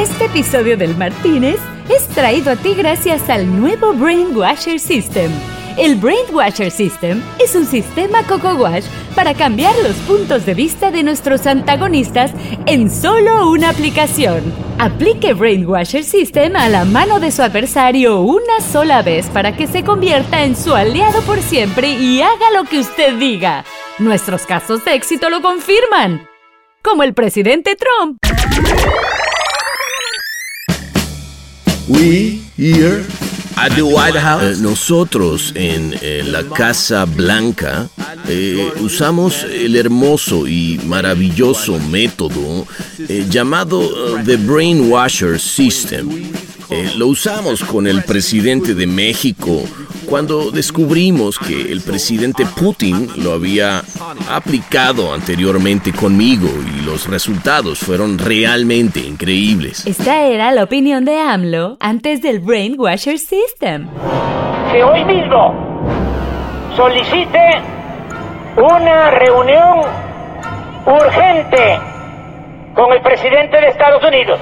Este 0.00 0.24
episodio 0.24 0.78
del 0.78 0.96
Martínez 0.96 1.58
es 1.90 2.08
traído 2.08 2.52
a 2.52 2.56
ti 2.56 2.72
gracias 2.72 3.28
al 3.28 3.60
nuevo 3.60 3.92
Brainwasher 3.92 4.80
System. 4.80 5.30
El 5.76 5.96
Brainwasher 5.96 6.70
System 6.70 7.22
es 7.38 7.54
un 7.54 7.66
sistema 7.66 8.22
Coco 8.26 8.54
Wash 8.54 8.86
para 9.14 9.34
cambiar 9.34 9.76
los 9.82 9.94
puntos 10.08 10.46
de 10.46 10.54
vista 10.54 10.90
de 10.90 11.02
nuestros 11.02 11.46
antagonistas 11.46 12.32
en 12.64 12.90
solo 12.90 13.50
una 13.50 13.68
aplicación. 13.68 14.40
Aplique 14.78 15.34
Brainwasher 15.34 16.02
System 16.02 16.56
a 16.56 16.70
la 16.70 16.86
mano 16.86 17.20
de 17.20 17.30
su 17.30 17.42
adversario 17.42 18.22
una 18.22 18.60
sola 18.72 19.02
vez 19.02 19.26
para 19.26 19.54
que 19.54 19.66
se 19.66 19.84
convierta 19.84 20.44
en 20.44 20.56
su 20.56 20.74
aliado 20.74 21.20
por 21.26 21.42
siempre 21.42 21.90
y 21.90 22.22
haga 22.22 22.50
lo 22.54 22.64
que 22.64 22.78
usted 22.78 23.18
diga. 23.18 23.66
Nuestros 23.98 24.46
casos 24.46 24.82
de 24.82 24.94
éxito 24.94 25.28
lo 25.28 25.42
confirman. 25.42 26.26
Como 26.80 27.02
el 27.02 27.12
presidente 27.12 27.76
Trump. 27.76 28.16
We 31.90 32.38
here 32.56 33.04
at 33.56 33.74
the 33.74 33.82
White 33.82 34.14
House. 34.14 34.42
Eh, 34.44 34.62
nosotros 34.62 35.52
en 35.56 35.92
eh, 36.00 36.22
la 36.24 36.44
Casa 36.44 37.04
Blanca 37.04 37.88
eh, 38.28 38.70
usamos 38.80 39.42
el 39.42 39.74
hermoso 39.74 40.46
y 40.46 40.80
maravilloso 40.86 41.80
método 41.80 42.64
llamado 43.28 44.22
The 44.24 44.36
Brainwasher 44.36 45.40
System. 45.40 46.30
Eh, 46.70 46.92
lo 46.96 47.08
usamos 47.08 47.64
con 47.64 47.86
el 47.86 48.04
presidente 48.04 48.74
de 48.74 48.86
México 48.86 49.62
cuando 50.06 50.50
descubrimos 50.50 51.38
que 51.38 51.72
el 51.72 51.80
presidente 51.80 52.44
Putin 52.46 53.08
lo 53.16 53.32
había 53.32 53.82
aplicado 54.30 55.12
anteriormente 55.12 55.92
conmigo 55.92 56.48
y 56.48 56.84
los 56.84 57.08
resultados 57.08 57.80
fueron 57.80 58.18
realmente 58.18 59.00
increíbles. 59.00 59.86
Esta 59.86 60.22
era 60.22 60.52
la 60.52 60.64
opinión 60.64 61.04
de 61.04 61.18
AMLO 61.18 61.76
antes 61.80 62.22
del 62.22 62.40
Brainwasher 62.40 63.18
System. 63.18 63.88
que 64.72 64.84
hoy 64.84 65.04
mismo 65.04 65.54
solicite 66.76 67.38
una 68.56 69.10
reunión 69.10 69.80
urgente 70.86 71.80
con 72.74 72.92
el 72.92 73.02
presidente 73.02 73.60
de 73.60 73.68
Estados 73.68 74.02
Unidos. 74.04 74.38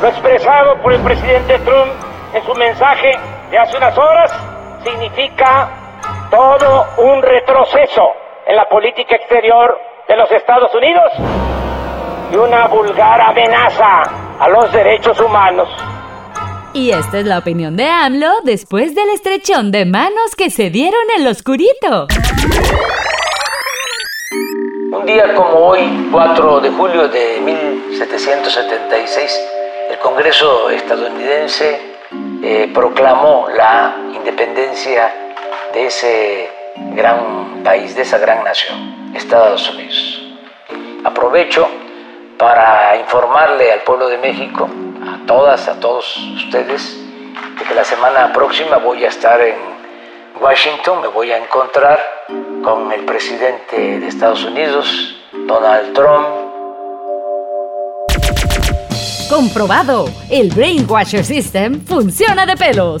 Lo 0.00 0.08
expresado 0.08 0.80
por 0.82 0.94
el 0.94 1.02
presidente 1.02 1.58
Trump 1.58 1.92
en 2.32 2.42
su 2.44 2.54
mensaje 2.54 3.12
de 3.50 3.58
hace 3.58 3.76
unas 3.76 3.98
horas 3.98 4.32
significa 4.82 5.68
todo 6.30 6.86
un 6.96 7.20
retroceso 7.20 8.12
en 8.46 8.56
la 8.56 8.66
política 8.66 9.16
exterior 9.16 9.78
de 10.08 10.16
los 10.16 10.32
Estados 10.32 10.74
Unidos 10.74 11.12
y 12.32 12.36
una 12.36 12.66
vulgar 12.68 13.20
amenaza 13.20 14.02
a 14.38 14.48
los 14.48 14.72
derechos 14.72 15.20
humanos. 15.20 15.68
Y 16.72 16.92
esta 16.92 17.18
es 17.18 17.26
la 17.26 17.38
opinión 17.38 17.76
de 17.76 17.86
AMLO 17.86 18.40
después 18.42 18.94
del 18.94 19.10
estrechón 19.10 19.70
de 19.70 19.84
manos 19.84 20.34
que 20.34 20.48
se 20.48 20.70
dieron 20.70 21.02
en 21.14 21.24
lo 21.24 21.30
oscurito. 21.30 22.06
Un 24.92 25.04
día 25.04 25.34
como 25.34 25.58
hoy, 25.58 26.08
4 26.10 26.60
de 26.60 26.70
julio 26.70 27.06
de 27.08 27.38
1776, 27.40 29.59
el 29.90 29.98
Congreso 29.98 30.70
estadounidense 30.70 31.80
eh, 32.42 32.70
proclamó 32.72 33.48
la 33.48 33.96
independencia 34.14 35.34
de 35.72 35.86
ese 35.86 36.50
gran 36.94 37.62
país, 37.64 37.96
de 37.96 38.02
esa 38.02 38.18
gran 38.18 38.44
nación, 38.44 39.12
Estados 39.14 39.68
Unidos. 39.70 40.22
Aprovecho 41.04 41.68
para 42.38 42.96
informarle 42.98 43.72
al 43.72 43.80
pueblo 43.80 44.08
de 44.08 44.18
México, 44.18 44.68
a 45.02 45.26
todas, 45.26 45.66
a 45.66 45.80
todos 45.80 46.16
ustedes, 46.36 46.96
de 47.58 47.64
que 47.64 47.74
la 47.74 47.84
semana 47.84 48.32
próxima 48.32 48.76
voy 48.76 49.04
a 49.04 49.08
estar 49.08 49.40
en 49.40 49.56
Washington, 50.40 51.02
me 51.02 51.08
voy 51.08 51.32
a 51.32 51.36
encontrar 51.36 52.00
con 52.62 52.92
el 52.92 53.04
presidente 53.04 53.98
de 53.98 54.06
Estados 54.06 54.44
Unidos, 54.44 55.16
Donald 55.32 55.92
Trump, 55.94 56.49
Comprobado, 59.30 60.12
el 60.28 60.50
Brainwasher 60.50 61.24
System 61.24 61.80
funciona 61.86 62.44
de 62.46 62.56
pelos. 62.56 63.00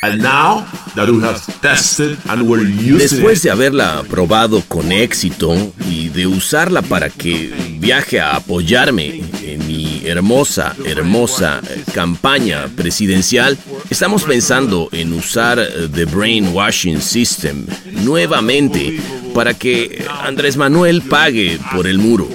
And 0.00 0.22
now 0.22 0.64
that 0.94 1.10
we 1.10 1.20
have 1.20 1.38
tested 1.60 2.16
and 2.30 2.48
we're 2.48 2.62
using 2.62 2.96
Después 2.96 3.40
it, 3.40 3.42
de 3.42 3.50
haberla 3.50 4.02
probado 4.08 4.62
con 4.66 4.90
éxito 4.90 5.54
y 5.86 6.08
de 6.08 6.26
usarla 6.26 6.80
para 6.80 7.10
que 7.10 7.52
viaje 7.78 8.18
a 8.18 8.36
apoyarme 8.36 9.22
en 9.42 9.66
mi 9.66 10.06
hermosa, 10.06 10.74
hermosa 10.86 11.60
eh, 11.68 11.84
campaña 11.92 12.66
presidencial, 12.74 13.58
estamos 13.90 14.22
pensando 14.22 14.88
en 14.90 15.12
usar 15.12 15.58
eh, 15.58 15.86
The 15.94 16.06
Brainwashing 16.06 17.02
System 17.02 17.66
nuevamente 17.92 18.98
para 19.34 19.52
que 19.52 20.02
Andrés 20.24 20.56
Manuel 20.56 21.02
pague 21.02 21.60
por 21.74 21.86
el 21.86 21.98
muro. 21.98 22.26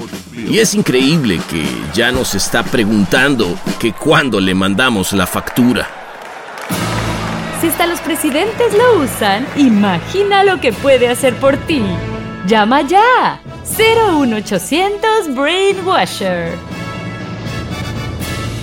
Y 0.47 0.59
es 0.59 0.73
increíble 0.73 1.39
que 1.50 1.66
ya 1.94 2.11
nos 2.11 2.35
está 2.35 2.63
preguntando 2.63 3.57
que 3.79 3.94
cuándo 3.94 4.39
le 4.39 4.53
mandamos 4.53 5.11
la 5.13 5.25
factura. 5.25 5.88
Si 7.61 7.67
hasta 7.67 7.88
los 7.88 8.00
presidentes 8.01 8.73
lo 8.73 9.00
usan, 9.00 9.47
imagina 9.55 10.44
lo 10.44 10.59
que 10.61 10.72
puede 10.72 11.07
hacer 11.07 11.35
por 11.35 11.57
ti. 11.57 11.81
Llama 12.47 12.81
ya. 12.81 13.39
01800 13.78 15.34
Brainwasher. 15.35 16.53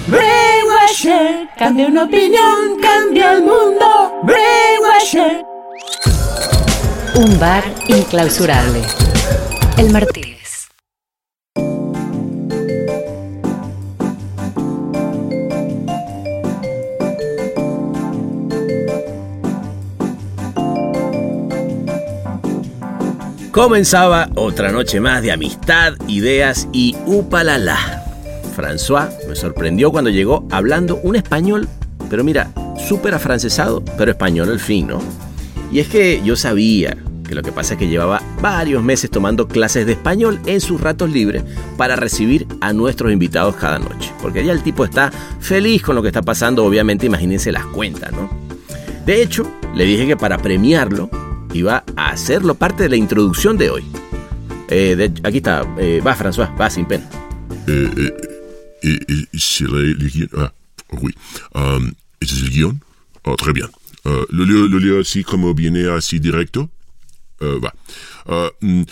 Brainwasher. 0.07 1.49
Cambia 1.59 1.87
una 1.87 2.05
opinión, 2.05 2.81
cambia 2.81 3.33
el 3.33 3.43
mundo. 3.43 4.21
Brainwasher. 4.23 5.45
Un 7.17 7.39
bar 7.39 7.65
inclausurable. 7.89 8.83
El 9.79 9.91
Martínez. 9.91 10.32
Comenzaba 23.53 24.31
otra 24.35 24.73
noche 24.73 24.99
más 24.99 25.21
de 25.21 25.31
amistad, 25.31 25.93
ideas 26.09 26.67
y 26.73 26.97
upalala. 27.05 28.03
François 28.57 29.11
me 29.29 29.37
sorprendió 29.37 29.93
cuando 29.93 30.09
llegó 30.09 30.49
hablando 30.51 30.97
un 31.03 31.17
español, 31.17 31.69
pero 32.09 32.25
mira, 32.25 32.51
súper 32.89 33.13
afrancesado, 33.13 33.85
pero 33.99 34.11
español 34.11 34.49
al 34.49 34.59
fin, 34.59 34.87
¿no? 34.87 35.03
Y 35.71 35.81
es 35.81 35.89
que 35.89 36.23
yo 36.25 36.35
sabía 36.35 36.97
que 37.29 37.35
lo 37.35 37.43
que 37.43 37.53
pasa 37.53 37.75
es 37.75 37.79
que 37.79 37.89
llevaba 37.89 38.23
varios 38.41 38.83
meses 38.83 39.11
tomando 39.11 39.47
clases 39.47 39.85
de 39.85 39.93
español 39.93 40.41
en 40.47 40.63
sus 40.63 40.81
ratos 40.81 41.11
libres 41.11 41.45
para 41.77 41.95
recibir 41.95 42.47
a 42.63 42.73
nuestros 42.73 43.13
invitados 43.13 43.57
cada 43.57 43.79
noche. 43.79 44.13
Porque 44.23 44.47
ya 44.47 44.53
el 44.55 44.63
tipo 44.63 44.83
está 44.83 45.13
feliz 45.41 45.83
con 45.83 45.95
lo 45.95 46.01
que 46.01 46.09
está 46.09 46.23
pasando, 46.23 46.65
obviamente 46.65 47.05
imagínense 47.05 47.53
las 47.53 47.67
cuentas, 47.67 48.13
¿no? 48.13 48.31
De 49.05 49.21
hecho, 49.21 49.47
le 49.75 49.85
dije 49.85 50.07
que 50.07 50.17
para 50.17 50.39
premiarlo 50.39 51.11
iba 51.53 51.85
a 51.97 52.11
hacerlo 52.11 52.55
parte 52.55 52.85
de 52.85 52.89
la 52.89 52.97
introducción 52.97 53.59
de 53.59 53.71
hoy. 53.71 53.85
Eh, 54.69 54.97
de- 54.97 55.13
aquí 55.23 55.39
está, 55.39 55.63
eh, 55.79 56.01
va 56.05 56.17
François, 56.17 56.49
va 56.59 56.71
sin 56.71 56.87
pena. 56.87 57.09
Le, 57.67 57.89
le 59.95 60.09
guion. 60.09 60.29
Ah, 60.37 60.53
oui. 61.01 61.15
Euh, 61.55 61.91
¿Ese 62.21 62.35
es 62.35 62.43
el 62.43 62.51
guion? 62.51 62.83
Oh, 63.25 63.37
très 63.37 63.53
bien. 63.53 63.69
Euh, 64.05 64.27
lo, 64.31 64.45
leo, 64.45 64.67
lo 64.67 64.79
leo 64.79 65.01
así 65.01 65.23
como 65.23 65.55
viene 65.55 65.89
así 65.89 66.19
directo. 66.19 66.71
Euh, 67.41 67.61
va. 67.61 67.73
Euh, 68.27 68.51
mm, 68.61 68.83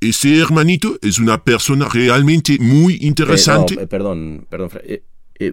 ese 0.00 0.38
hermanito 0.38 0.98
es 1.02 1.18
una 1.18 1.44
persona 1.44 1.88
realmente 1.88 2.58
muy 2.58 2.98
interesante. 3.02 3.74
Eh, 3.74 3.76
no, 3.76 3.82
eh, 3.82 3.86
perdón, 3.86 4.46
perdón, 4.48 4.70
eh, 4.84 5.02
eh, 5.38 5.52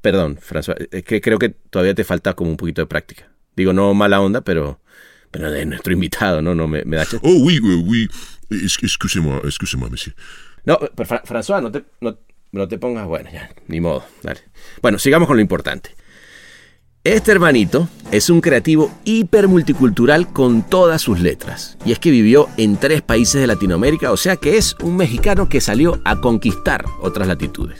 perdón, 0.00 0.38
François, 0.38 0.76
es 0.90 1.04
que 1.04 1.20
creo 1.20 1.38
que 1.38 1.50
todavía 1.50 1.94
te 1.94 2.04
falta 2.04 2.34
como 2.34 2.50
un 2.50 2.56
poquito 2.56 2.82
de 2.82 2.86
práctica. 2.86 3.30
Digo, 3.56 3.72
no 3.72 3.94
mala 3.94 4.20
onda, 4.20 4.42
pero, 4.42 4.80
pero 5.34 5.50
de 5.50 5.66
nuestro 5.66 5.92
invitado, 5.92 6.40
¿no? 6.40 6.54
No 6.54 6.68
me, 6.68 6.84
me 6.84 6.96
da 6.96 7.04
Oh 7.22 7.38
oui, 7.42 7.58
oui, 7.58 7.74
oui. 7.84 8.08
Excusez-moi, 8.82 9.40
excusez-moi, 9.44 9.90
monsieur. 9.90 10.14
No, 10.64 10.78
pero 10.78 11.06
Fra- 11.08 11.22
François, 11.24 11.60
no 11.60 11.72
te, 11.72 11.82
no, 12.00 12.16
no 12.52 12.68
te 12.68 12.78
pongas, 12.78 13.04
bueno, 13.08 13.28
ya, 13.32 13.50
ni 13.66 13.80
modo, 13.80 14.04
dale. 14.22 14.40
Bueno, 14.80 14.98
sigamos 15.00 15.26
con 15.26 15.36
lo 15.36 15.42
importante. 15.42 15.90
Este 17.02 17.32
hermanito 17.32 17.88
es 18.12 18.30
un 18.30 18.40
creativo 18.40 18.90
hiper 19.04 19.48
multicultural 19.48 20.32
con 20.32 20.62
todas 20.62 21.02
sus 21.02 21.18
letras. 21.20 21.76
Y 21.84 21.90
es 21.92 21.98
que 21.98 22.10
vivió 22.12 22.48
en 22.56 22.76
tres 22.78 23.02
países 23.02 23.40
de 23.40 23.46
Latinoamérica, 23.48 24.12
o 24.12 24.16
sea 24.16 24.36
que 24.36 24.56
es 24.56 24.76
un 24.82 24.96
mexicano 24.96 25.48
que 25.48 25.60
salió 25.60 26.00
a 26.04 26.20
conquistar 26.20 26.84
otras 27.02 27.26
latitudes. 27.28 27.76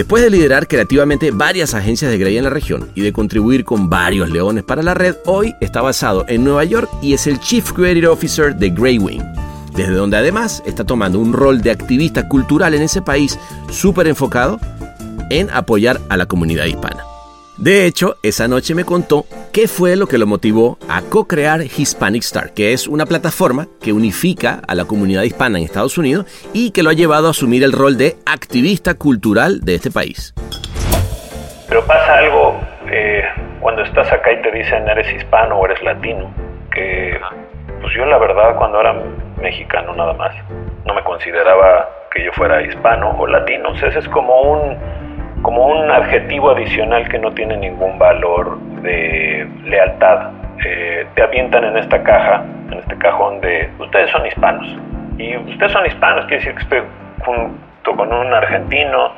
Después 0.00 0.22
de 0.22 0.30
liderar 0.30 0.66
creativamente 0.66 1.30
varias 1.30 1.74
agencias 1.74 2.10
de 2.10 2.16
Grey 2.16 2.38
en 2.38 2.44
la 2.44 2.48
región 2.48 2.90
y 2.94 3.02
de 3.02 3.12
contribuir 3.12 3.64
con 3.66 3.90
varios 3.90 4.30
leones 4.30 4.64
para 4.64 4.82
la 4.82 4.94
red, 4.94 5.16
hoy 5.26 5.54
está 5.60 5.82
basado 5.82 6.24
en 6.26 6.42
Nueva 6.42 6.64
York 6.64 6.88
y 7.02 7.12
es 7.12 7.26
el 7.26 7.38
Chief 7.38 7.70
Creative 7.70 8.08
Officer 8.08 8.56
de 8.56 8.70
Grey 8.70 8.96
Wing. 8.96 9.20
desde 9.76 9.92
donde 9.92 10.16
además 10.16 10.62
está 10.64 10.84
tomando 10.84 11.18
un 11.18 11.34
rol 11.34 11.60
de 11.60 11.70
activista 11.70 12.26
cultural 12.28 12.72
en 12.72 12.80
ese 12.80 13.02
país 13.02 13.38
súper 13.70 14.06
enfocado 14.06 14.58
en 15.28 15.50
apoyar 15.50 16.00
a 16.08 16.16
la 16.16 16.24
comunidad 16.24 16.64
hispana. 16.64 17.09
De 17.60 17.84
hecho, 17.84 18.16
esa 18.22 18.48
noche 18.48 18.74
me 18.74 18.86
contó 18.86 19.26
qué 19.52 19.68
fue 19.68 19.94
lo 19.94 20.06
que 20.06 20.16
lo 20.16 20.26
motivó 20.26 20.78
a 20.88 21.02
co-crear 21.02 21.60
Hispanic 21.60 22.22
Star, 22.22 22.54
que 22.54 22.72
es 22.72 22.88
una 22.88 23.04
plataforma 23.04 23.66
que 23.82 23.92
unifica 23.92 24.62
a 24.66 24.74
la 24.74 24.86
comunidad 24.86 25.24
hispana 25.24 25.58
en 25.58 25.64
Estados 25.64 25.98
Unidos 25.98 26.24
y 26.54 26.70
que 26.70 26.82
lo 26.82 26.88
ha 26.88 26.94
llevado 26.94 27.26
a 27.26 27.32
asumir 27.32 27.62
el 27.62 27.72
rol 27.72 27.98
de 27.98 28.16
activista 28.24 28.94
cultural 28.94 29.60
de 29.60 29.74
este 29.74 29.90
país. 29.90 30.32
Pero 31.68 31.84
pasa 31.84 32.16
algo 32.16 32.58
eh, 32.90 33.24
cuando 33.60 33.82
estás 33.82 34.10
acá 34.10 34.32
y 34.32 34.40
te 34.40 34.52
dicen 34.52 34.88
eres 34.88 35.14
hispano 35.14 35.58
o 35.58 35.66
eres 35.66 35.82
latino, 35.82 36.32
que 36.72 37.20
pues 37.82 37.92
yo 37.94 38.06
la 38.06 38.16
verdad 38.16 38.56
cuando 38.56 38.80
era 38.80 38.94
mexicano 39.38 39.94
nada 39.94 40.14
más, 40.14 40.34
no 40.86 40.94
me 40.94 41.04
consideraba 41.04 41.90
que 42.10 42.24
yo 42.24 42.32
fuera 42.32 42.62
hispano 42.62 43.10
o 43.18 43.26
latino, 43.26 43.72
o 43.72 43.76
sea, 43.76 43.90
ese 43.90 43.98
es 43.98 44.08
como 44.08 44.40
un 44.40 44.99
como 45.42 45.66
un 45.66 45.90
adjetivo 45.90 46.50
adicional 46.50 47.08
que 47.08 47.18
no 47.18 47.32
tiene 47.32 47.56
ningún 47.56 47.98
valor 47.98 48.58
de 48.82 49.48
lealtad. 49.64 50.30
Eh, 50.64 51.06
te 51.14 51.22
avientan 51.22 51.64
en 51.64 51.76
esta 51.78 52.02
caja, 52.02 52.44
en 52.70 52.78
este 52.78 52.96
cajón 52.98 53.40
de 53.40 53.70
ustedes 53.78 54.10
son 54.10 54.26
hispanos. 54.26 54.76
Y 55.18 55.36
ustedes 55.36 55.72
son 55.72 55.86
hispanos, 55.86 56.26
quiere 56.26 56.38
decir 56.38 56.54
que 56.54 56.62
estoy 56.62 56.82
junto 57.24 57.96
con 57.96 58.12
un 58.12 58.32
argentino, 58.32 59.12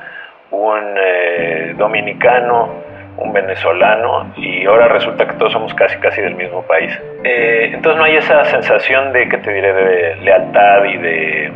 un 0.51 0.95
eh, 0.97 1.75
dominicano, 1.77 2.71
un 3.17 3.33
venezolano 3.33 4.33
y 4.37 4.65
ahora 4.65 4.89
resulta 4.89 5.27
que 5.27 5.35
todos 5.35 5.53
somos 5.53 5.75
casi 5.75 5.97
casi 5.99 6.21
del 6.21 6.35
mismo 6.35 6.63
país. 6.63 6.99
Eh, 7.25 7.71
entonces 7.75 7.99
no 7.99 8.05
hay 8.05 8.17
esa 8.17 8.45
sensación 8.47 9.13
de, 9.13 9.29
que 9.29 9.39
te 9.39 9.53
diré, 9.53 9.73
de 9.73 10.17
lealtad 10.17 10.85
y 10.85 10.97
de 10.99 11.53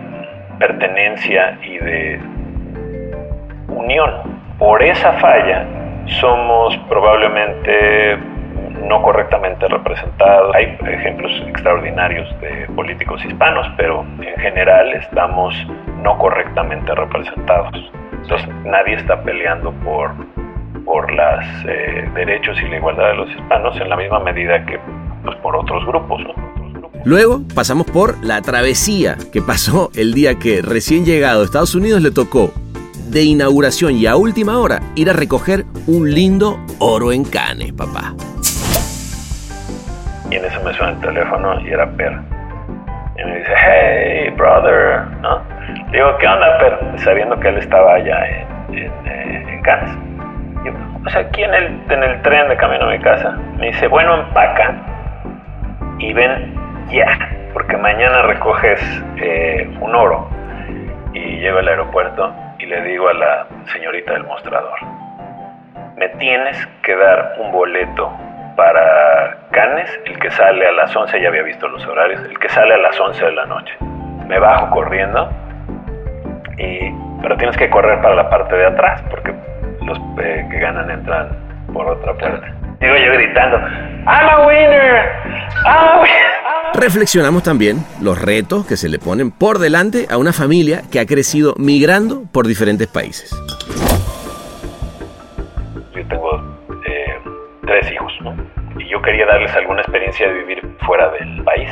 pertenencia 0.58 1.58
y 1.62 1.78
de 1.78 2.20
unión 3.68 4.35
por 4.58 4.82
esa 4.82 5.12
falla 5.14 5.66
somos 6.20 6.76
probablemente 6.88 8.16
no 8.88 9.02
correctamente 9.02 9.66
representados. 9.68 10.54
Hay 10.54 10.78
ejemplos 10.86 11.32
extraordinarios 11.48 12.28
de 12.40 12.66
políticos 12.74 13.20
hispanos, 13.24 13.66
pero 13.76 14.04
en 14.20 14.40
general 14.40 14.92
estamos 14.94 15.54
no 16.02 16.16
correctamente 16.18 16.94
representados. 16.94 17.90
Entonces 18.22 18.48
nadie 18.64 18.94
está 18.94 19.20
peleando 19.22 19.72
por, 19.84 20.12
por 20.84 21.10
los 21.10 21.44
eh, 21.68 22.08
derechos 22.14 22.56
y 22.60 22.68
la 22.68 22.76
igualdad 22.76 23.08
de 23.08 23.14
los 23.14 23.30
hispanos 23.30 23.80
en 23.80 23.88
la 23.88 23.96
misma 23.96 24.20
medida 24.20 24.64
que 24.64 24.78
pues, 25.24 25.36
por 25.38 25.56
otros 25.56 25.84
grupos. 25.86 26.22
Luego 27.04 27.40
pasamos 27.54 27.86
por 27.86 28.22
la 28.24 28.42
travesía 28.42 29.16
que 29.32 29.40
pasó 29.40 29.90
el 29.94 30.12
día 30.12 30.36
que 30.36 30.60
recién 30.62 31.04
llegado 31.04 31.42
a 31.42 31.44
Estados 31.44 31.74
Unidos 31.74 32.02
le 32.02 32.10
tocó 32.10 32.52
de 33.06 33.22
inauguración 33.22 33.92
y 33.92 34.06
a 34.06 34.16
última 34.16 34.58
hora 34.58 34.80
ir 34.94 35.08
a 35.10 35.12
recoger 35.12 35.64
un 35.86 36.12
lindo 36.12 36.58
oro 36.80 37.12
en 37.12 37.24
cane, 37.24 37.72
papá. 37.72 38.14
Y 40.30 40.36
en 40.36 40.44
eso 40.44 40.60
me 40.64 40.72
suena 40.74 40.92
el 40.92 41.00
teléfono 41.00 41.60
y 41.60 41.68
era 41.68 41.86
Per. 41.92 42.12
Y 43.18 43.24
me 43.24 43.38
dice, 43.38 43.52
hey, 43.56 44.30
brother, 44.36 45.06
¿no? 45.22 45.40
digo, 45.92 46.16
¿qué 46.18 46.26
onda, 46.26 46.58
Per? 46.58 46.78
Sabiendo 46.98 47.38
que 47.38 47.48
él 47.48 47.58
estaba 47.58 47.94
allá 47.94 48.26
en, 48.28 48.76
en, 48.76 48.92
eh, 49.06 49.60
Cannes. 49.62 49.96
Y, 50.64 51.16
aquí 51.16 51.42
en 51.44 51.54
el, 51.54 51.80
en 51.88 52.02
el 52.02 52.22
tren 52.22 52.48
de 52.48 52.56
camino 52.56 52.86
a 52.86 52.90
mi 52.90 52.98
casa. 52.98 53.38
Me 53.58 53.68
dice, 53.68 53.86
bueno, 53.86 54.16
empaca 54.16 54.74
y 55.98 56.12
ven 56.12 56.54
ya, 56.90 57.18
porque 57.52 57.76
mañana 57.76 58.22
recoges 58.22 58.80
eh, 59.16 59.70
un 59.80 59.94
oro. 59.94 60.28
Y 61.14 61.38
llego 61.38 61.58
al 61.58 61.68
aeropuerto 61.68 62.34
y 62.58 62.66
le 62.66 62.82
digo 62.82 63.08
a 63.08 63.14
la 63.14 63.46
señorita 63.72 64.12
del 64.12 64.24
mostrador, 64.24 64.78
me 65.96 66.08
tienes 66.10 66.66
que 66.82 66.94
dar 66.94 67.34
un 67.38 67.52
boleto 67.52 68.12
para 68.56 69.48
Canes, 69.50 69.90
el 70.06 70.18
que 70.18 70.30
sale 70.30 70.66
a 70.66 70.72
las 70.72 70.94
11, 70.94 71.20
ya 71.20 71.28
había 71.28 71.42
visto 71.42 71.68
los 71.68 71.86
horarios, 71.86 72.22
el 72.24 72.38
que 72.38 72.48
sale 72.48 72.74
a 72.74 72.78
las 72.78 72.98
11 72.98 73.24
de 73.24 73.32
la 73.32 73.46
noche. 73.46 73.74
Me 74.26 74.38
bajo 74.38 74.70
corriendo, 74.70 75.30
y, 76.58 76.90
pero 77.22 77.36
tienes 77.36 77.56
que 77.56 77.70
correr 77.70 78.00
para 78.00 78.14
la 78.14 78.28
parte 78.28 78.56
de 78.56 78.66
atrás, 78.66 79.02
porque 79.10 79.34
los 79.82 79.98
eh, 80.20 80.46
que 80.50 80.58
ganan 80.58 80.90
entran 80.90 81.28
por 81.72 81.86
otra 81.86 82.14
puerta. 82.14 82.65
Digo 82.81 82.94
yo 82.94 83.12
gritando, 83.14 83.58
I'm 83.58 84.28
a 84.28 84.46
winner, 84.46 85.12
I'm 85.64 85.88
a 85.88 86.02
winner. 86.02 86.37
Reflexionamos 86.75 87.43
también 87.43 87.78
los 88.02 88.20
retos 88.20 88.67
que 88.67 88.76
se 88.76 88.88
le 88.88 88.99
ponen 88.99 89.31
por 89.31 89.58
delante 89.58 90.06
a 90.11 90.19
una 90.19 90.32
familia 90.32 90.82
que 90.93 91.00
ha 91.00 91.06
crecido 91.06 91.55
migrando 91.56 92.25
por 92.31 92.46
diferentes 92.46 92.87
países. 92.87 93.31
Yo 95.94 96.06
tengo 96.06 96.58
eh, 96.87 97.17
tres 97.67 97.90
hijos, 97.93 98.12
Y 98.78 98.88
yo 98.88 99.00
quería 99.00 99.25
darles 99.25 99.55
alguna 99.55 99.81
experiencia 99.81 100.28
de 100.28 100.34
vivir 100.34 100.76
fuera 100.84 101.11
del 101.12 101.43
país. 101.44 101.70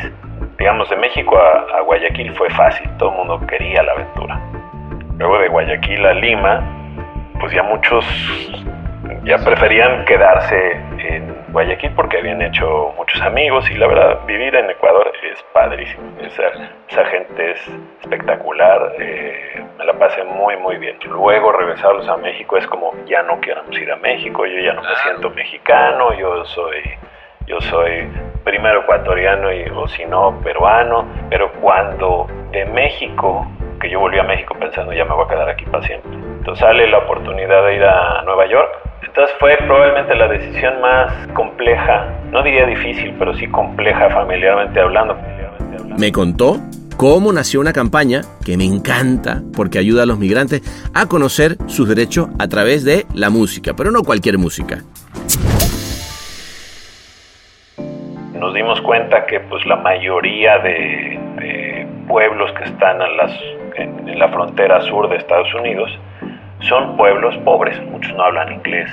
Digamos, 0.59 0.89
de 0.89 0.97
México 0.97 1.37
a, 1.37 1.79
a 1.79 1.81
Guayaquil 1.83 2.33
fue 2.35 2.49
fácil, 2.51 2.89
todo 2.99 3.11
el 3.11 3.17
mundo 3.19 3.47
quería 3.47 3.83
la 3.83 3.93
aventura. 3.93 4.41
Luego 5.19 5.39
de 5.39 5.49
Guayaquil 5.49 6.07
a 6.07 6.15
Lima, 6.15 6.63
pues 7.39 7.53
ya 7.53 7.63
muchos 7.63 8.07
ya 9.25 9.39
preferían 9.39 10.05
quedarse 10.05 10.81
en 11.07 11.35
Guayaquil 11.53 11.93
porque 11.95 12.19
habían 12.19 12.43
hecho 12.43 12.93
muchos 12.97 13.21
amigos 13.21 13.69
y 13.71 13.75
la 13.75 13.87
verdad 13.87 14.27
vivir 14.27 14.55
en 14.55 14.71
Ecuador 14.71 15.13
es 15.23 15.43
padrísimo. 15.53 16.03
Esa, 16.21 16.45
esa 16.89 17.05
gente 17.07 17.53
es 17.53 17.71
espectacular, 18.01 18.93
eh, 18.99 19.65
me 19.79 19.85
la 19.85 19.93
pasé 19.95 20.25
muy 20.25 20.57
muy 20.57 20.77
bien. 20.79 20.97
Luego 21.05 21.53
regresarlos 21.53 22.09
a 22.09 22.17
México 22.17 22.57
es 22.57 22.67
como 22.67 22.93
ya 23.07 23.23
no 23.23 23.41
queremos 23.41 23.77
ir 23.79 23.91
a 23.91 23.97
México, 23.97 24.47
yo 24.47 24.59
ya 24.59 24.73
no 24.73 24.83
me 24.83 24.97
siento 24.97 25.31
mexicano, 25.31 26.13
yo 26.15 26.45
soy 26.47 26.83
yo 27.47 27.61
soy 27.61 28.09
primero 28.43 28.81
ecuatoriano 28.81 29.53
y 29.53 29.65
o 29.69 29.87
si 29.89 30.05
no 30.07 30.41
peruano, 30.43 31.07
pero 31.29 31.53
cuando 31.61 32.27
de 32.51 32.65
México 32.67 33.47
que 33.81 33.91
yo 33.91 34.01
volví 34.01 34.19
a 34.19 34.23
México 34.23 34.55
pensando 34.59 34.93
ya 34.93 35.05
me 35.05 35.15
voy 35.15 35.27
a 35.27 35.29
quedar 35.29 35.49
aquí 35.49 35.67
para 35.67 35.83
siempre. 35.83 36.13
Entonces 36.13 36.61
sale 36.61 36.87
la 36.89 36.99
oportunidad 36.99 37.65
de 37.65 37.77
ir 37.77 37.85
a 37.85 38.23
Nueva 38.23 38.47
York 38.47 38.94
entonces 39.17 39.37
fue 39.39 39.57
probablemente 39.59 40.13
la 40.17 40.27
decisión 40.27 40.81
más 40.81 41.29
compleja, 41.35 42.13
no 42.33 42.43
diría 42.43 42.67
difícil, 42.67 43.15
pero 43.17 43.33
sí 43.37 43.47
compleja 43.47 44.11
familiarmente 44.11 44.81
hablando. 44.81 45.17
Me 45.97 46.11
contó 46.11 46.57
cómo 46.97 47.33
nació 47.33 47.61
una 47.61 47.73
campaña 47.73 48.23
que 48.45 48.57
me 48.57 48.65
encanta 48.65 49.41
porque 49.57 49.79
ayuda 49.79 50.03
a 50.03 50.07
los 50.07 50.19
migrantes 50.19 50.63
a 50.95 51.07
conocer 51.07 51.57
sus 51.67 51.89
derechos 51.89 52.27
a 52.41 52.49
través 52.49 52.85
de 52.85 53.07
la 53.15 53.31
música, 53.31 53.75
pero 53.77 53.93
no 53.93 54.03
cualquier 54.03 54.37
música. 54.37 54.79
Nos 58.37 58.53
dimos 58.53 58.81
cuenta 58.81 59.27
que 59.27 59.39
pues 59.39 59.65
la 59.67 59.77
mayoría 59.77 60.59
de, 60.59 61.87
pueblos 62.09 62.51
que 62.59 62.65
están 62.65 62.99
las, 62.99 63.33
en 63.77 64.19
la 64.19 64.29
frontera 64.31 64.81
sur 64.83 65.09
de 65.09 65.17
Estados 65.19 65.55
Unidos 65.55 65.89
son 66.65 66.97
pueblos 66.97 67.37
pobres, 67.39 67.81
muchos 67.91 68.15
no 68.17 68.25
hablan 68.25 68.53
inglés, 68.53 68.91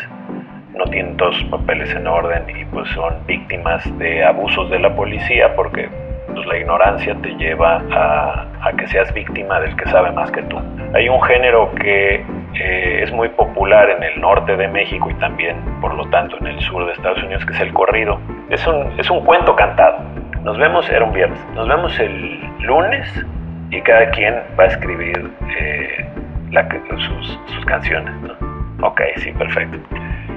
no 0.76 0.86
tienen 0.86 1.18
todos 1.18 1.36
sus 1.38 1.46
papeles 1.50 1.94
en 1.94 2.08
orden 2.08 2.44
y 2.50 2.66
pues 2.66 2.90
son 2.90 3.16
víctimas 3.26 3.84
de 3.98 4.24
abusos 4.24 4.70
de 4.70 4.80
la 4.80 4.96
policía 4.96 5.54
porque 5.56 5.90
pues, 6.34 6.46
la 6.46 6.58
ignorancia 6.58 7.16
te 7.22 7.30
lleva 7.36 7.82
a, 7.92 8.72
que 8.78 8.88
seas 8.88 9.14
víctima 9.14 9.60
del 9.60 9.76
que 9.76 9.90
sabe 9.90 10.12
más 10.12 10.32
que 10.32 10.42
tú. 10.44 10.58
Hay 10.94 11.10
un 11.10 11.22
género 11.24 11.72
que 11.76 12.26
eh, 12.56 13.04
es 13.04 13.12
muy 13.12 13.30
popular 13.30 13.90
en 13.90 14.04
el 14.04 14.22
norte 14.22 14.56
de 14.56 14.68
México 14.68 15.10
y 15.10 15.14
también, 15.16 15.58
por 15.82 15.94
lo 15.94 16.06
tanto, 16.10 16.38
en 16.38 16.48
el 16.48 16.60
sur 16.62 16.86
de 16.86 16.94
Estados 16.94 17.22
Unidos, 17.24 17.46
que 17.46 17.54
es 17.54 17.60
el 17.60 17.74
corrido. 17.74 18.20
Es 18.50 18.66
un, 18.66 19.00
es 19.00 19.10
un 19.10 19.24
cuento 19.26 19.56
cantado. 19.56 20.00
Nos 20.44 20.58
vemos, 20.58 20.90
era 20.90 21.06
un 21.06 21.14
viernes, 21.14 21.40
nos 21.54 21.68
vemos 21.68 22.00
el 22.00 22.40
lunes 22.60 23.26
y 23.70 23.82
cada 23.82 24.10
quien 24.12 24.36
va 24.60 24.64
a 24.64 24.68
escribir 24.68 25.32
eh, 25.60 26.06
sus, 26.52 27.40
sus, 27.48 27.66
canciones. 27.66 28.14
¿no? 28.22 28.88
Ok, 28.88 29.02
sí, 29.18 29.32
perfecto. 29.34 29.78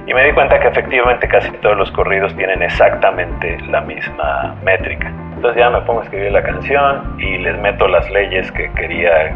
Y 0.07 0.13
me 0.13 0.23
di 0.23 0.33
cuenta 0.33 0.59
que 0.59 0.67
efectivamente 0.67 1.27
casi 1.27 1.51
todos 1.57 1.77
los 1.77 1.91
corridos 1.91 2.35
tienen 2.35 2.61
exactamente 2.61 3.57
la 3.69 3.81
misma 3.81 4.55
métrica. 4.63 5.11
Entonces 5.35 5.59
ya 5.59 5.69
me 5.69 5.81
pongo 5.81 6.01
a 6.01 6.03
escribir 6.03 6.31
la 6.31 6.43
canción 6.43 7.19
y 7.19 7.37
les 7.39 7.59
meto 7.59 7.87
las 7.87 8.09
leyes 8.11 8.51
que 8.51 8.71
quería 8.73 9.29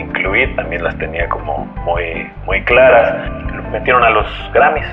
incluir, 0.00 0.54
también 0.56 0.82
las 0.82 0.96
tenía 0.98 1.28
como 1.28 1.64
muy, 1.84 2.30
muy 2.44 2.62
claras. 2.64 3.30
Metieron 3.70 4.02
a 4.02 4.10
los 4.10 4.26
Grammys, 4.52 4.86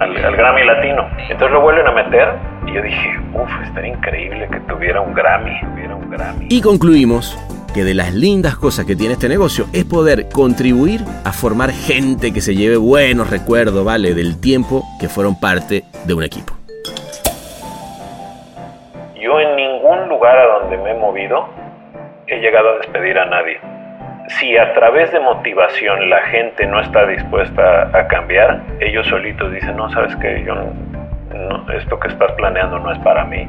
al, 0.00 0.24
al 0.24 0.36
Grammy 0.36 0.64
Latino. 0.64 1.08
Entonces 1.18 1.50
lo 1.50 1.60
vuelven 1.60 1.86
a 1.86 1.92
meter 1.92 2.28
y 2.66 2.72
yo 2.72 2.82
dije, 2.82 3.18
uff, 3.32 3.50
estaría 3.62 3.94
increíble 3.94 4.48
que 4.50 4.60
tuviera 4.60 5.00
un 5.00 5.14
Grammy, 5.14 5.60
tuviera 5.60 5.94
un 5.94 6.10
Grammy. 6.10 6.46
Y 6.50 6.60
concluimos 6.60 7.36
que 7.78 7.84
de 7.84 7.94
las 7.94 8.12
lindas 8.12 8.56
cosas 8.56 8.86
que 8.86 8.96
tiene 8.96 9.12
este 9.12 9.28
negocio 9.28 9.66
es 9.72 9.84
poder 9.84 10.28
contribuir 10.34 11.00
a 11.24 11.30
formar 11.30 11.70
gente 11.70 12.32
que 12.32 12.40
se 12.40 12.56
lleve 12.56 12.76
buenos 12.76 13.30
recuerdos, 13.30 13.84
¿vale? 13.84 14.14
Del 14.14 14.40
tiempo 14.40 14.82
que 14.98 15.08
fueron 15.08 15.38
parte 15.38 15.84
de 16.04 16.12
un 16.12 16.24
equipo. 16.24 16.54
Yo 19.14 19.38
en 19.38 19.54
ningún 19.54 20.08
lugar 20.08 20.36
a 20.36 20.58
donde 20.58 20.76
me 20.78 20.90
he 20.90 20.94
movido 20.94 21.46
he 22.26 22.40
llegado 22.40 22.68
a 22.70 22.78
despedir 22.78 23.16
a 23.16 23.26
nadie. 23.26 23.60
Si 24.40 24.56
a 24.56 24.74
través 24.74 25.12
de 25.12 25.20
motivación 25.20 26.10
la 26.10 26.22
gente 26.22 26.66
no 26.66 26.80
está 26.80 27.06
dispuesta 27.06 27.96
a 27.96 28.08
cambiar, 28.08 28.60
ellos 28.80 29.06
solitos 29.06 29.52
dicen, 29.52 29.76
no, 29.76 29.88
sabes 29.90 30.16
que 30.16 30.42
yo 30.44 30.56
no, 30.56 31.72
esto 31.74 31.96
que 32.00 32.08
estás 32.08 32.32
planeando 32.32 32.80
no 32.80 32.90
es 32.90 32.98
para 32.98 33.24
mí. 33.24 33.48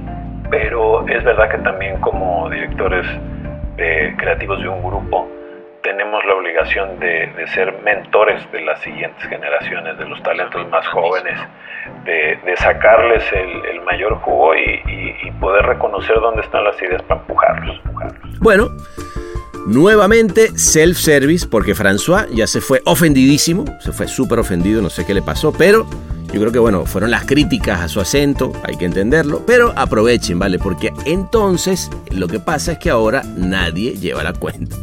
Pero 0.51 1.07
es 1.07 1.23
verdad 1.23 1.49
que 1.49 1.57
también 1.57 1.99
como 1.99 2.47
directores 2.51 3.07
eh, 3.81 4.15
creativos 4.17 4.61
de 4.61 4.67
un 4.67 4.81
grupo, 4.83 5.27
tenemos 5.83 6.23
la 6.25 6.35
obligación 6.35 6.99
de, 6.99 7.31
ser 7.53 7.81
mentores 7.83 8.41
de 8.51 8.61
las 8.61 8.81
siguientes 8.81 9.23
generaciones, 9.27 9.97
de 9.97 10.05
los 10.05 10.21
talentos 10.23 10.67
más 10.69 10.85
jóvenes, 10.87 11.39
de, 12.05 12.37
sacarles 12.57 13.23
el, 13.33 13.81
mayor 13.81 14.15
jugo 14.21 14.55
y, 14.55 15.31
poder 15.39 15.65
reconocer 15.65 16.19
dónde 16.19 16.41
están 16.41 16.65
las 16.65 16.81
ideas 16.81 17.01
para 17.03 17.21
empujarlos. 17.21 17.81
Bueno. 18.39 18.69
Nuevamente 19.65 20.49
self-service 20.57 21.47
porque 21.47 21.73
François 21.73 22.27
ya 22.29 22.47
se 22.47 22.59
fue 22.59 22.81
ofendidísimo, 22.85 23.65
se 23.79 23.91
fue 23.91 24.07
súper 24.07 24.39
ofendido, 24.39 24.81
no 24.81 24.89
sé 24.89 25.05
qué 25.05 25.13
le 25.13 25.21
pasó, 25.21 25.53
pero 25.55 25.85
yo 26.31 26.39
creo 26.39 26.51
que 26.51 26.59
bueno, 26.59 26.85
fueron 26.85 27.11
las 27.11 27.25
críticas 27.25 27.81
a 27.81 27.87
su 27.87 27.99
acento, 27.99 28.53
hay 28.63 28.77
que 28.77 28.85
entenderlo, 28.85 29.43
pero 29.45 29.73
aprovechen, 29.75 30.37
¿vale? 30.37 30.59
Porque 30.59 30.93
entonces 31.05 31.89
lo 32.11 32.27
que 32.27 32.39
pasa 32.39 32.73
es 32.73 32.77
que 32.77 32.89
ahora 32.89 33.23
nadie 33.35 33.97
lleva 33.97 34.23
la 34.23 34.33
cuenta. 34.33 34.75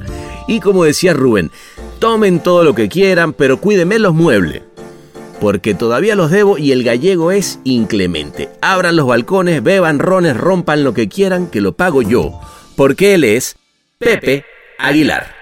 Y 0.49 0.61
como 0.61 0.85
decía 0.85 1.13
Rubén, 1.13 1.51
tomen 1.99 2.41
todo 2.41 2.65
lo 2.65 2.75
que 2.75 2.89
quieran, 2.89 3.33
pero 3.33 3.61
cuídenme 3.61 3.99
los 3.99 4.15
muebles. 4.15 4.63
Porque 5.41 5.75
todavía 5.75 6.15
los 6.17 6.31
debo 6.31 6.57
y 6.57 6.73
el 6.73 6.83
gallego 6.83 7.31
es 7.31 7.61
inclemente. 7.65 8.49
Abran 8.63 8.97
los 8.97 9.07
balcones, 9.07 9.63
beban 9.63 9.99
rones, 9.99 10.37
rompan 10.37 10.83
lo 10.83 10.95
que 10.95 11.09
quieran, 11.09 11.49
que 11.49 11.61
lo 11.61 11.73
pago 11.73 12.01
yo. 12.03 12.41
Porque 12.75 13.15
él 13.15 13.25
es 13.25 13.57
Pepe 13.99 14.45
Aguilar. 14.79 15.35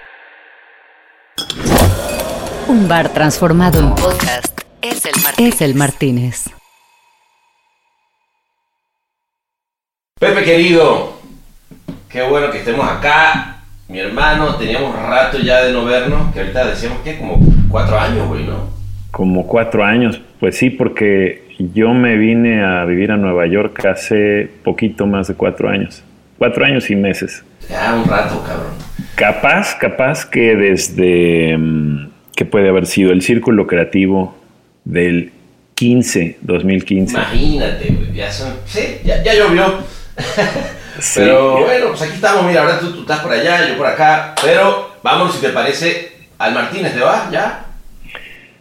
Un 2.66 2.88
bar 2.88 3.12
transformado 3.12 3.78
en 3.78 3.94
podcast 3.94 4.53
es 4.84 5.06
el 5.06 5.22
Martínez. 5.22 5.54
Es 5.54 5.60
el 5.62 5.74
Martínez. 5.74 6.44
Pepe 10.20 10.44
querido, 10.44 11.14
qué 12.08 12.22
bueno 12.22 12.50
que 12.50 12.58
estemos 12.58 12.86
acá 12.88 13.54
mi 13.88 13.98
hermano, 13.98 14.56
teníamos 14.56 14.96
rato 14.96 15.38
ya 15.38 15.62
de 15.62 15.72
no 15.72 15.84
vernos, 15.84 16.32
que 16.32 16.40
ahorita 16.40 16.66
decíamos 16.68 17.00
que 17.00 17.18
como 17.18 17.38
cuatro 17.68 17.98
años, 17.98 18.26
güey, 18.28 18.44
¿no? 18.44 18.68
Como 19.10 19.46
cuatro 19.46 19.84
años, 19.84 20.20
pues 20.40 20.56
sí, 20.56 20.70
porque 20.70 21.44
yo 21.58 21.92
me 21.92 22.16
vine 22.16 22.64
a 22.64 22.84
vivir 22.86 23.12
a 23.12 23.16
Nueva 23.16 23.46
York 23.46 23.84
hace 23.84 24.50
poquito 24.64 25.06
más 25.06 25.28
de 25.28 25.34
cuatro 25.34 25.68
años. 25.68 26.02
Cuatro 26.38 26.64
años 26.64 26.90
y 26.90 26.96
meses. 26.96 27.44
Ya, 27.68 27.94
un 27.94 28.08
rato, 28.08 28.42
cabrón. 28.42 28.72
Capaz, 29.14 29.76
capaz 29.76 30.24
que 30.24 30.56
desde, 30.56 31.56
mm, 31.56 32.08
que 32.34 32.44
puede 32.44 32.70
haber 32.70 32.86
sido 32.86 33.12
el 33.12 33.22
círculo 33.22 33.66
creativo 33.66 34.34
del 34.84 35.32
15, 35.74 36.38
2015. 36.42 37.14
Imagínate, 37.14 37.88
güey, 37.88 38.12
ya 38.12 38.30
son, 38.30 38.54
sí, 38.66 38.98
ya, 39.04 39.22
ya 39.22 39.34
llovió. 39.34 39.78
Pero 41.14 41.60
bueno, 41.60 41.88
pues 41.88 42.02
aquí 42.02 42.14
estamos, 42.14 42.44
mira, 42.46 42.62
ahora 42.62 42.78
tú, 42.78 42.92
tú, 42.92 43.00
estás 43.00 43.20
por 43.20 43.32
allá, 43.32 43.68
yo 43.68 43.76
por 43.76 43.86
acá, 43.86 44.32
pero 44.40 44.92
vámonos 45.02 45.34
si 45.34 45.40
te 45.40 45.48
parece 45.48 46.12
al 46.38 46.54
Martínez, 46.54 46.94
¿te 46.94 47.00
vas 47.00 47.30
ya? 47.32 47.64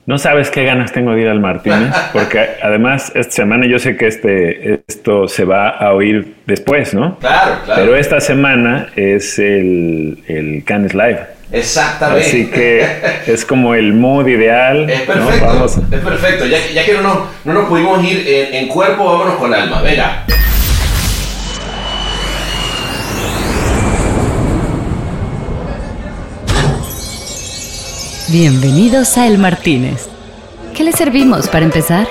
No 0.06 0.18
sabes 0.18 0.50
qué 0.50 0.66
ganas 0.66 0.92
tengo 0.92 1.14
de 1.14 1.22
ir 1.22 1.28
al 1.28 1.40
Martínez, 1.40 1.94
porque 2.14 2.40
además 2.62 3.12
esta 3.16 3.32
semana 3.32 3.68
yo 3.68 3.80
sé 3.80 3.96
que 3.96 4.08
este, 4.08 4.82
esto 4.88 5.28
se 5.28 5.46
va 5.46 5.70
a 5.70 5.94
oír 5.94 6.36
después, 6.46 6.94
¿no? 6.94 7.18
Claro, 7.20 7.60
claro. 7.66 7.82
Pero 7.82 7.96
esta 7.96 8.20
semana 8.20 8.88
es 8.96 9.38
el, 9.40 10.24
el 10.28 10.64
Cannes 10.66 10.94
Live. 10.94 11.33
Exactamente. 11.54 12.28
Así 12.28 12.48
que 12.48 12.84
es 13.28 13.46
como 13.46 13.76
el 13.76 13.94
mood 13.94 14.28
ideal. 14.28 14.90
Es 14.90 15.02
perfecto. 15.02 15.66
Es 15.92 16.00
perfecto. 16.00 16.46
Ya, 16.48 16.58
ya 16.74 16.84
que 16.84 16.94
no, 16.94 17.02
no, 17.04 17.28
no, 17.46 17.54
nos 17.54 17.70
pudimos 17.70 18.04
ir 18.04 18.28
en, 18.28 18.56
en 18.56 18.68
cuerpo, 18.68 19.06
vámonos 19.06 19.36
con 19.36 19.54
alma. 19.54 19.82
Venga. 19.84 20.26
Bienvenidos 28.30 29.16
a 29.20 29.28
El 29.28 29.38
Martínez. 29.38 30.10
¿Qué 30.76 30.84
le 30.84 30.92
servimos 30.92 31.48
para 31.50 31.66
empezar? 31.66 32.08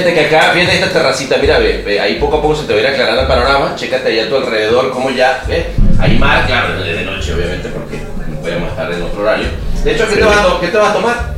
Fíjate 0.00 0.14
que 0.14 0.34
acá, 0.34 0.52
fíjate 0.54 0.76
esta 0.76 0.88
terracita, 0.88 1.36
mira, 1.36 1.58
ve, 1.58 2.00
ahí 2.00 2.14
poco 2.14 2.38
a 2.38 2.40
poco 2.40 2.56
se 2.56 2.66
te 2.66 2.72
va 2.72 2.78
a 2.78 2.82
ir 2.82 2.88
aclarando 2.88 3.20
el 3.20 3.28
panorama, 3.28 3.74
chécate 3.76 4.08
allá 4.08 4.24
a 4.24 4.28
tu 4.30 4.36
alrededor, 4.36 4.90
como 4.92 5.10
ya, 5.10 5.44
ve, 5.46 5.66
hay 5.98 6.18
mar, 6.18 6.46
claro, 6.46 6.82
es 6.82 6.96
de 6.96 7.04
noche 7.04 7.34
obviamente, 7.34 7.68
porque 7.68 7.98
no 8.30 8.40
podemos 8.40 8.70
estar 8.70 8.90
en 8.90 9.02
otro 9.02 9.20
horario. 9.20 9.48
De 9.84 9.92
hecho, 9.92 10.08
¿qué, 10.08 10.16
te, 10.16 10.24
vas 10.24 10.38
a, 10.38 10.58
¿qué 10.58 10.68
te 10.68 10.78
vas 10.78 10.88
a 10.88 10.92
tomar? 10.94 11.34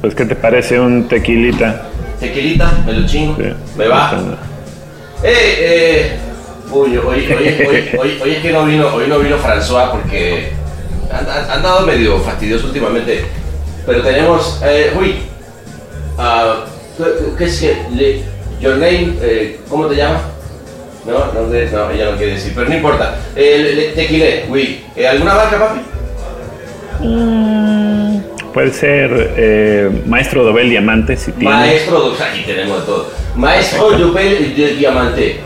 Pues, 0.00 0.14
¿qué 0.14 0.24
te 0.24 0.36
parece 0.36 0.78
un 0.78 1.08
tequilita? 1.08 1.82
Tequilita, 2.20 2.70
me 2.86 2.92
lo 2.92 3.08
chingo, 3.08 3.36
me 3.76 3.88
va. 3.88 4.22
Eh, 5.24 5.56
eh, 5.58 6.18
uy, 6.70 6.96
hoy, 6.96 7.26
hoy, 7.26 7.92
hoy, 7.98 8.18
hoy, 8.22 8.30
es 8.34 8.38
que 8.38 8.52
no 8.52 8.66
vino, 8.66 8.86
hoy 8.94 9.08
no 9.08 9.18
vino 9.18 9.36
François 9.38 9.90
porque 9.90 10.52
han, 11.12 11.50
han, 11.50 11.60
dado 11.60 11.84
medio 11.84 12.20
fastidioso 12.20 12.68
últimamente, 12.68 13.24
pero 13.84 14.00
tenemos, 14.00 14.60
eh, 14.64 14.92
uy, 14.96 15.16
uh, 16.18 16.73
¿Qué 17.38 17.44
es 17.44 17.60
que? 17.60 18.22
your 18.60 18.76
name, 18.76 19.14
eh, 19.20 19.60
¿cómo 19.68 19.86
te 19.86 19.96
llamas? 19.96 20.22
No, 21.04 21.32
no, 21.32 21.48
no, 21.48 21.54
ella 21.54 22.10
no 22.10 22.16
quiere 22.16 22.32
decir, 22.34 22.52
pero 22.54 22.68
no 22.68 22.74
importa. 22.74 23.16
Eh, 23.36 23.92
tequilé, 23.94 24.46
uy. 24.48 24.80
Eh, 24.96 25.06
¿Alguna 25.06 25.34
marca, 25.34 25.58
papi? 25.58 25.80
Mm, 27.00 28.20
puede 28.54 28.72
ser 28.72 29.34
eh, 29.36 29.90
Maestro 30.06 30.44
Dobel 30.44 30.70
Diamante, 30.70 31.16
si 31.16 31.32
tiene. 31.32 31.54
Maestro 31.54 32.00
Dobel, 32.00 32.22
aquí 32.22 32.42
tenemos 32.46 32.86
todo. 32.86 33.10
Maestro 33.34 33.90
Dobel 33.90 34.54
Diamante. 34.54 35.40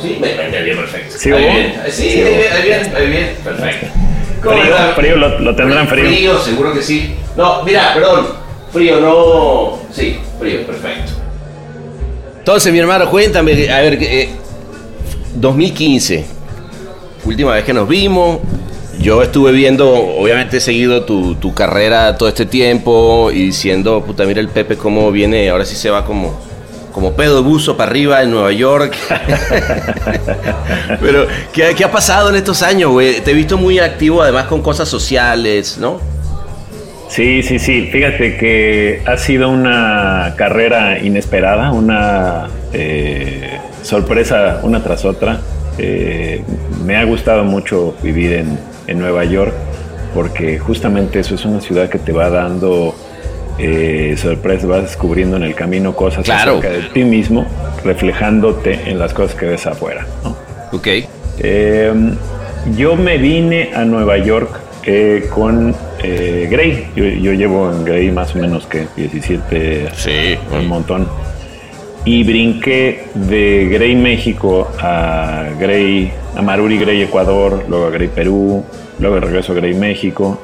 Sí, 0.00 0.18
me 0.20 0.30
entendí 0.30 0.70
perfecto. 0.72 1.14
Sí, 1.18 1.32
ahí 1.32 1.44
bien. 1.44 1.74
Sí, 1.90 2.08
ahí 2.22 2.62
bien, 2.62 2.92
ahí 2.94 3.06
bien, 3.08 3.36
perfecto. 3.42 3.86
Frío, 4.40 4.74
frío 4.94 5.16
lo, 5.16 5.38
lo, 5.40 5.56
tendrán 5.56 5.88
frío. 5.88 6.06
Frío, 6.06 6.38
seguro 6.38 6.72
que 6.72 6.82
sí. 6.82 7.14
No, 7.36 7.62
mira, 7.64 7.92
perdón. 7.94 8.39
Frío, 8.72 9.00
no. 9.00 9.78
Sí, 9.92 10.18
frío, 10.38 10.64
perfecto. 10.66 11.12
Entonces, 12.38 12.72
mi 12.72 12.78
hermano, 12.78 13.10
cuéntame, 13.10 13.70
a 13.70 13.80
ver, 13.80 13.98
2015, 15.34 16.14
eh, 16.14 16.26
última 17.24 17.52
vez 17.54 17.64
que 17.64 17.72
nos 17.72 17.88
vimos. 17.88 18.38
Yo 19.00 19.22
estuve 19.22 19.52
viendo, 19.52 19.92
obviamente 19.92 20.58
he 20.58 20.60
seguido 20.60 21.04
tu, 21.04 21.34
tu, 21.36 21.54
carrera 21.54 22.18
todo 22.18 22.28
este 22.28 22.44
tiempo 22.44 23.30
y 23.32 23.46
diciendo, 23.46 24.04
puta, 24.04 24.24
mira 24.24 24.40
el 24.40 24.48
Pepe 24.48 24.76
cómo 24.76 25.10
viene, 25.10 25.48
ahora 25.48 25.64
sí 25.64 25.74
se 25.74 25.88
va 25.88 26.04
como, 26.04 26.38
como 26.92 27.14
pedo 27.14 27.36
de 27.36 27.40
buzo 27.42 27.78
para 27.78 27.90
arriba 27.90 28.22
en 28.22 28.30
Nueva 28.30 28.52
York. 28.52 28.94
Pero, 31.00 31.26
¿qué, 31.52 31.74
¿qué, 31.74 31.84
ha 31.84 31.90
pasado 31.90 32.28
en 32.28 32.36
estos 32.36 32.62
años, 32.62 32.90
güey? 32.90 33.20
Te 33.22 33.30
he 33.30 33.34
visto 33.34 33.56
muy 33.56 33.78
activo 33.78 34.22
además 34.22 34.46
con 34.46 34.60
cosas 34.60 34.86
sociales, 34.86 35.78
¿no? 35.78 36.19
Sí, 37.10 37.42
sí, 37.42 37.58
sí. 37.58 37.88
Fíjate 37.90 38.36
que 38.36 39.02
ha 39.04 39.16
sido 39.16 39.50
una 39.50 40.34
carrera 40.36 41.00
inesperada, 41.00 41.72
una 41.72 42.48
eh, 42.72 43.58
sorpresa 43.82 44.60
una 44.62 44.82
tras 44.82 45.04
otra. 45.04 45.40
Eh, 45.76 46.42
me 46.84 46.96
ha 46.96 47.04
gustado 47.04 47.42
mucho 47.42 47.96
vivir 48.00 48.34
en, 48.34 48.58
en, 48.86 48.98
Nueva 49.00 49.24
York 49.24 49.52
porque 50.14 50.58
justamente 50.58 51.20
eso 51.20 51.34
es 51.34 51.44
una 51.44 51.60
ciudad 51.60 51.88
que 51.88 51.98
te 51.98 52.12
va 52.12 52.30
dando 52.30 52.94
eh, 53.58 54.14
sorpresas, 54.16 54.66
vas 54.66 54.82
descubriendo 54.82 55.36
en 55.36 55.42
el 55.42 55.54
camino 55.54 55.96
cosas 55.96 56.28
acerca 56.28 56.70
de 56.70 56.82
ti 56.92 57.02
mismo, 57.02 57.44
reflejándote 57.84 58.88
en 58.88 59.00
las 59.00 59.14
cosas 59.14 59.34
que 59.34 59.46
ves 59.46 59.66
afuera. 59.66 60.06
¿no? 60.22 60.36
Ok. 60.72 60.88
yo 62.76 62.94
me 62.94 63.18
vine 63.18 63.70
a 63.74 63.84
Nueva 63.84 64.18
York 64.18 64.69
con 65.30 65.74
eh, 66.02 66.48
Grey. 66.50 66.88
Yo, 66.96 67.32
llevo 67.32 67.70
en 67.70 67.84
Grey 67.84 68.10
más 68.10 68.34
o 68.34 68.38
menos 68.38 68.66
que 68.66 68.86
17, 68.96 69.88
sí, 69.94 70.38
un 70.52 70.66
montón. 70.66 71.08
Y 72.04 72.24
brinqué 72.24 73.04
de 73.14 73.68
Grey 73.70 73.94
México 73.94 74.70
a 74.80 75.50
Grey, 75.58 76.10
a 76.34 76.40
Maruri 76.40 76.78
Grey 76.78 77.02
Ecuador, 77.02 77.64
luego 77.68 77.86
a 77.86 77.90
Grey 77.90 78.08
Perú, 78.08 78.64
luego 78.98 79.20
regreso 79.20 79.52
a 79.52 79.56
Grey 79.56 79.74
México. 79.74 80.40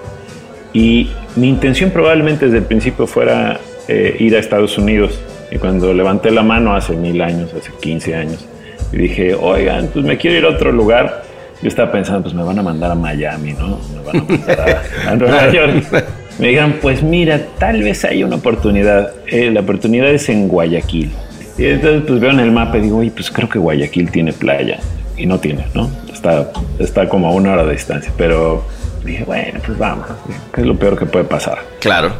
Y 0.74 1.10
mi 1.36 1.48
intención 1.48 1.90
probablemente 1.90 2.46
desde 2.46 2.58
el 2.58 2.64
principio 2.64 3.06
fuera 3.06 3.58
eh, 3.88 4.16
ir 4.18 4.36
a 4.36 4.38
Estados 4.38 4.76
Unidos. 4.76 5.18
Y 5.50 5.58
cuando 5.58 5.94
levanté 5.94 6.30
la 6.30 6.42
mano 6.42 6.74
hace 6.74 6.94
mil 6.94 7.22
años, 7.22 7.54
hace 7.54 7.70
15 7.80 8.14
años, 8.14 8.46
y 8.92 8.96
dije, 8.98 9.34
oigan, 9.34 9.88
pues 9.92 10.04
me 10.04 10.18
quiero 10.18 10.36
ir 10.36 10.44
a 10.44 10.48
otro 10.48 10.72
lugar. 10.72 11.24
Yo 11.62 11.68
estaba 11.68 11.90
pensando, 11.90 12.22
pues 12.22 12.34
me 12.34 12.42
van 12.42 12.58
a 12.58 12.62
mandar 12.62 12.90
a 12.90 12.94
Miami, 12.94 13.52
¿no? 13.54 13.78
Me 13.94 14.02
van 14.04 14.16
a 14.16 14.22
mandar 14.22 14.82
a, 15.06 15.10
a 15.10 15.16
Nueva 15.16 15.50
York. 15.52 16.04
Me 16.38 16.48
dijeron, 16.48 16.76
pues 16.82 17.02
mira, 17.02 17.40
tal 17.58 17.82
vez 17.82 18.04
hay 18.04 18.22
una 18.22 18.36
oportunidad. 18.36 19.12
Eh, 19.26 19.50
la 19.50 19.60
oportunidad 19.60 20.10
es 20.10 20.28
en 20.28 20.48
Guayaquil. 20.48 21.10
Y 21.56 21.64
entonces 21.64 22.02
pues 22.06 22.20
veo 22.20 22.30
en 22.30 22.40
el 22.40 22.52
mapa 22.52 22.76
y 22.76 22.82
digo, 22.82 22.98
oye, 22.98 23.10
pues 23.10 23.30
creo 23.30 23.48
que 23.48 23.58
Guayaquil 23.58 24.10
tiene 24.10 24.32
playa. 24.34 24.78
Y 25.16 25.24
no 25.24 25.40
tiene, 25.40 25.64
¿no? 25.74 25.90
Está, 26.12 26.50
está 26.78 27.08
como 27.08 27.28
a 27.28 27.32
una 27.32 27.52
hora 27.54 27.64
de 27.64 27.72
distancia. 27.72 28.12
Pero 28.18 28.62
dije, 29.02 29.24
bueno, 29.24 29.58
pues 29.64 29.78
vamos. 29.78 30.06
¿Qué 30.52 30.60
es 30.60 30.66
lo 30.66 30.76
peor 30.76 30.98
que 30.98 31.06
puede 31.06 31.24
pasar? 31.24 31.58
Claro. 31.80 32.12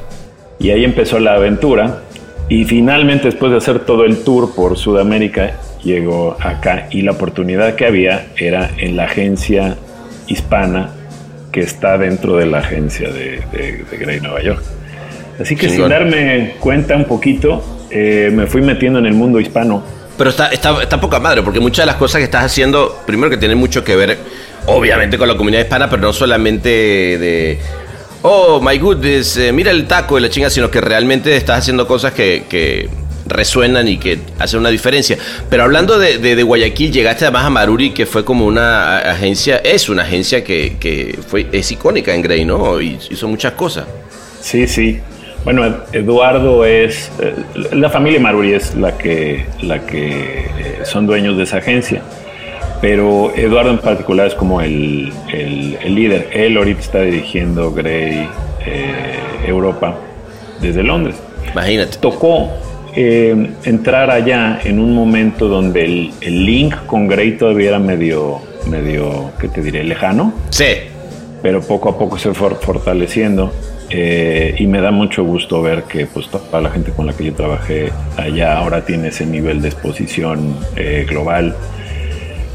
Y 0.59 0.71
ahí 0.71 0.83
empezó 0.85 1.19
la 1.19 1.35
aventura. 1.35 1.99
Y 2.49 2.65
finalmente, 2.65 3.25
después 3.25 3.51
de 3.51 3.59
hacer 3.59 3.81
todo 3.81 4.05
el 4.05 4.23
tour 4.23 4.55
por 4.55 4.77
Sudamérica, 4.79 5.59
llegó 5.83 6.37
acá. 6.41 6.89
Y 6.91 7.03
la 7.03 7.13
oportunidad 7.13 7.75
que 7.75 7.87
había 7.87 8.29
era 8.37 8.71
en 8.79 8.97
la 8.97 9.05
agencia 9.05 9.77
hispana 10.27 10.91
que 11.53 11.61
está 11.61 11.99
dentro 11.99 12.37
de 12.37 12.47
la 12.47 12.59
agencia 12.59 13.11
de, 13.11 13.43
de, 13.53 13.85
de 13.91 13.97
Grey 13.97 14.21
Nueva 14.21 14.43
York. 14.43 14.63
Así 15.41 15.57
que 15.57 15.69
Chingón. 15.69 15.91
sin 15.91 15.91
darme 15.91 16.55
cuenta 16.61 16.97
un 16.97 17.05
poquito, 17.05 17.63
eh, 17.91 18.31
me 18.33 18.47
fui 18.47 18.63
metiendo 18.63 18.99
en 18.99 19.07
el 19.07 19.15
mundo 19.15 19.41
hispano. 19.41 19.83
Pero 20.17 20.31
está, 20.31 20.49
está, 20.49 20.83
está 20.83 21.01
poca 21.01 21.21
madre, 21.21 21.43
porque 21.43 21.61
muchas 21.61 21.83
de 21.83 21.87
las 21.87 21.97
cosas 21.97 22.19
que 22.21 22.25
estás 22.25 22.45
haciendo, 22.45 23.03
primero 23.07 23.29
que 23.29 23.37
tienen 23.37 23.59
mucho 23.59 23.85
que 23.85 23.97
ver, 23.97 24.19
obviamente, 24.67 25.19
con 25.19 25.29
la 25.29 25.37
comunidad 25.37 25.63
hispana, 25.63 25.91
pero 25.91 26.03
no 26.03 26.13
solamente 26.13 26.69
de. 26.69 27.59
Oh, 28.23 28.61
my 28.61 28.79
goodness, 28.79 29.37
eh, 29.37 29.53
mira 29.53 29.71
el 29.71 29.87
taco 29.87 30.17
de 30.17 30.23
la 30.23 30.31
chinga, 30.31 30.51
sino 30.51 30.71
que 30.71 30.81
realmente 30.81 31.37
estás 31.37 31.59
haciendo 31.61 31.87
cosas 31.87 32.13
que, 32.13 32.45
que 32.49 32.89
resuenan 33.27 33.87
y 33.87 33.99
que 33.99 34.19
hacen 34.39 34.61
una 34.61 34.71
diferencia. 34.71 35.17
Pero 35.49 35.63
hablando 35.63 35.99
de, 35.99 36.19
de- 36.19 36.43
Guayaquil, 36.43 36.91
llegaste 36.93 37.25
además 37.25 37.45
a 37.45 37.51
Maruri, 37.51 37.91
que 37.91 38.05
fue 38.07 38.25
como 38.25 38.47
una 38.47 38.99
agencia, 38.99 39.59
es 39.59 39.89
una 39.89 40.03
agencia 40.03 40.43
que, 40.43 40.77
que 40.81 41.17
fue, 41.29 41.47
es 41.53 41.71
icónica 41.71 42.15
en 42.15 42.23
Grey, 42.23 42.45
¿no? 42.45 42.81
Y 42.81 42.99
hizo 43.11 43.29
muchas 43.29 43.53
cosas. 43.53 43.85
Sí, 44.41 44.67
sí. 44.67 44.99
Bueno, 45.45 45.65
Ed- 45.65 45.75
Eduardo 45.93 46.65
es, 46.65 47.11
eh, 47.21 47.35
la 47.73 47.91
familia 47.91 48.19
Maruri 48.19 48.55
es 48.55 48.75
la 48.75 48.99
que, 48.99 49.47
la 49.63 49.87
que 49.87 50.47
eh, 50.59 50.79
son 50.85 51.07
dueños 51.07 51.37
de 51.37 51.45
esa 51.45 51.59
agencia, 51.59 52.03
pero 52.87 53.33
Eduardo 53.35 53.73
en 53.73 53.79
particular 53.79 54.29
es 54.29 54.35
como 54.37 54.61
el, 54.61 55.13
el- 55.33 55.77
el 55.83 55.95
líder. 55.97 56.29
Él 56.33 56.57
ahorita 56.57 56.81
está 56.81 57.01
dirigiendo 57.01 57.73
Grey 57.73 58.29
eh, 58.65 59.17
Europa 59.45 59.97
desde 60.61 60.85
Londres. 60.85 61.17
Imagínate. 61.53 61.97
Tocó 61.99 62.49
eh, 62.95 63.51
entrar 63.65 64.09
allá 64.13 64.61
en 64.63 64.79
un 64.79 64.95
momento 64.95 65.49
donde 65.49 65.85
el, 65.85 66.13
el 66.21 66.45
link 66.47 66.77
con 66.87 67.09
Grey 67.09 67.33
todavía 67.33 67.71
era 67.71 67.81
medio, 67.81 68.39
medio, 68.71 69.33
¿qué 69.41 69.49
te 69.49 69.63
diré? 69.63 69.83
Lejano 69.83 70.33
Sí. 70.51 70.67
pero 71.43 71.63
poco 71.63 71.89
a 71.89 71.99
poco 71.99 72.17
se 72.19 72.33
fue 72.35 72.51
fortaleciendo 72.55 73.53
eh, 73.91 74.55
y 74.59 74.67
me 74.69 74.81
da 74.81 74.93
mucho 74.93 75.25
gusto 75.25 75.61
ver 75.61 75.83
que 75.85 76.07
pues 76.07 76.29
toda 76.29 76.61
la 76.61 76.71
gente 76.71 76.93
con 76.93 77.07
la 77.07 77.13
que 77.15 77.25
yo 77.25 77.33
trabajé 77.35 77.91
allá 78.17 78.59
ahora 78.59 78.85
tiene 78.85 79.09
ese 79.09 79.27
nivel 79.27 79.61
de 79.61 79.69
exposición 79.71 80.55
eh, 80.77 81.05
global. 81.09 81.57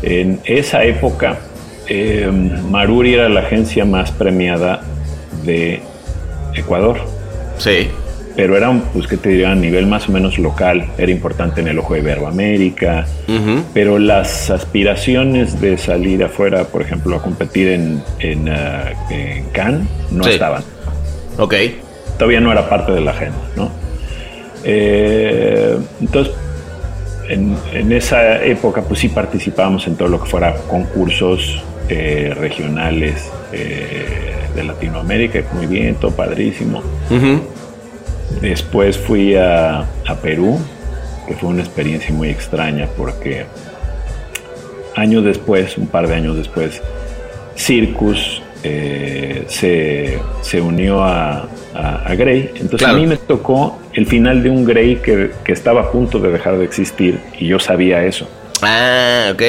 En 0.04 0.40
esa 0.46 0.84
época, 0.84 1.38
eh, 1.88 2.30
Maruri 2.70 3.14
era 3.14 3.30
la 3.30 3.42
agencia 3.42 3.86
más 3.86 4.12
premiada 4.12 4.82
de 5.44 5.82
Ecuador, 6.56 6.98
Sí. 7.58 7.90
pero 8.36 8.58
era, 8.58 8.70
un, 8.70 8.82
pues, 8.82 9.08
¿qué 9.08 9.18
te 9.18 9.30
diría? 9.30 9.52
A 9.52 9.56
nivel 9.56 9.86
más 9.88 10.08
o 10.10 10.12
menos 10.12 10.40
local, 10.40 10.88
era 10.98 11.12
importante 11.12 11.62
en 11.62 11.68
el 11.68 11.78
Ojo 11.80 11.94
de 11.94 12.00
Iberoamérica, 12.00 13.06
Ujú. 13.28 13.64
pero 13.74 14.00
las 14.00 14.50
aspiraciones 14.50 15.60
de 15.62 15.78
salir 15.78 16.24
afuera, 16.24 16.64
por 16.66 16.82
ejemplo, 16.82 17.16
a 17.18 17.22
competir 17.22 17.68
en, 17.70 18.04
en, 18.20 18.48
en 19.10 19.44
Cannes, 19.52 19.88
no 20.12 20.24
Sí. 20.24 20.32
estaban. 20.32 20.64
Ok. 21.38 21.54
Todavía 22.18 22.40
no 22.40 22.52
era 22.52 22.68
parte 22.70 22.92
de 22.92 23.02
la 23.02 23.12
agenda, 23.12 23.38
¿no? 23.56 23.70
Eh, 24.64 25.78
entonces, 26.00 26.34
en, 27.30 27.56
en 27.74 27.92
esa 27.92 28.44
época, 28.44 28.82
pues 28.82 29.00
sí 29.00 29.10
participábamos 29.10 29.88
en 29.88 29.96
todo 29.96 30.08
lo 30.10 30.22
que 30.22 30.30
fuera 30.30 30.56
concursos 30.68 31.64
eh, 31.90 32.34
regionales 32.38 33.30
eh, 33.54 34.34
de 34.56 34.64
Latinoamérica, 34.64 35.42
muy 35.54 35.66
bien, 35.66 35.96
todo 35.96 36.12
padrísimo. 36.12 36.82
Después 38.42 38.98
fui 38.98 39.36
a, 39.36 39.80
a 39.82 40.16
Perú, 40.22 40.58
que 41.28 41.34
fue 41.36 41.50
una 41.50 41.62
experiencia 41.62 42.14
muy 42.14 42.30
extraña 42.30 42.88
porque 42.98 43.46
años 44.96 45.24
después, 45.24 45.78
un 45.78 45.88
par 45.88 46.08
de 46.08 46.16
años 46.16 46.38
después, 46.38 46.82
Circus 47.56 48.42
eh, 48.64 49.44
se, 49.48 50.18
se 50.42 50.62
unió 50.62 51.04
a, 51.04 51.48
a, 51.76 52.04
a 52.06 52.16
Grey. 52.16 52.52
Entonces 52.56 52.80
Claro. 52.80 52.96
a 52.98 53.00
mí 53.00 53.08
me 53.08 53.18
tocó 53.18 53.80
el 53.94 54.06
final 54.06 54.44
de 54.44 54.50
un 54.50 54.66
Grey 54.66 54.98
que, 54.98 55.32
que 55.44 55.52
estaba 55.52 55.82
a 55.82 55.92
punto 55.92 56.20
de 56.20 56.32
dejar 56.32 56.58
de 56.58 56.66
existir 56.66 57.20
y 57.40 57.48
yo 57.48 57.60
sabía 57.60 58.04
eso. 58.06 58.28
Ah, 58.62 59.30
ok. 59.34 59.42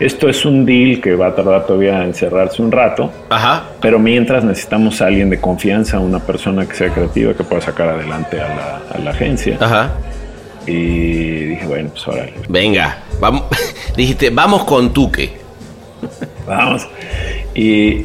Esto 0.00 0.28
es 0.28 0.44
un 0.44 0.64
deal 0.64 1.00
que 1.00 1.16
va 1.16 1.28
a 1.28 1.34
tardar 1.34 1.66
todavía 1.66 2.04
en 2.04 2.14
cerrarse 2.14 2.62
un 2.62 2.70
rato, 2.70 3.10
Ajá. 3.30 3.64
pero 3.80 3.98
mientras 3.98 4.44
necesitamos 4.44 5.02
a 5.02 5.06
alguien 5.06 5.28
de 5.28 5.40
confianza, 5.40 5.98
una 5.98 6.20
persona 6.20 6.66
que 6.68 6.76
sea 6.76 6.90
creativa, 6.90 7.34
que 7.34 7.42
pueda 7.42 7.60
sacar 7.60 7.88
adelante 7.88 8.40
a 8.40 8.48
la, 8.48 8.82
a 8.94 8.98
la 8.98 9.10
agencia. 9.10 9.56
Ajá. 9.58 9.90
Y 10.68 11.46
dije, 11.46 11.66
bueno, 11.66 11.88
pues 11.90 12.06
órale, 12.06 12.34
Venga, 12.48 12.98
vamos. 13.18 13.44
Dijiste, 13.96 14.30
vamos 14.30 14.62
con 14.64 14.92
Tuque. 14.92 15.32
vamos. 16.46 16.86
Y 17.54 18.04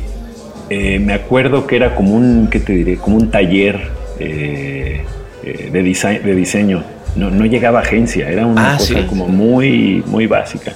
eh, 0.69 0.97
me 0.97 1.13
acuerdo 1.13 1.67
que 1.67 1.75
era 1.75 1.93
como 1.93 2.15
un, 2.15 2.47
¿qué 2.49 2.59
te 2.59 2.73
diré? 2.73 2.97
Como 2.97 3.17
un 3.17 3.29
taller 3.29 3.91
eh, 4.23 5.03
eh, 5.43 5.69
de, 5.71 5.83
dise- 5.83 6.21
de 6.21 6.35
diseño. 6.35 6.83
No, 7.15 7.29
no 7.29 7.45
llegaba 7.45 7.79
agencia, 7.81 8.29
era 8.29 8.45
una 8.45 8.73
Ah, 8.73 8.77
cosa 8.77 8.95
sí. 9.01 9.05
como 9.07 9.27
muy, 9.27 10.03
muy 10.07 10.25
básica. 10.27 10.73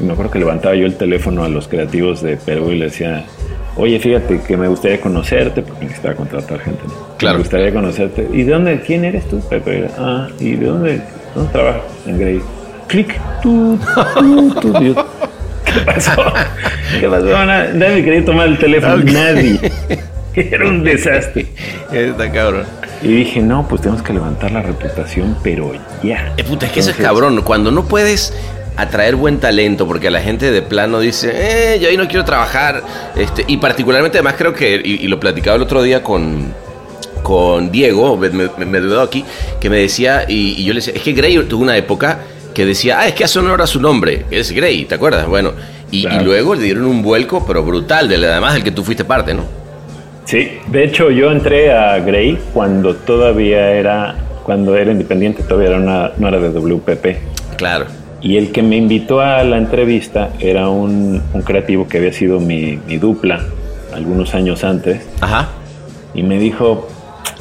Y 0.00 0.04
me 0.04 0.12
acuerdo 0.12 0.30
que 0.32 0.38
levantaba 0.40 0.74
yo 0.74 0.86
el 0.86 0.96
teléfono 0.96 1.44
a 1.44 1.48
los 1.48 1.68
creativos 1.68 2.20
de 2.22 2.36
Perú 2.36 2.72
y 2.72 2.78
le 2.78 2.86
decía, 2.86 3.24
oye, 3.76 3.98
fíjate 4.00 4.40
que 4.40 4.56
me 4.56 4.66
gustaría 4.68 5.00
conocerte, 5.00 5.62
porque 5.62 5.84
necesitaba 5.84 6.14
contratar 6.16 6.58
gente. 6.60 6.80
¿no? 6.86 7.16
Claro. 7.16 7.38
Me 7.38 7.42
gustaría 7.44 7.72
conocerte. 7.72 8.28
¿Y 8.32 8.42
de 8.42 8.52
dónde? 8.52 8.80
¿Quién 8.80 9.04
eres 9.04 9.26
tú, 9.28 9.40
Pepe? 9.48 9.86
Ah, 9.98 10.28
¿y 10.40 10.56
de 10.56 10.66
dónde, 10.66 11.00
dónde 11.34 11.52
trabajas? 11.52 11.82
En 12.06 12.18
Grey. 12.18 12.40
Clic, 12.88 13.18
tú, 13.42 13.78
tú, 14.20 14.54
tú. 14.60 14.72
¿Qué 15.64 15.80
pasó? 15.84 16.12
¿Qué 17.00 17.08
pasó? 17.08 17.26
Na- 17.46 17.68
Nadie 17.72 18.04
quería 18.04 18.24
tomar 18.24 18.48
el 18.48 18.58
teléfono, 18.58 18.96
nadie. 18.98 19.58
Era 20.36 20.68
un 20.68 20.84
desastre. 20.84 21.46
Está 21.92 22.30
cabrón. 22.30 22.64
Y 23.02 23.08
dije, 23.08 23.40
no, 23.40 23.66
pues 23.68 23.82
tenemos 23.82 24.02
que 24.02 24.12
levantar 24.12 24.52
la 24.52 24.62
reputación, 24.62 25.36
pero 25.42 25.72
ya. 26.02 26.34
Eh, 26.36 26.44
puta, 26.44 26.66
es 26.66 26.72
que 26.72 26.80
eso 26.80 26.90
es 26.90 26.96
cabrón. 26.96 27.40
Cuando 27.42 27.70
no 27.70 27.86
puedes 27.86 28.32
atraer 28.76 29.16
buen 29.16 29.38
talento, 29.38 29.86
porque 29.86 30.10
la 30.10 30.20
gente 30.20 30.50
de 30.50 30.62
plano 30.62 31.00
dice, 31.00 31.32
eh, 31.34 31.78
yo 31.80 31.88
ahí 31.88 31.96
no 31.96 32.06
quiero 32.06 32.24
trabajar. 32.24 32.82
Este, 33.16 33.44
y 33.46 33.56
particularmente, 33.56 34.18
además, 34.18 34.34
creo 34.36 34.52
que, 34.52 34.80
y, 34.84 35.04
y 35.04 35.08
lo 35.08 35.18
platicaba 35.18 35.56
el 35.56 35.62
otro 35.62 35.82
día 35.82 36.02
con, 36.02 36.52
con 37.22 37.72
Diego, 37.72 38.16
me, 38.16 38.30
me, 38.30 38.48
me 38.48 38.80
dudó 38.80 39.00
aquí, 39.00 39.24
que 39.60 39.70
me 39.70 39.78
decía, 39.78 40.26
y, 40.28 40.60
y 40.60 40.64
yo 40.64 40.72
le 40.72 40.80
decía, 40.80 40.94
es 40.94 41.02
que 41.02 41.12
Grey 41.12 41.36
tuvo 41.44 41.62
una 41.62 41.76
época 41.76 42.20
que 42.54 42.64
decía, 42.64 43.00
ah, 43.00 43.08
es 43.08 43.14
que 43.14 43.24
hace 43.24 43.38
honor 43.38 43.60
a 43.60 43.66
su 43.66 43.80
nombre, 43.80 44.24
que 44.30 44.40
es 44.40 44.52
Grey, 44.52 44.84
¿te 44.84 44.94
acuerdas? 44.94 45.26
Bueno, 45.26 45.52
y, 45.90 46.06
luego 46.20 46.54
le 46.54 46.62
dieron 46.62 46.86
un 46.86 47.02
vuelco, 47.02 47.44
pero 47.46 47.62
brutal, 47.62 48.08
del, 48.08 48.24
además 48.24 48.54
del 48.54 48.64
que 48.64 48.70
tú 48.70 48.82
fuiste 48.84 49.04
parte, 49.04 49.34
¿no? 49.34 49.44
Sí, 50.26 50.58
de 50.66 50.84
hecho 50.84 51.10
yo 51.10 51.30
entré 51.32 51.72
a 51.72 51.98
Grey 52.00 52.38
cuando 52.52 52.94
todavía 52.94 53.70
era, 53.72 54.16
cuando 54.44 54.76
era 54.76 54.90
independiente, 54.92 55.42
todavía 55.44 55.68
era 55.70 55.78
una, 55.78 56.10
no 56.18 56.28
era 56.28 56.38
de 56.40 56.50
WPP. 56.50 57.56
Claro. 57.56 57.86
Y 58.20 58.36
el 58.36 58.50
que 58.50 58.62
me 58.62 58.76
invitó 58.76 59.20
a 59.20 59.42
la 59.44 59.56
entrevista 59.56 60.30
era 60.40 60.68
un, 60.68 61.22
un 61.32 61.42
creativo 61.42 61.86
que 61.86 61.98
había 61.98 62.12
sido 62.12 62.40
mi, 62.40 62.78
mi 62.86 62.96
dupla 62.98 63.40
algunos 63.94 64.34
años 64.34 64.64
antes. 64.64 65.08
Ajá. 65.20 65.48
Y 66.12 66.22
me 66.24 66.38
dijo, 66.38 66.88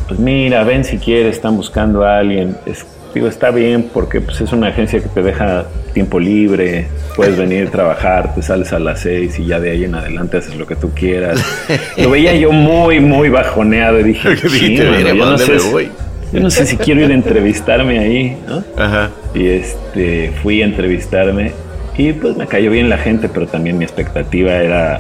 pues 0.08 0.20
mira, 0.20 0.64
ven 0.64 0.84
si 0.84 0.98
quieres, 1.00 1.36
están 1.38 1.58
buscando 1.58 2.04
a 2.06 2.20
alguien. 2.20 2.56
Es- 2.68 2.86
digo, 3.16 3.28
está 3.28 3.50
bien 3.50 3.90
porque 3.94 4.22
pues, 4.22 4.40
es 4.42 4.52
una 4.52 4.68
agencia 4.68 5.00
que 5.02 5.08
te 5.10 5.24
deja 5.24 5.66
tiempo 5.94 6.20
libre, 6.20 6.86
puedes 7.16 7.36
venir 7.38 7.68
a 7.68 7.72
trabajar, 7.72 8.36
te 8.36 8.42
sales 8.44 8.72
a 8.74 8.80
las 8.80 9.00
seis 9.00 9.40
y 9.40 9.46
ya 9.48 9.60
de 9.60 9.72
ahí 9.72 9.86
en 9.86 9.96
adelante 9.96 10.38
haces 10.38 10.56
lo 10.56 10.68
que 10.68 10.76
tú 10.76 10.92
quieras. 10.94 11.44
Lo 11.98 12.10
veía 12.12 12.36
yo 12.36 12.52
muy, 12.52 13.00
muy 13.00 13.30
bajoneado 13.30 14.00
y 14.00 14.04
dije, 14.04 14.36
yo, 14.76 14.84
¿pa' 15.18 15.26
no 15.32 15.38
sé 15.40 15.52
me 15.54 15.60
si- 15.60 15.72
voy?" 15.72 15.90
yo 16.34 16.40
no 16.42 16.50
sé 16.52 16.66
si 16.66 16.76
quiero 16.78 17.02
ir 17.02 17.12
a 17.12 17.14
entrevistarme 17.14 17.98
ahí, 18.00 18.38
¿no? 18.48 18.64
Ajá. 18.78 19.10
Y 19.34 19.48
este, 19.48 20.32
fui 20.44 20.62
a 20.62 20.66
entrevistarme 20.66 21.52
y 21.98 22.12
pues 22.12 22.36
me 22.36 22.46
cayó 22.46 22.72
bien 22.72 22.90
la 22.90 22.98
gente, 22.98 23.30
pero 23.30 23.48
también 23.48 23.78
mi 23.78 23.86
expectativa 23.86 24.52
era 24.52 25.00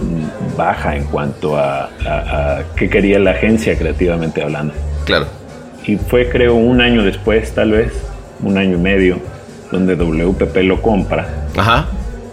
mm, 0.00 0.56
baja 0.58 0.94
en 0.96 1.04
cuanto 1.04 1.56
a, 1.56 1.88
a- 2.04 2.58
a 2.58 2.62
qué 2.76 2.90
quería 2.90 3.18
la 3.18 3.30
agencia 3.30 3.78
creativamente 3.78 4.42
hablando. 4.42 4.74
Claro. 5.06 5.26
Y 5.86 5.96
fue 5.96 6.28
creo 6.28 6.54
un 6.54 6.80
año 6.80 7.04
después, 7.04 7.52
tal 7.52 7.70
vez, 7.72 7.92
un 8.42 8.58
año 8.58 8.76
y 8.76 8.80
medio, 8.80 9.18
donde 9.70 9.94
WPP 9.94 10.56
lo 10.64 10.82
compra, 10.82 11.46
Ajá. 11.56 11.86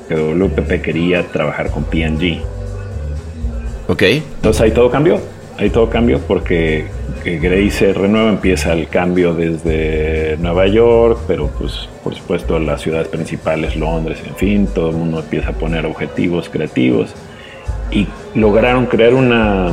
que 0.08 0.16
WPP 0.16 0.82
quería 0.82 1.24
trabajar 1.24 1.70
con 1.70 1.84
P&G. 1.84 2.42
Ok. 3.88 4.02
Entonces 4.02 4.62
ahí 4.62 4.72
todo 4.72 4.90
cambió, 4.90 5.20
ahí 5.58 5.70
todo 5.70 5.90
cambió 5.90 6.20
porque 6.20 6.88
que 7.24 7.38
Grey 7.40 7.70
se 7.70 7.94
renueva, 7.94 8.30
empieza 8.30 8.74
el 8.74 8.88
cambio 8.88 9.34
desde 9.34 10.36
Nueva 10.40 10.68
York, 10.68 11.20
pero 11.28 11.48
pues 11.48 11.88
por 12.04 12.16
supuesto 12.16 12.60
las 12.60 12.82
ciudades 12.82 13.08
principales, 13.08 13.76
Londres, 13.76 14.20
en 14.28 14.36
fin, 14.36 14.68
todo 14.68 14.90
el 14.90 14.98
mundo 14.98 15.20
empieza 15.20 15.50
a 15.50 15.54
poner 15.54 15.86
objetivos 15.86 16.50
creativos 16.50 17.14
y 17.92 18.08
lograron 18.36 18.88
crear 18.88 19.14
una, 19.14 19.72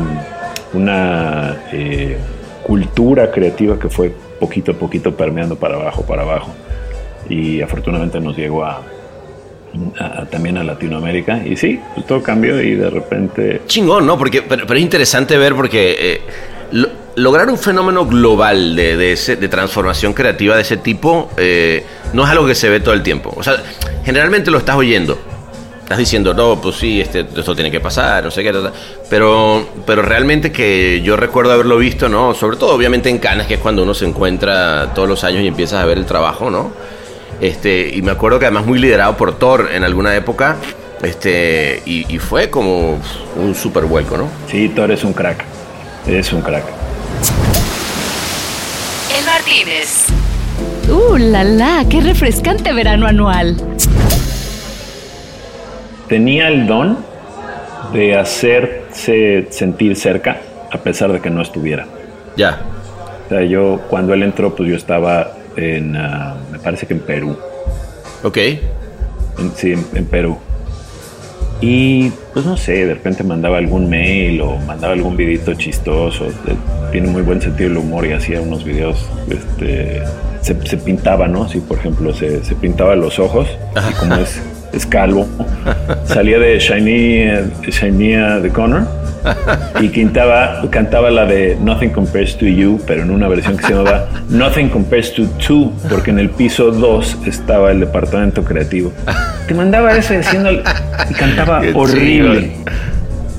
una 0.74 1.56
eh, 1.72 2.18
cultura 2.62 3.30
creativa 3.30 3.78
que 3.78 3.88
fue 3.88 4.12
poquito 4.38 4.72
a 4.72 4.74
poquito 4.74 5.14
permeando 5.14 5.56
para 5.56 5.74
abajo, 5.76 6.02
para 6.02 6.22
abajo 6.22 6.54
y 7.28 7.60
afortunadamente 7.60 8.20
nos 8.20 8.36
llegó 8.36 8.64
a, 8.64 8.82
a- 9.98 10.26
también 10.26 10.58
a 10.58 10.64
Latinoamérica 10.64 11.44
y 11.46 11.56
sí, 11.56 11.80
todo 12.08 12.22
cambió 12.22 12.60
y 12.60 12.74
de 12.74 12.90
repente 12.90 13.62
Chingón, 13.66 14.06
¿no? 14.06 14.18
Porque, 14.18 14.42
pero, 14.42 14.66
es 14.74 14.80
interesante 14.82 15.36
ver 15.38 15.54
porque 15.54 15.96
eh, 15.98 16.20
lo- 16.72 16.88
lograr 17.16 17.48
un 17.50 17.58
fenómeno 17.58 18.06
global 18.06 18.74
de, 18.76 18.96
de, 18.96 19.12
ese- 19.12 19.36
transformación 19.48 20.12
creativa 20.12 20.56
de 20.56 20.62
ese 20.62 20.76
tipo 20.76 21.30
eh, 21.36 21.84
no 22.12 22.24
es 22.24 22.30
algo 22.30 22.46
que 22.46 22.54
se 22.54 22.68
ve 22.68 22.80
todo 22.80 22.94
el 22.94 23.02
tiempo. 23.02 23.32
O 23.36 23.42
sea, 23.42 23.54
generalmente 24.04 24.50
lo 24.50 24.58
estás 24.58 24.76
oyendo. 24.76 25.18
Estás 25.90 25.98
diciendo, 25.98 26.33
no, 26.33 26.61
pues 26.61 26.76
sí, 26.76 27.00
este, 27.00 27.26
esto 27.37 27.53
tiene 27.53 27.68
que 27.68 27.81
pasar, 27.81 28.22
no 28.22 28.31
sé 28.31 28.44
qué, 28.44 28.53
ta, 28.53 28.62
ta". 28.62 28.72
pero, 29.09 29.66
pero 29.85 30.03
realmente 30.03 30.53
que 30.53 31.03
yo 31.03 31.16
recuerdo 31.16 31.50
haberlo 31.50 31.79
visto, 31.79 32.09
¿no? 32.09 32.33
Sobre 32.33 32.57
todo, 32.59 32.76
obviamente, 32.76 33.09
en 33.11 33.18
Cannes, 33.18 33.48
que 33.48 33.55
es 33.55 33.61
cuando 33.61 33.83
uno 33.83 33.92
se 33.92 34.05
encuentra 34.05 34.94
todos 34.94 35.09
los 35.09 35.24
años 35.24 35.42
y 35.42 35.48
empiezas 35.48 35.83
a 35.83 35.87
ver 35.87 35.98
el 35.98 36.07
trabajo, 36.07 36.48
¿no? 36.48 36.70
Este, 37.40 37.90
y 37.92 38.03
me 38.03 38.12
acuerdo 38.12 38.38
que 38.38 38.44
además 38.44 38.66
muy 38.66 38.79
liderado 38.79 39.16
por 39.16 39.37
Thor 39.37 39.68
en 39.72 39.83
alguna 39.83 40.14
época, 40.14 40.59
este, 41.03 41.83
y, 41.85 42.07
y 42.14 42.18
fue 42.20 42.50
como 42.50 43.00
un 43.35 43.57
super 43.57 43.83
vuelco, 43.87 44.16
¿no? 44.16 44.29
Sí, 44.48 44.68
Thor 44.68 44.92
es 44.92 45.03
un 45.03 45.12
crack. 45.12 45.44
Es 46.07 46.33
un 46.33 46.42
crack. 46.42 46.66
El 49.18 49.26
Martínez. 49.26 50.07
¡Uh, 50.88 51.16
la 51.16 51.42
la! 51.42 51.85
¡Qué 51.90 52.00
refrescante 52.00 52.72
verano 52.72 53.09
anual! 53.09 53.57
Tenía 56.10 56.48
el 56.48 56.66
don 56.66 56.98
de 57.94 58.16
hacerse 58.16 59.46
sentir 59.50 59.96
cerca 59.96 60.36
a 60.70 60.76
pesar 60.78 61.10
de 61.12 61.20
que 61.20 61.30
no 61.30 61.40
estuviera. 61.40 61.86
Ya. 62.36 62.60
O 63.26 63.28
sea, 63.30 63.42
yo 63.44 63.80
cuando 63.88 64.12
él 64.12 64.22
entró, 64.24 64.54
pues 64.54 64.68
yo 64.68 64.76
estaba 64.76 65.32
en, 65.56 65.96
ah, 65.96 66.34
me 66.52 66.58
parece 66.58 66.86
que 66.86 66.94
en 66.94 67.00
Perú. 67.00 67.36
Ok. 68.22 68.36
En- 68.36 68.60
sí, 69.56 69.72
en, 69.72 69.86
en 69.94 70.04
Perú. 70.04 70.36
Y 71.62 72.10
pues 72.32 72.44
no 72.46 72.56
sé, 72.56 72.86
de 72.86 72.94
repente 72.94 73.22
mandaba 73.22 73.58
algún 73.58 73.88
mail 73.90 74.40
o 74.40 74.56
mandaba 74.66 74.94
algún 74.94 75.16
videito 75.16 75.54
chistoso. 75.54 76.26
Eh, 76.26 76.32
Tiene 76.90 77.08
muy 77.08 77.22
buen 77.22 77.40
sentido 77.40 77.68
del 77.68 77.78
humor 77.78 78.06
y 78.06 78.12
hacía 78.12 78.40
unos 78.40 78.64
videos. 78.64 79.06
Este, 79.28 80.02
se, 80.40 80.66
se 80.66 80.76
pintaba, 80.78 81.28
¿no? 81.28 81.48
Si 81.48 81.60
por 81.60 81.78
ejemplo 81.78 82.14
se, 82.14 82.42
se 82.44 82.54
pintaba 82.54 82.96
los 82.96 83.18
ojos, 83.18 83.46
y 83.90 83.92
como 83.94 84.16
es, 84.16 84.40
es 84.72 84.87
calvo, 84.87 85.26
salía 86.04 86.38
de 86.38 86.59
Shiny, 86.59 87.22
eh, 87.22 87.44
Shiny 87.68 88.16
uh, 88.16 88.42
the 88.42 88.50
Connor 88.50 88.87
y 89.80 89.88
cantaba, 89.88 90.62
cantaba 90.70 91.11
la 91.11 91.26
de 91.26 91.56
Nothing 91.61 91.90
Compares 91.90 92.37
to 92.38 92.46
You, 92.46 92.80
pero 92.87 93.02
en 93.02 93.11
una 93.11 93.28
versión 93.28 93.56
que 93.56 93.66
se 93.66 93.74
llamaba 93.74 94.09
Nothing 94.28 94.68
Compares 94.68 95.12
to 95.14 95.26
Two, 95.46 95.72
porque 95.88 96.11
en 96.11 96.18
el 96.18 96.30
piso 96.30 96.70
2 96.70 97.18
estaba 97.26 97.70
el 97.70 97.80
departamento 97.80 98.44
creativo. 98.44 98.92
Te 99.46 99.54
mandaba 99.54 99.96
eso 99.96 100.14
diciendo 100.14 100.50
y 100.52 101.14
cantaba 101.14 101.61
Qué 101.61 101.72
horrible. 101.74 102.52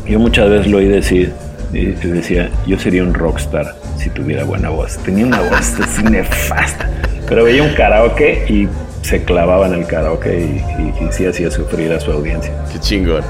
Yo 0.07 0.19
muchas 0.19 0.49
veces 0.49 0.67
lo 0.67 0.77
oí 0.77 0.87
decir 0.87 1.31
y 1.73 1.85
decía, 1.85 2.49
yo 2.67 2.77
sería 2.77 3.03
un 3.03 3.13
rockstar 3.13 3.75
si 3.97 4.09
tuviera 4.09 4.43
buena 4.43 4.69
voz. 4.69 4.97
Tenía 4.97 5.25
una 5.25 5.39
voz 5.41 5.79
así 5.79 6.03
nefasta, 6.03 6.89
pero 7.27 7.45
veía 7.45 7.63
un 7.63 7.73
karaoke 7.73 8.45
y 8.49 8.67
se 9.01 9.23
clavaba 9.23 9.67
en 9.67 9.73
el 9.73 9.85
karaoke 9.87 10.39
y, 10.39 11.03
y, 11.03 11.05
y 11.05 11.11
sí 11.11 11.25
hacía 11.25 11.49
sufrir 11.51 11.91
a 11.93 11.99
su 11.99 12.11
audiencia. 12.11 12.51
Qué 12.71 12.79
chingón. 12.79 13.23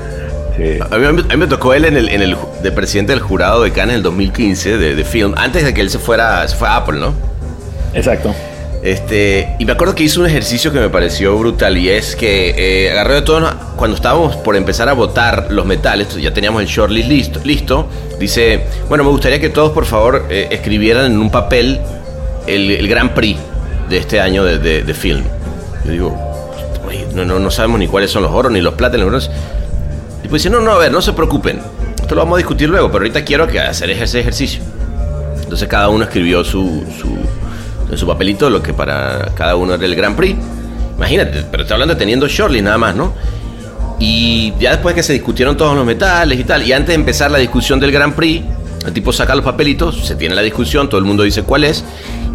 Sí. 0.58 0.78
A 0.92 0.98
mí, 0.98 1.06
a 1.06 1.12
mí 1.14 1.38
me 1.38 1.48
tocó 1.48 1.74
él 1.74 1.86
en 1.86 1.96
el, 1.96 2.10
en 2.10 2.22
el 2.22 2.36
de 2.62 2.72
presidente 2.72 3.14
del 3.14 3.22
jurado 3.22 3.64
de 3.64 3.72
Cannes 3.72 3.92
en 3.94 3.98
el 3.98 4.04
2015 4.04 4.78
de, 4.78 4.96
de 4.96 5.04
film, 5.06 5.34
antes 5.38 5.64
de 5.64 5.74
que 5.74 5.80
él 5.82 5.90
se 5.90 5.98
fuera, 6.00 6.46
se 6.48 6.56
fue 6.58 6.68
a 6.68 6.76
Apple, 6.78 7.00
¿no? 7.00 7.14
Exacto. 7.94 8.34
Este, 8.84 9.56
y 9.60 9.66
me 9.66 9.74
acuerdo 9.74 9.94
que 9.94 10.04
hizo 10.04 10.20
un 10.22 10.26
ejercicio 10.26 10.74
que 10.74 10.80
me 10.80 10.90
pareció 10.90 11.38
brutal 11.38 11.78
y 11.78 11.90
es 11.90 12.16
que 12.16 12.54
eh, 12.88 12.92
agarró 12.92 13.14
de 13.14 13.22
todos, 13.22 13.54
cuando 13.76 13.96
estábamos 13.96 14.36
por 14.38 14.56
empezar 14.56 14.90
a 14.90 14.94
votar 14.94 15.48
los 15.52 15.66
metales, 15.68 16.16
ya 16.20 16.34
teníamos 16.34 16.64
el 16.64 16.68
shortlist 16.68 17.08
listo, 17.08 17.40
listo, 17.44 17.88
dice, 18.20 18.62
bueno, 18.90 19.04
me 19.04 19.12
gustaría 19.12 19.40
que 19.40 19.50
todos 19.50 19.72
por 19.72 19.86
favor 19.86 20.26
eh, 20.32 20.48
escribieran 20.50 21.06
en 21.12 21.20
un 21.20 21.30
papel 21.30 21.80
el, 22.48 22.72
el 22.72 22.88
Grand 22.88 23.12
Prix 23.12 23.40
de 23.88 23.98
este 23.98 24.20
año 24.20 24.44
de, 24.44 24.58
de- 24.58 24.82
de 24.84 24.94
film. 24.96 25.24
Yo 25.86 25.92
digo, 25.92 26.18
"Oye, 26.88 27.08
no, 27.14 27.26
no, 27.26 27.40
no 27.40 27.52
sabemos 27.52 27.80
ni 27.80 27.88
cuáles 27.88 28.12
son 28.12 28.24
los 28.24 28.32
oros 28.32 28.52
ni 28.52 28.62
los 28.62 28.76
bronces". 28.76 29.30
Y 30.24 30.28
pues 30.28 30.44
dice, 30.44 30.50
no, 30.50 30.62
no, 30.62 30.72
a 30.72 30.78
ver, 30.78 30.92
no 30.92 31.02
se 31.02 31.14
preocupen, 31.14 31.60
esto 32.00 32.16
lo 32.16 32.22
vamos 32.22 32.36
a 32.36 32.38
discutir 32.38 32.70
luego, 32.70 32.88
pero 32.88 33.04
ahorita 33.04 33.24
quiero 33.24 33.48
que 33.48 33.60
hacer 33.60 33.90
ese 33.90 34.20
ejercicio. 34.20 34.62
Entonces 35.42 35.68
cada 35.68 35.90
uno 35.90 36.04
escribió 36.04 36.44
su, 36.44 36.84
su, 37.00 37.98
su 37.98 38.08
papelito 38.08 38.50
lo 38.50 38.62
que 38.62 38.74
para 38.74 39.32
cada 39.36 39.56
uno 39.56 39.74
era 39.74 39.86
el 39.86 39.96
Grand 39.96 40.16
Prix. 40.16 40.38
Imagínate, 40.98 41.44
pero 41.50 41.64
estoy 41.64 41.76
hablando 41.76 41.96
de 41.96 42.00
teniendo 42.00 42.28
shortlist 42.28 42.66
nada 42.66 42.78
más, 42.78 42.96
¿no? 42.96 43.14
Y 44.00 44.54
ya 44.60 44.72
después 44.72 44.96
que 44.96 45.04
se 45.04 45.14
discutieron 45.14 45.58
todos 45.58 45.76
los 45.76 45.86
metales 45.86 46.40
y 46.40 46.44
tal, 46.44 46.64
y 46.64 46.74
antes 46.74 46.90
de 46.90 46.96
empezar 46.96 47.32
la 47.32 47.38
discusión 47.38 47.80
del 47.80 47.92
Grand 47.92 48.14
Prix, 48.14 48.44
el 48.86 48.94
tipo 48.94 49.14
saca 49.14 49.36
los 49.36 49.46
papelitos, 49.46 50.06
se 50.06 50.16
tiene 50.16 50.34
la 50.36 50.42
discusión, 50.42 50.90
todo 50.90 51.00
el 51.00 51.06
mundo 51.06 51.24
dice 51.24 51.44
cuál 51.44 51.64
es, 51.64 51.84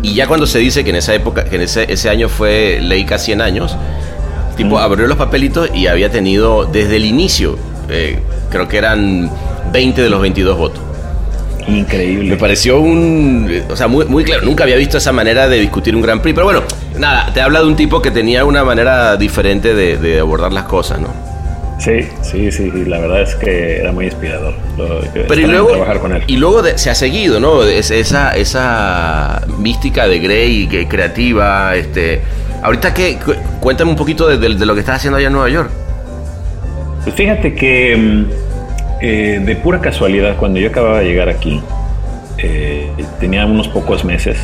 y 0.02 0.14
ya 0.14 0.26
cuando 0.26 0.46
se 0.46 0.59
dice 0.59 0.85
que 0.85 0.90
en 0.90 0.96
esa 0.96 1.14
época, 1.14 1.44
que 1.44 1.56
en 1.56 1.62
ese, 1.62 1.90
ese 1.92 2.09
año 2.09 2.28
fue 2.28 2.78
Leica 2.80 3.18
100 3.18 3.40
años, 3.40 3.76
tipo 4.56 4.78
abrió 4.78 5.06
los 5.06 5.16
papelitos 5.16 5.70
y 5.74 5.87
había 5.87 6.11
tenido 6.11 6.64
desde 6.64 6.96
el 6.96 7.04
inicio, 7.04 7.59
eh, 7.88 8.20
creo 8.50 8.68
que 8.68 8.78
eran 8.78 9.30
20 9.72 10.02
de 10.02 10.11
los 10.11 10.20
22 10.20 10.56
votos. 10.56 10.82
Increíble. 11.68 12.30
Me 12.30 12.37
pareció 12.37 12.78
un. 12.78 13.62
O 13.68 13.76
sea, 13.76 13.88
muy, 13.88 14.04
muy 14.04 14.22
claro. 14.22 14.44
Nunca 14.44 14.62
había 14.62 14.76
visto 14.76 14.98
esa 14.98 15.11
manera 15.11 15.48
de 15.48 15.59
discutir 15.59 15.96
un 15.96 16.02
Grand 16.02 16.20
Prix. 16.20 16.32
Pero 16.32 16.46
bueno, 16.46 16.62
nada, 16.96 17.32
te 17.32 17.40
habla 17.40 17.61
de 17.61 17.66
un 17.66 17.74
tipo 17.74 18.00
que 18.00 18.12
tenía 18.12 18.44
una 18.44 18.62
manera 18.62 19.16
diferente 19.16 19.74
de, 19.74 19.96
de 19.96 20.20
abordar 20.20 20.52
las 20.52 20.64
cosas, 20.64 21.00
¿no? 21.00 21.36
Sí, 21.87 22.09
sí, 22.22 22.51
sí, 22.51 22.72
la 22.85 22.99
verdad 22.99 23.22
es 23.22 23.37
que 23.37 23.77
era 23.79 23.92
muy 23.92 24.07
inspirador. 24.07 24.55
lo- 24.77 25.01
Pero 25.12 25.40
y 25.40 25.44
luego, 25.46 25.68
trabajar 25.68 26.01
con 26.01 26.16
él. 26.16 26.25
y 26.27 26.37
luego 26.37 26.61
de- 26.62 26.77
se 26.79 26.90
ha 26.90 26.96
seguido, 26.96 27.38
¿no? 27.38 27.62
Es- 27.62 27.92
esa, 27.92 28.35
esa 28.37 29.40
mística 29.59 30.09
de 30.09 30.18
Grey 30.18 30.66
que 30.66 30.88
creativa. 30.88 31.77
Este, 31.77 32.20
ahorita 32.61 32.92
que 32.92 33.18
cuéntame 33.61 33.92
un 33.92 33.96
poquito 33.96 34.27
de, 34.27 34.37
de- 34.38 34.57
de 34.57 34.66
lo 34.66 34.75
que 34.75 34.81
estás 34.81 34.96
haciendo 34.96 35.18
allá 35.18 35.29
en 35.29 35.33
Nueva 35.35 35.49
York. 35.49 35.70
Pues 37.05 37.14
fíjate 37.14 37.55
que 37.55 37.96
mm, 37.96 38.25
eh, 39.01 39.40
de 39.46 39.55
pura 39.57 39.81
casualidad, 39.81 40.37
cuando 40.38 40.59
yo 40.59 40.68
acababa 40.70 40.99
de 40.99 41.05
llegar 41.05 41.29
aquí, 41.29 41.61
eh, 42.38 42.90
tenía 43.20 43.46
unos 43.46 43.68
pocos 43.68 44.05
meses, 44.05 44.37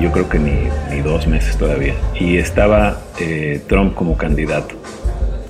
yo 0.00 0.10
creo 0.12 0.28
que 0.30 0.38
ni, 0.38 0.68
ni 0.90 1.02
dos 1.02 1.26
meses 1.26 1.56
todavía, 1.58 1.92
y 2.18 2.38
estaba 2.38 3.00
eh, 3.20 3.60
Trump 3.68 3.94
como 3.94 4.16
candidato. 4.16 4.74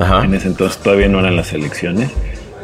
Ajá. 0.01 0.25
En 0.25 0.35
ese 0.35 0.49
entonces 0.49 0.79
todavía 0.83 1.09
no 1.09 1.21
eran 1.21 1.37
las 1.37 1.53
elecciones, 1.53 2.09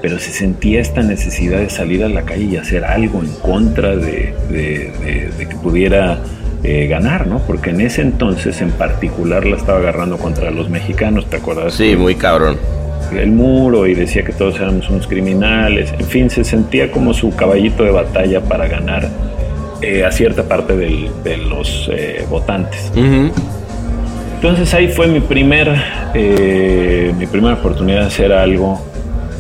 pero 0.02 0.18
se 0.18 0.30
sentía 0.32 0.80
esta 0.80 1.02
necesidad 1.02 1.58
de 1.60 1.70
salir 1.70 2.02
a 2.04 2.08
la 2.08 2.22
calle 2.22 2.44
y 2.44 2.56
hacer 2.56 2.84
algo 2.84 3.22
en 3.22 3.30
contra 3.36 3.94
de, 3.96 4.34
de- 4.50 4.92
de- 5.04 5.30
de 5.38 5.48
que 5.48 5.56
pudiera 5.56 6.18
eh, 6.64 6.86
ganar, 6.88 7.26
¿no? 7.28 7.38
Porque 7.46 7.70
en 7.70 7.80
ese 7.82 8.02
entonces 8.02 8.60
en 8.60 8.70
particular 8.72 9.46
la 9.46 9.56
estaba 9.56 9.78
agarrando 9.78 10.16
contra 10.18 10.50
los 10.50 10.68
mexicanos, 10.68 11.28
¿te 11.30 11.36
acuerdas? 11.36 11.74
Sí, 11.74 11.94
muy 11.96 12.14
cabrón. 12.16 12.58
el 13.12 13.30
muro 13.30 13.86
y 13.86 13.94
decía 13.94 14.24
que 14.24 14.32
todos 14.32 14.56
éramos 14.58 14.88
unos 14.90 15.06
criminales. 15.06 15.92
En 15.96 16.06
fin, 16.06 16.28
se 16.28 16.42
sentía 16.42 16.90
como 16.90 17.14
su 17.14 17.34
caballito 17.36 17.84
de 17.84 17.90
batalla 17.92 18.40
para 18.40 18.66
ganar 18.66 19.08
eh, 19.80 20.04
a 20.04 20.10
cierta 20.10 20.42
parte 20.42 20.76
del- 20.76 21.10
de 21.22 21.36
los 21.36 21.88
eh, 21.92 22.24
votantes. 22.28 22.90
Ujú. 22.96 23.30
Entonces 24.36 24.72
ahí 24.74 24.88
fue 24.88 25.06
mi 25.08 25.20
primer, 25.20 25.74
eh, 26.14 27.12
mi 27.16 27.26
primera 27.26 27.54
oportunidad 27.54 28.00
de 28.02 28.06
hacer 28.06 28.32
algo 28.32 28.80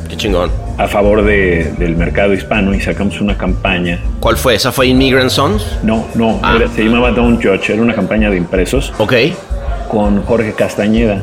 Qué 0.08 0.16
chingón. 0.16 0.50
a 0.78 0.88
favor 0.88 1.22
de- 1.22 1.72
del 1.78 1.96
mercado 1.96 2.32
hispano 2.32 2.74
y 2.74 2.80
sacamos 2.80 3.20
una 3.20 3.36
campaña. 3.36 4.00
¿Cuál 4.20 4.36
fue? 4.36 4.54
¿Esa 4.54 4.72
fue 4.72 4.86
Immigrant 4.88 5.30
Sons? 5.30 5.78
No, 5.82 6.06
no, 6.14 6.40
Ah. 6.42 6.54
era- 6.56 6.68
se 6.68 6.82
llamaba 6.84 7.10
Don't 7.12 7.42
Judge, 7.44 7.72
era 7.74 7.82
una 7.82 7.94
campaña 7.94 8.30
de 8.30 8.36
impresos 8.38 8.92
Ok. 8.98 9.12
con 9.88 10.22
Jorge 10.22 10.52
Castañeda. 10.54 11.22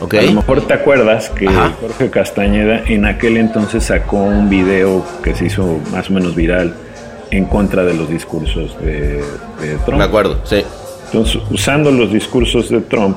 Ok. 0.00 0.14
A 0.14 0.22
lo 0.22 0.32
mejor 0.32 0.60
te 0.66 0.74
acuerdas 0.74 1.30
que 1.30 1.48
Ajá. 1.48 1.72
Jorge 1.80 2.10
Castañeda 2.10 2.82
en 2.86 3.06
aquel 3.06 3.38
entonces 3.38 3.84
sacó 3.84 4.18
un 4.18 4.50
video 4.50 5.04
que 5.22 5.34
se 5.34 5.46
hizo 5.46 5.78
más 5.92 6.10
o 6.10 6.12
menos 6.12 6.34
viral 6.34 6.74
en 7.30 7.46
contra 7.46 7.84
de 7.84 7.94
los 7.94 8.08
discursos 8.10 8.76
de, 8.80 9.22
de 9.60 9.76
Trump. 9.86 9.98
Me 9.98 10.04
acuerdo, 10.04 10.40
sí. 10.44 10.62
Entonces, 11.06 11.40
usando 11.50 11.90
los 11.90 12.12
discursos 12.12 12.68
de 12.70 12.80
Trump, 12.80 13.16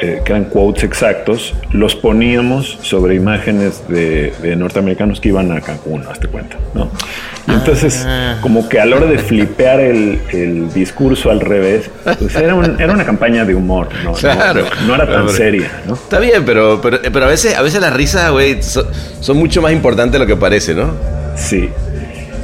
eh, 0.00 0.22
que 0.24 0.30
eran 0.32 0.44
quotes 0.44 0.84
exactos, 0.84 1.54
los 1.72 1.96
poníamos 1.96 2.78
sobre 2.82 3.16
imágenes 3.16 3.82
de, 3.88 4.32
de 4.40 4.54
norteamericanos 4.54 5.20
que 5.20 5.30
iban 5.30 5.50
a 5.50 5.60
Cancún, 5.60 6.04
hazte 6.08 6.28
cuenta, 6.28 6.56
¿no? 6.72 6.88
Y 7.48 7.50
entonces, 7.50 8.06
como 8.40 8.68
que 8.68 8.78
a 8.78 8.84
la 8.86 8.94
hora 8.96 9.06
de 9.06 9.18
flipear 9.18 9.80
el, 9.80 10.20
el 10.32 10.72
discurso 10.72 11.30
al 11.32 11.40
revés, 11.40 11.90
pues 12.20 12.34
era, 12.36 12.54
un- 12.54 12.80
era 12.80 12.92
una 12.92 13.04
campaña 13.04 13.44
de 13.44 13.56
humor, 13.56 13.88
¿no? 14.04 14.12
Claro. 14.12 14.66
No, 14.82 14.86
no 14.88 14.94
era 15.02 15.10
tan 15.12 15.28
seria, 15.30 15.82
¿no? 15.86 15.94
Está 15.94 16.20
bien, 16.20 16.44
pero, 16.44 16.78
pero, 16.80 17.00
pero 17.02 17.24
a 17.24 17.28
veces, 17.28 17.56
a 17.56 17.62
veces 17.62 17.80
las 17.80 17.92
risas, 17.92 18.30
güey, 18.30 18.62
son, 18.62 18.86
son 19.20 19.36
mucho 19.36 19.60
más 19.62 19.72
importantes 19.72 20.12
de 20.12 20.18
lo 20.20 20.26
que 20.26 20.36
parece, 20.36 20.74
¿no? 20.74 20.92
Sí. 21.34 21.70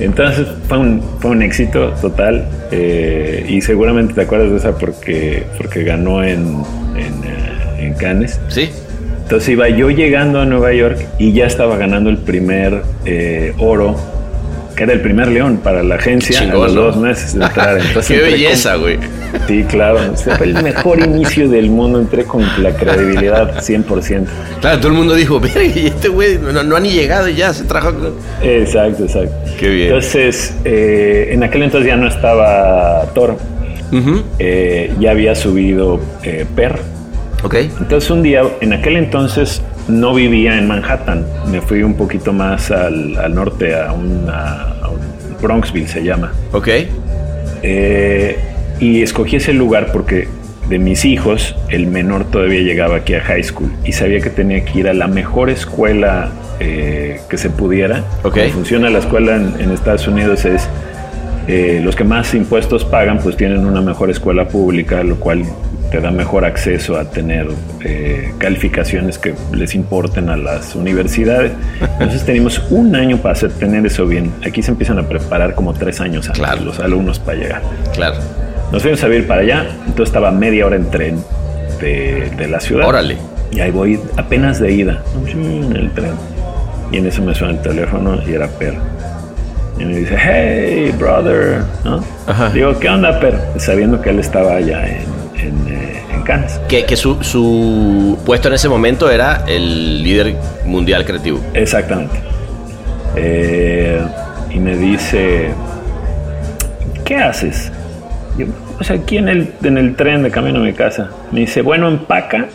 Entonces 0.01 0.47
fue 0.69 0.79
un, 0.79 1.03
fue 1.21 1.31
un 1.31 1.43
éxito 1.43 1.91
total 2.01 2.49
eh, 2.73 3.47
y 3.49 3.61
seguramente 3.61 4.15
te 4.15 4.23
acuerdas 4.23 4.51
de 4.51 4.57
esa 4.57 4.77
porque, 4.77 5.45
porque 5.57 5.85
ganó 5.85 6.23
en, 6.23 6.63
en, 6.97 7.25
eh, 7.25 7.87
en 7.87 7.95
Cannes. 7.95 8.41
Sí. 8.49 8.71
Entonces 9.23 9.51
iba 9.51 9.69
yo 9.71 9.91
llegando 9.91 10.41
a 10.41 10.45
Nueva 10.45 10.73
York 10.73 10.99
y 11.19 11.33
ya 11.33 11.47
estaba 11.47 11.77
ganando 11.79 12.11
el 12.11 12.19
primer 12.19 12.83
eh, 13.07 13.55
oro, 13.59 13.97
que 14.77 14.83
era 14.85 14.93
el 14.93 15.01
primer 15.01 15.29
león 15.29 15.59
para 15.63 15.83
la 15.83 15.95
agencia 15.97 16.39
Chingón, 16.41 16.63
a 16.63 16.67
los 16.67 16.75
¿no? 16.75 16.83
dos 16.83 16.97
meses 16.97 17.35
de 17.39 17.45
entrar. 17.45 17.79
Entonces 17.87 18.19
Qué 18.19 18.23
belleza, 18.25 18.73
con- 18.73 18.81
güey. 18.83 18.99
Sí, 19.49 19.65
claro. 19.65 19.99
o 20.13 20.17
sea, 20.17 20.37
fue 20.37 20.47
el 20.47 20.63
mejor 20.63 21.01
inicio 21.01 21.49
del 21.49 21.71
mundo. 21.71 22.01
Entré 22.01 22.25
con 22.25 22.43
la 22.63 22.71
credibilidad 22.73 23.55
100%. 23.63 24.25
Claro, 24.61 24.79
todo 24.79 24.89
el 24.89 24.95
mundo 24.95 25.15
dijo, 25.15 25.41
y 25.77 25.87
este 25.87 26.09
güey 26.09 26.39
no, 26.39 26.63
no 26.63 26.77
ha 26.77 26.81
ni 26.81 26.91
llegado 26.91 27.29
y 27.29 27.35
ya 27.35 27.53
se 27.53 27.65
trajo. 27.65 27.93
Exacto, 28.43 29.05
exacto. 29.05 29.35
Qué 29.59 29.69
bien. 29.69 29.87
Entonces, 29.89 30.55
eh, 30.65 31.29
en 31.31 31.43
aquel 31.45 31.63
entonces 31.65 31.89
ya 31.89 31.97
no 31.97 32.09
estaba 32.09 33.07
Thor. 33.15 33.37
Ujú. 33.93 34.23
Eh, 34.39 34.93
ya 34.99 35.13
había 35.13 35.35
subido 35.35 36.01
eh, 36.23 36.45
Per. 36.57 36.79
Ok. 37.43 37.55
Entonces 37.81 38.11
un 38.11 38.23
día, 38.23 38.43
en 38.61 38.73
aquel 38.73 38.97
entonces 38.97 39.63
no 39.89 40.15
vivía 40.15 40.59
en 40.59 40.67
Manhattan, 40.67 41.27
me 41.51 41.61
fui 41.61 41.83
un 41.83 41.95
poquito 41.95 42.33
más 42.33 42.71
al, 42.71 43.17
al 43.17 43.35
norte, 43.35 43.75
a, 43.75 43.93
una, 43.93 44.63
a 44.83 44.89
un 44.89 45.01
Bronxville 45.41 45.89
se 45.89 46.03
llama. 46.03 46.33
Ok. 46.53 46.69
Eh, 47.63 48.39
y 48.81 49.03
escogí 49.03 49.37
ese 49.37 49.53
lugar 49.53 49.93
porque 49.93 50.29
de 50.69 50.79
mis 50.79 51.05
hijos, 51.05 51.55
el 51.69 51.87
menor 51.87 52.25
todavía 52.25 52.61
llegaba 52.61 52.97
aquí 52.97 53.15
a 53.15 53.21
high 53.21 53.45
school 53.45 53.71
y 53.85 53.93
sabía 53.93 54.21
que 54.21 54.31
tenía 54.31 54.65
que 54.65 54.79
ir 54.79 54.89
a 54.89 54.95
la 54.95 55.07
mejor 55.07 55.51
escuela 55.51 56.31
eh, 56.61 57.21
que 57.29 57.37
se 57.37 57.51
pudiera. 57.51 58.05
Ok. 58.23 58.39
Como 58.39 58.51
funciona 58.51 58.89
la 58.89 59.01
escuela 59.01 59.37
en, 59.37 59.61
en 59.61 59.71
Estados 59.71 60.09
Unidos 60.09 60.45
es 60.47 60.69
eh, 61.47 61.81
los 61.85 61.95
que 61.95 62.05
más 62.05 62.33
impuestos 62.35 62.85
pagan 62.85 63.19
pues 63.19 63.37
tienen 63.37 63.67
una 63.67 63.83
mejor 63.83 64.11
escuela 64.11 64.49
pública, 64.49 65.03
lo 65.03 65.17
cual 65.17 65.45
te 65.95 66.01
da 66.01 66.11
mejor 66.11 66.45
acceso 66.45 66.97
a 66.99 67.05
tener 67.05 67.47
eh, 67.85 68.33
calificaciones 68.39 69.17
que 69.17 69.33
les 69.53 69.77
importen 69.77 70.29
a 70.29 70.37
las 70.37 70.75
universidades. 70.75 71.53
Entonces 71.81 72.25
tenemos 72.25 72.61
un 72.71 72.97
año 72.97 73.19
para 73.19 73.35
hacer, 73.35 73.53
tener 73.53 73.87
eso 73.87 74.05
bien. 74.05 74.33
Aquí 74.45 74.61
se 74.61 74.73
empiezan 74.73 74.99
a 74.99 75.05
preparar 75.09 75.55
como 75.55 75.73
tres 75.73 76.01
años 76.01 76.27
antes 76.27 76.41
Claro. 76.43 76.65
los 76.65 76.81
alumnos 76.81 77.21
para 77.21 77.39
llegar. 77.39 77.63
Claro. 77.93 78.17
Nos 78.73 78.83
fuimos 78.83 79.05
a 79.05 79.09
ir 79.09 79.25
para 79.29 79.43
allá, 79.43 79.67
entonces 79.87 80.07
estaba 80.09 80.33
media 80.33 80.67
hora 80.67 80.75
en 80.75 80.91
tren 80.91 81.23
de, 81.81 82.29
de 82.37 82.49
la 82.49 82.59
ciudad. 82.59 82.89
Órale. 82.89 83.17
Y 83.53 83.61
ahí 83.61 83.71
voy 83.71 84.01
apenas 84.17 84.59
de 84.59 84.73
ida, 84.73 85.01
en 85.29 85.77
el 85.77 85.93
tren. 85.93 86.15
Y 86.91 86.97
en 86.97 87.07
eso 87.07 87.23
me 87.23 87.37
suena 87.37 87.55
el 87.55 87.63
teléfono 87.63 88.19
y 88.27 88.33
era 88.33 88.49
Per. 88.49 88.75
Y 89.79 89.85
me 89.85 89.97
dice, 89.99 90.17
hey, 90.19 90.93
brother, 90.99 91.59
¿no? 91.85 92.03
Ajá. 92.27 92.51
Digo, 92.51 92.77
¿qué 92.81 92.89
onda, 92.89 93.21
Per? 93.21 93.39
Sabiendo 93.59 94.01
que 94.03 94.11
él 94.11 94.19
estaba 94.19 94.57
allá 94.57 94.89
en, 94.89 95.14
en, 95.37 95.69
eh, 95.69 96.03
en 96.13 96.23
Cannes. 96.23 96.61
Que, 96.69 96.85
que 96.85 96.97
su, 96.97 97.23
su 97.23 98.19
puesto 98.25 98.49
en 98.49 98.55
ese 98.55 98.69
momento 98.69 99.11
era 99.11 99.45
el 99.47 100.03
líder 100.03 100.37
mundial 100.65 101.05
creativo. 101.05 101.41
Exactamente. 101.55 102.17
Eh, 103.17 104.01
y 104.51 104.59
me 104.59 104.77
dice, 104.77 105.51
¿qué 107.05 107.17
haces? 107.17 107.71
Yo, 108.37 108.47
pues 108.77 108.91
aquí 108.91 109.19
en 109.19 109.29
el, 109.29 109.53
en 109.63 109.79
el 109.79 109.95
tren 109.95 110.23
de 110.23 110.31
camino 110.31 110.61
a 110.61 110.63
mi 110.63 110.73
casa. 110.73 111.11
Me 111.31 111.41
dice, 111.41 111.63
bueno, 111.63 111.89
empaca 111.89 112.47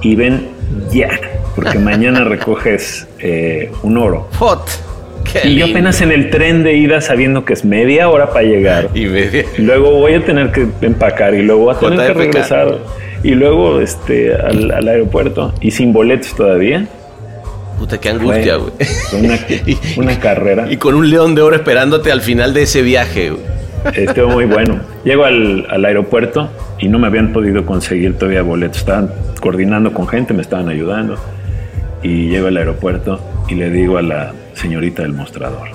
y 0.00 0.14
ven 0.14 0.48
ya, 0.90 1.10
porque 1.54 1.78
mañana 1.80 2.24
recoges 2.24 3.06
eh, 3.18 3.72
un 3.82 3.96
oro. 3.98 4.28
Hot. 4.38 4.68
Qué 5.32 5.48
Y 5.48 5.54
yo 5.56 5.66
apenas 5.66 6.00
en 6.00 6.12
el 6.12 6.30
tren 6.30 6.62
de 6.62 6.74
ida 6.76 7.00
sabiendo 7.00 7.44
que 7.44 7.52
es 7.54 7.64
media 7.64 8.08
hora 8.10 8.30
para 8.30 8.42
llegar. 8.42 8.88
Y 8.94 9.06
me- 9.06 9.44
Y 9.58 9.62
luego 9.62 9.90
voy 9.92 10.14
a 10.14 10.24
tener 10.24 10.50
que 10.52 10.66
empacar 10.82 11.34
y 11.34 11.42
luego 11.42 11.64
voy 11.64 11.74
a 11.74 11.78
tener 11.78 12.06
que 12.08 12.12
regresar. 12.14 12.78
Y 13.22 13.30
luego 13.32 13.80
este, 13.80 14.34
al, 14.34 14.70
al 14.72 14.88
aeropuerto 14.88 15.54
y 15.60 15.70
sin 15.70 15.92
boletos 15.92 16.34
todavía. 16.34 16.86
Puta, 17.78 17.98
qué 17.98 18.10
angustia, 18.10 18.56
güey. 18.56 18.72
una, 19.18 19.38
una 19.96 20.18
carrera. 20.20 20.66
Y 20.70 20.76
con 20.76 20.94
un 20.94 21.08
león 21.10 21.34
de 21.34 21.42
oro 21.42 21.56
esperándote 21.56 22.12
al 22.12 22.20
final 22.20 22.52
de 22.54 22.62
ese 22.62 22.82
viaje, 22.82 23.30
güey. 23.30 23.42
Estuvo 23.96 24.28
muy 24.28 24.44
bueno. 24.56 24.80
Llego 25.04 25.24
al, 25.24 25.66
al 25.70 25.84
aeropuerto 25.84 26.50
y 26.78 26.88
no 26.88 26.98
me 26.98 27.06
habían 27.08 27.32
podido 27.32 27.64
conseguir 27.64 28.16
todavía 28.18 28.42
boletos. 28.42 28.78
Estaban 28.78 29.10
coordinando 29.40 29.92
con 29.92 30.06
gente, 30.08 30.34
me 30.34 30.42
estaban 30.42 30.68
ayudando. 30.68 31.16
Y 32.02 32.28
llego 32.28 32.48
al 32.48 32.56
aeropuerto 32.56 33.20
y 33.48 33.54
le 33.54 33.70
digo 33.70 33.98
a 33.98 34.02
la 34.02 34.32
señorita 34.54 35.02
del 35.02 35.12
mostrador, 35.12 35.68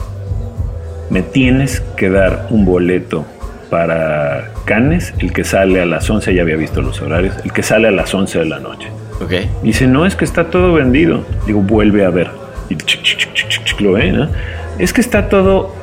me 1.09 1.21
tienes 1.21 1.81
que 1.95 2.09
dar 2.09 2.47
un 2.49 2.65
boleto 2.65 3.25
para 3.69 4.51
Cannes, 4.65 5.13
el 5.19 5.33
que 5.33 5.43
sale 5.43 5.81
a 5.81 5.85
las 5.85 6.09
11, 6.09 6.33
ya 6.33 6.41
había 6.41 6.55
visto 6.55 6.81
los 6.81 7.01
horarios, 7.01 7.35
el 7.43 7.51
que 7.51 7.63
sale 7.63 7.87
a 7.87 7.91
las 7.91 8.13
11 8.13 8.39
de 8.39 8.45
la 8.45 8.59
noche. 8.59 8.89
Ok. 9.21 9.31
Dice, 9.63 9.87
no, 9.87 10.05
es 10.05 10.15
que 10.15 10.25
está 10.25 10.45
todo 10.45 10.73
vendido. 10.73 11.25
Digo, 11.45 11.61
vuelve 11.61 12.05
a 12.05 12.09
ver. 12.09 12.29
Y 12.69 12.75
chic, 12.75 13.01
chic, 13.01 13.33
chic, 13.33 13.81
lo 13.81 13.93
ve, 13.93 14.11
¿no? 14.11 14.29
Es 14.77 14.93
que 14.93 15.01
está 15.01 15.29
todo... 15.29 15.73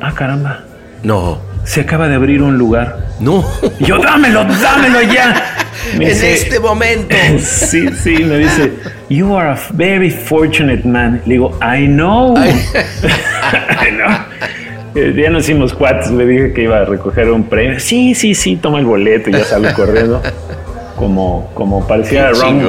Ah, 0.00 0.12
caramba. 0.14 0.60
No. 1.02 1.40
Se 1.64 1.80
acaba 1.80 2.08
de 2.08 2.14
abrir 2.14 2.42
un 2.42 2.58
lugar. 2.58 3.08
No. 3.20 3.44
Y 3.78 3.84
yo, 3.84 3.98
dámelo, 3.98 4.44
dámelo 4.44 5.02
ya. 5.02 5.63
Me 5.98 6.04
en 6.04 6.10
dice- 6.10 6.32
este 6.34 6.60
momento. 6.60 7.14
Sí, 7.38 7.88
sí, 8.02 8.22
me 8.24 8.38
dice, 8.38 8.72
you 9.08 9.36
are 9.36 9.50
a 9.50 9.58
very 9.72 10.10
fortunate 10.10 10.86
man. 10.86 11.20
Le 11.26 11.34
digo, 11.34 11.58
I 11.60 11.86
know. 11.86 12.34
I 12.38 13.90
know. 13.90 14.10
Eh, 14.94 15.12
Ya 15.16 15.30
nos 15.30 15.44
hicimos 15.44 15.72
cuates, 15.74 16.10
le 16.10 16.24
dije 16.26 16.52
que 16.52 16.62
iba 16.62 16.78
a 16.78 16.84
recoger 16.84 17.30
un 17.30 17.44
premio. 17.44 17.78
Sí, 17.80 18.14
sí, 18.14 18.34
sí, 18.34 18.56
toma 18.56 18.78
el 18.78 18.84
boleto 18.86 19.30
y 19.30 19.32
ya 19.32 19.44
salgo 19.44 19.68
corriendo. 19.74 20.22
Como, 20.96 21.50
como 21.54 21.86
parecía 21.86 22.30
rom, 22.30 22.60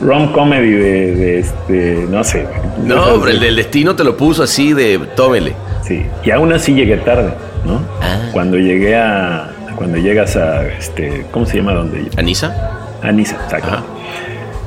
rom 0.00 0.32
comedy 0.32 0.70
de, 0.70 1.14
de 1.16 1.38
este, 1.40 2.06
no 2.08 2.22
sé. 2.22 2.46
No, 2.84 3.02
hombre, 3.14 3.32
el 3.32 3.40
del 3.40 3.56
destino 3.56 3.96
te 3.96 4.04
lo 4.04 4.16
puso 4.16 4.44
así 4.44 4.72
de 4.72 5.00
tómele. 5.16 5.54
Sí, 5.84 6.06
y 6.24 6.30
aún 6.30 6.52
así 6.52 6.72
llegué 6.74 6.96
tarde, 6.98 7.30
¿no? 7.64 7.80
Ah. 8.00 8.28
Cuando 8.32 8.56
llegué 8.58 8.94
a, 8.96 9.50
cuando 9.76 9.98
llegas 9.98 10.36
a, 10.36 10.66
este, 10.66 11.26
¿cómo 11.30 11.46
se 11.46 11.58
llama? 11.58 11.74
Donde 11.74 12.10
¿Anisa? 12.16 12.80
A 13.02 13.12
Niza, 13.12 13.36
exacto. 13.44 13.68
Ajá. 13.68 13.84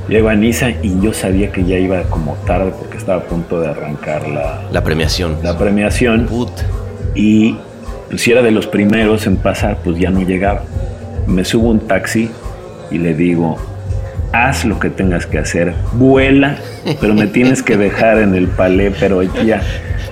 Llego 0.08 0.30
a 0.30 0.36
Niza 0.36 0.69
y 0.69 1.00
yo 1.02 1.13
sabía 1.13 1.52
que 1.52 1.63
ya 1.65 1.78
iba 1.78 2.02
como 2.04 2.34
tarde 2.45 2.72
porque 2.80 2.98
estaba 2.98 3.22
a 3.22 3.26
punto 3.26 3.60
de 3.60 3.67
arrancar 3.69 4.28
la, 4.28 4.62
La 4.72 4.84
premiación. 4.84 5.38
la 5.43 5.58
premiación 5.58 6.26
Puta. 6.26 6.63
y 7.15 7.58
pues, 8.10 8.22
si 8.22 8.32
era 8.32 8.41
de 8.41 8.52
los 8.52 8.65
primeros 8.67 9.28
en 9.28 9.38
pasar, 9.38 9.78
pues 9.84 9.98
ya 10.00 10.10
no 10.10 10.22
llegaba. 10.22 10.62
Me 11.28 11.43
subo 11.45 11.67
a 11.67 11.72
un 11.72 11.80
taxi 11.82 12.32
y 12.89 12.98
le 12.98 13.13
digo, 13.13 13.58
haz 14.31 14.65
lo 14.65 14.79
que 14.79 14.89
tengas 14.89 15.25
que 15.25 15.37
hacer, 15.37 15.73
vuela, 15.93 16.57
pero 17.01 17.13
me 17.13 17.27
tienes 17.27 17.63
que 17.63 17.77
dejar 17.77 18.19
en 18.19 18.35
el 18.35 18.47
palé, 18.47 18.91
pero 18.91 19.23
ya. 19.23 19.61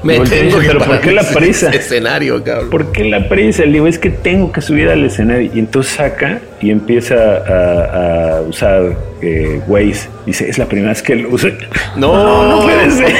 Me 0.04 0.20
volteé 0.20 0.44
tengo 0.44 0.60
que 0.60 0.68
pero 0.68 0.80
¿por 0.80 1.02
qué 1.02 1.12
la 1.12 1.24
prisa? 1.24 1.70
Escenario, 1.70 2.44
cabrón. 2.44 2.70
¿Por 2.70 2.92
qué 2.92 3.04
la 3.06 3.28
prisa? 3.28 3.64
Le 3.66 3.74
digo, 3.74 3.88
es 3.88 3.98
que 3.98 4.10
tengo 4.10 4.52
que 4.52 4.62
subir 4.62 4.90
al 4.90 5.04
escenario. 5.04 5.52
Y 5.54 5.60
entonces 5.60 5.94
saca 5.94 6.40
y 6.62 6.70
empieza 6.70 7.16
a, 7.16 8.38
a 8.38 8.42
usar 8.42 8.96
eh, 9.22 9.60
Waze. 9.68 10.10
Dice, 10.26 10.50
es 10.50 10.58
la 10.58 10.66
primera 10.66 10.90
vez 10.90 11.02
que 11.02 11.16
lo 11.16 11.30
uso. 11.30 11.48
No. 11.96 12.48
no, 12.58 12.62
puede 12.64 12.92
ser. 12.92 13.16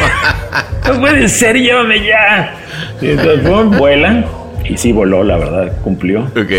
No 0.88 1.00
puede 1.00 1.28
ser, 1.28 1.58
llévame 1.58 2.06
ya. 2.06 2.56
Y 3.02 3.10
entonces 3.10 3.44
vuela. 3.78 4.26
Y 4.70 4.78
sí 4.78 4.92
voló, 4.92 5.24
la 5.24 5.38
verdad, 5.38 5.72
cumplió. 5.84 6.24
Ok. 6.36 6.52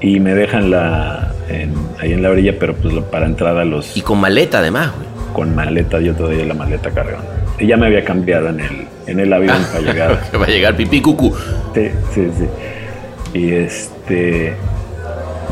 Y 0.00 0.18
me 0.18 0.34
dejan 0.34 0.70
la, 0.70 1.29
en- 1.50 1.74
ahí 1.98 2.12
en 2.12 2.22
la 2.22 2.30
orilla, 2.30 2.54
pero 2.58 2.74
pues 2.74 2.92
lo- 2.94 3.04
para 3.04 3.26
entrar 3.26 3.56
a 3.56 3.64
los... 3.64 3.96
Y 3.96 4.02
con 4.02 4.20
maleta 4.20 4.58
además, 4.58 4.92
güey. 4.96 5.08
con 5.32 5.54
maleta, 5.54 6.00
yo 6.00 6.14
todavía 6.14 6.44
la 6.44 6.54
maleta 6.54 6.90
cargando. 6.90 7.24
Y 7.58 7.66
ya 7.66 7.76
me 7.76 7.86
había 7.86 8.04
cambiado 8.04 8.48
en 8.48 8.60
el, 8.60 8.86
en 9.06 9.20
el 9.20 9.32
avión 9.32 9.58
para 9.72 9.80
llegar. 9.84 10.18
Va 10.40 10.44
a 10.44 10.48
llegar 10.48 10.76
pipí 10.76 11.00
cucu. 11.02 11.36
Sí, 11.74 11.90
sí, 12.14 12.28
sí. 12.38 13.38
Y 13.38 13.52
este. 13.52 14.54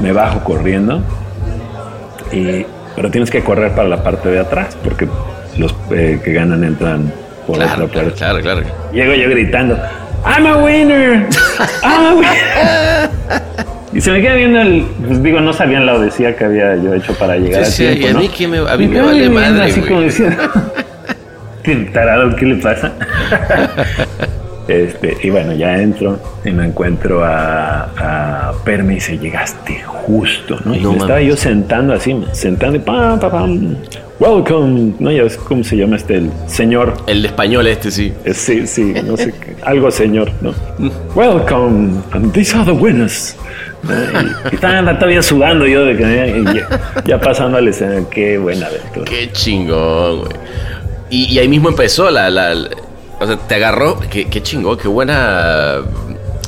Me 0.03 0.13
bajo 0.13 0.43
corriendo. 0.43 1.03
Y 2.33 2.65
pero 2.97 3.11
tienes 3.11 3.31
que 3.31 3.43
correr 3.45 3.73
para 3.73 3.89
la 3.89 4.03
parte 4.03 4.29
de 4.31 4.41
atrás, 4.41 4.77
porque 4.83 5.07
los 5.57 5.75
eh, 5.93 6.21
que 6.25 6.33
ganan 6.33 6.65
entran 6.65 7.13
por 7.47 7.57
Claro, 7.57 7.85
otra 7.85 8.03
claro, 8.03 8.15
claro, 8.15 8.41
claro. 8.41 8.63
Llego 8.93 9.15
yo 9.15 9.31
gritando, 9.31 9.79
I'm 10.27 10.47
a 10.47 10.57
winner, 10.57 11.27
I'm 11.85 12.05
a 12.07 12.15
winner. 12.15 12.98
y 13.99 14.01
se 14.01 14.13
me 14.13 14.23
queda 14.23 14.35
viendo 14.35 14.61
el, 14.61 14.85
pues 15.07 15.23
digo, 15.25 15.41
no 15.41 15.53
sabían 15.53 15.85
la 15.85 15.95
odisea 15.95 16.37
que 16.37 16.45
había 16.45 16.77
yo 16.77 16.95
hecho 16.95 17.13
para 17.15 17.37
llegar 17.37 17.65
Sí, 17.67 17.85
a 17.85 17.93
sí, 17.93 17.99
tiempo, 17.99 18.09
a 18.09 18.13
¿no? 18.13 18.19
mí, 18.21 18.29
que 18.29 18.49
me, 18.49 18.59
a 18.59 18.77
mí 18.77 18.87
me 18.87 19.01
vale 19.01 19.19
viendo 19.19 19.41
madre, 19.41 19.63
Así 19.65 19.81
como 19.81 20.01
diciendo, 20.03 20.37
qué 21.65 21.75
tarado, 21.93 22.37
¿qué 22.37 22.47
le 22.47 22.55
pasa? 22.57 22.93
Este, 24.69 25.17
y 25.23 25.31
bueno, 25.31 25.55
ya 25.55 25.79
entro 25.81 26.21
y 26.45 26.51
me 26.51 26.67
encuentro 26.67 27.25
a, 27.25 28.51
a 28.51 28.53
Perme 28.67 28.93
y 28.93 28.95
dice, 28.97 29.17
llegaste 29.17 29.83
justo, 29.83 30.59
¿no? 30.63 30.75
Y 30.75 30.81
No 30.81 30.93
me 30.93 30.99
estaba 30.99 31.23
yo 31.23 31.39
sentando 31.39 31.95
así, 31.95 32.15
sentando 32.33 32.77
y 32.77 32.81
pam, 32.81 33.19
pam, 33.19 33.31
pam, 33.31 33.77
welcome, 34.21 34.93
¿no? 34.99 35.11
Ya 35.11 35.23
ves 35.23 35.39
cómo 35.39 35.65
se 35.65 35.75
llama 35.75 35.97
este, 35.97 36.17
el 36.17 36.31
señor. 36.49 36.93
El 37.07 37.25
español 37.25 37.67
este, 37.67 37.91
sí. 37.91 38.13
Eh, 38.27 38.35
Sí, 38.35 38.67
sí, 38.67 38.93
no 39.07 39.17
sé, 39.17 39.33
qué, 39.33 39.57
algo 39.65 39.91
señor, 39.91 40.31
¿no? 40.43 40.53
Welcome, 41.15 42.03
and 42.13 42.31
these 42.35 42.55
are 42.55 42.67
the 42.67 42.73
winners. 42.73 43.37
estaba 44.53 44.95
todavía 44.99 45.23
sudando 45.23 45.67
yo 45.67 45.85
de 45.85 45.97
que 45.97 46.45
ya, 46.55 47.03
ya 47.05 47.21
pasando 47.21 47.59
al 47.59 47.69
escenario, 47.69 48.09
qué 48.11 48.38
buena 48.38 48.67
aventura. 48.67 49.05
Qué 49.05 49.31
chingón, 49.33 50.21
güey. 50.21 50.33
Y, 51.11 51.25
y 51.35 51.38
ahí 51.38 51.49
mismo 51.49 51.69
empezó 51.69 52.11
la, 52.11 52.29
la- 52.31 52.55
la- 52.55 52.69
O 53.21 53.27
sea, 53.27 53.37
te 53.37 53.55
agarró. 53.55 53.99
Qué, 54.11 54.27
qué 54.27 54.43
chingón, 54.43 54.77
qué 54.79 54.88
buena 54.88 55.79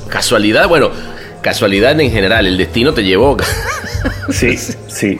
casualidad. 0.08 0.68
Bueno, 0.68 0.90
casualidad 1.40 1.98
en 2.00 2.10
general. 2.10 2.46
El 2.46 2.56
destino 2.58 2.92
te 2.94 3.02
llevó. 3.04 3.36
Sí, 4.30 4.56
sí, 4.56 5.18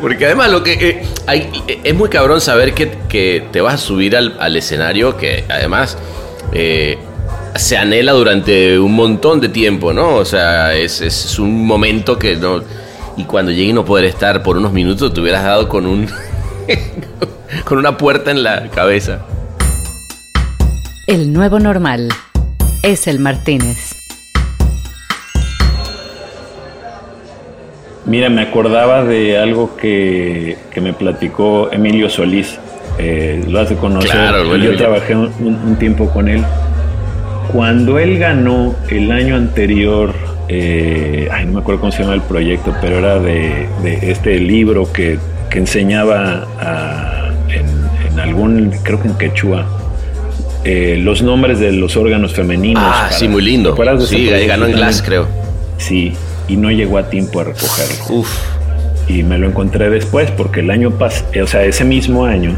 Porque 0.00 0.24
además 0.26 0.50
lo 0.50 0.64
que 0.64 0.72
eh, 0.72 1.02
hay, 1.28 1.48
es 1.84 1.94
muy 1.94 2.08
cabrón 2.08 2.40
saber 2.40 2.72
que, 2.74 2.90
que 3.08 3.44
te 3.52 3.60
vas 3.60 3.74
a 3.74 3.78
subir 3.78 4.16
al, 4.16 4.34
al 4.40 4.56
escenario 4.56 5.16
que 5.16 5.44
además 5.48 5.96
eh, 6.52 6.98
se 7.56 7.76
anhela 7.76 8.12
durante 8.12 8.78
un 8.78 8.92
montón 8.94 9.40
de 9.40 9.48
tiempo, 9.48 9.92
¿no? 9.92 10.16
O 10.16 10.24
sea, 10.24 10.74
es, 10.74 11.00
es 11.00 11.38
un 11.38 11.66
momento 11.66 12.18
que 12.18 12.36
no... 12.36 12.62
Y 13.16 13.24
cuando 13.24 13.50
llegue 13.52 13.70
y 13.70 13.72
no 13.72 13.84
poder 13.84 14.04
estar 14.06 14.42
por 14.42 14.56
unos 14.56 14.72
minutos, 14.72 15.12
te 15.12 15.20
hubieras 15.20 15.42
dado 15.44 15.68
con 15.68 15.86
un... 15.86 16.08
con 17.64 17.78
una 17.78 17.96
puerta 17.96 18.30
en 18.30 18.42
la 18.42 18.68
cabeza. 18.68 19.20
El 21.06 21.32
nuevo 21.32 21.58
normal 21.58 22.08
es 22.82 23.06
el 23.08 23.18
Martínez. 23.18 23.96
Mira, 28.06 28.28
me 28.30 28.42
acordaba 28.42 29.04
de 29.04 29.38
algo 29.38 29.76
que, 29.76 30.56
que 30.72 30.80
me 30.80 30.92
platicó 30.92 31.70
Emilio 31.70 32.08
Solís. 32.08 32.58
Eh, 32.98 33.44
lo 33.48 33.60
has 33.60 33.68
de 33.68 33.76
conocer. 33.76 34.10
Claro, 34.10 34.38
bueno, 34.48 34.64
Yo 34.64 34.70
Emilio. 34.70 34.76
trabajé 34.78 35.14
un, 35.14 35.32
un 35.40 35.76
tiempo 35.78 36.08
con 36.10 36.28
él. 36.28 36.44
Cuando 37.52 37.98
él 37.98 38.18
ganó 38.18 38.74
el 38.90 39.10
año 39.10 39.36
anterior, 39.36 40.14
eh, 40.48 41.28
ay, 41.32 41.46
no 41.46 41.52
me 41.54 41.60
acuerdo 41.60 41.80
cómo 41.80 41.92
se 41.92 42.02
llama 42.02 42.14
el 42.14 42.22
proyecto, 42.22 42.74
pero 42.80 42.98
era 42.98 43.18
de, 43.18 43.66
de 43.82 44.10
este 44.10 44.38
libro 44.38 44.92
que, 44.92 45.18
que 45.50 45.58
enseñaba 45.58 46.46
a- 46.60 47.30
en, 47.48 48.12
en 48.12 48.20
algún, 48.20 48.70
creo 48.82 49.00
que 49.02 49.08
en 49.08 49.14
quechua, 49.14 49.66
eh, 50.64 50.98
los 51.02 51.22
nombres 51.22 51.58
de 51.58 51.72
los 51.72 51.96
órganos 51.96 52.32
femeninos. 52.34 52.82
Ah, 52.86 53.06
para- 53.08 53.12
sí, 53.12 53.26
muy 53.28 53.42
¿te 53.42 53.50
lindo. 53.50 53.74
Sí, 54.06 54.26
proyecto 54.28 54.46
ganó 54.46 54.66
en? 54.66 54.72
Glass, 54.72 55.02
creo. 55.02 55.26
Sí, 55.78 56.12
y 56.48 56.56
no 56.56 56.70
llegó 56.70 56.98
a 56.98 57.08
tiempo 57.08 57.40
a 57.40 57.44
recogerlo 57.44 58.04
Uf. 58.10 58.28
y 59.08 59.22
me 59.22 59.38
lo 59.38 59.46
encontré 59.48 59.88
después 59.88 60.30
porque 60.32 60.60
el 60.60 60.70
año 60.70 60.90
pasado, 60.90 61.26
o 61.42 61.46
sea, 61.46 61.64
ese 61.64 61.84
mismo 61.84 62.26
año, 62.26 62.54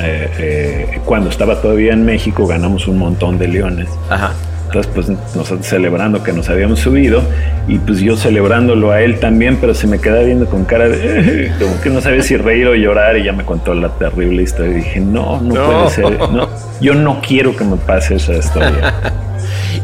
eh, 0.00 0.30
eh, 0.38 1.00
cuando 1.04 1.30
estaba 1.30 1.60
todavía 1.60 1.92
en 1.92 2.04
México, 2.04 2.46
ganamos 2.46 2.86
un 2.88 2.98
montón 2.98 3.38
de 3.38 3.48
leones. 3.48 3.88
Ajá. 4.10 4.32
Entonces, 4.66 4.92
pues 4.94 5.08
nosotros 5.34 5.66
celebrando 5.66 6.22
que 6.22 6.30
nos 6.34 6.50
habíamos 6.50 6.80
subido 6.80 7.22
y 7.68 7.78
pues 7.78 8.00
yo 8.00 8.18
celebrándolo 8.18 8.90
a 8.92 9.00
él 9.00 9.18
también, 9.18 9.56
pero 9.58 9.72
se 9.72 9.86
me 9.86 9.98
quedaba 9.98 10.22
viendo 10.24 10.44
con 10.44 10.66
cara 10.66 10.88
de 10.90 11.50
como 11.58 11.80
que 11.80 11.88
no 11.88 12.02
sabía 12.02 12.22
si 12.22 12.36
reír 12.36 12.66
o 12.66 12.74
llorar 12.74 13.16
y 13.16 13.24
ya 13.24 13.32
me 13.32 13.44
contó 13.44 13.72
la 13.72 13.88
terrible 13.88 14.42
historia 14.42 14.72
y 14.72 14.74
dije, 14.74 15.00
no, 15.00 15.40
no, 15.40 15.54
No. 15.54 15.66
puede 15.66 15.90
ser, 15.90 16.18
no, 16.30 16.48
yo 16.82 16.94
no 16.94 17.20
quiero 17.26 17.56
que 17.56 17.64
me 17.64 17.76
pase 17.76 18.16
esa 18.16 18.34
historia. 18.34 18.94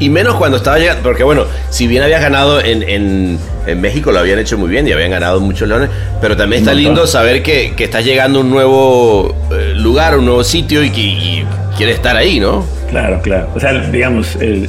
Y 0.01 0.09
menos 0.11 0.35
cuando 0.37 0.57
estaba 0.59 0.79
llegando, 0.79 1.03
porque 1.03 1.23
bueno, 1.25 1.45
si 1.71 1.87
bien 1.87 2.03
habías 2.03 2.21
ganado 2.21 2.61
en, 2.61 2.83
en- 2.83 3.39
en 3.67 3.81
México, 3.81 4.13
lo 4.13 4.19
habían 4.19 4.39
hecho 4.39 4.59
muy 4.59 4.69
bien 4.69 4.87
y 4.87 4.93
habían 4.93 5.11
ganado 5.11 5.41
muchos 5.41 5.67
leones, 5.69 5.89
pero 6.21 6.37
también 6.37 6.63
está 6.63 6.75
lindo 6.75 7.07
saber 7.07 7.43
que, 7.43 7.73
que 7.77 7.85
estás 7.85 8.05
llegando 8.05 8.41
a 8.41 8.43
un 8.43 8.51
nuevo 8.51 9.35
eh, 9.53 9.73
lugar, 9.77 10.19
un 10.19 10.27
nuevo 10.27 10.45
sitio 10.45 10.83
y 10.85 10.91
que 10.91 11.01
y 11.01 11.45
quieres 11.77 11.97
estar 11.97 12.17
ahí, 12.17 12.41
¿no? 12.41 12.67
Claro, 12.91 13.21
claro. 13.23 13.49
O 13.55 13.61
sea, 13.61 13.73
digamos, 13.91 14.37
el, 14.37 14.69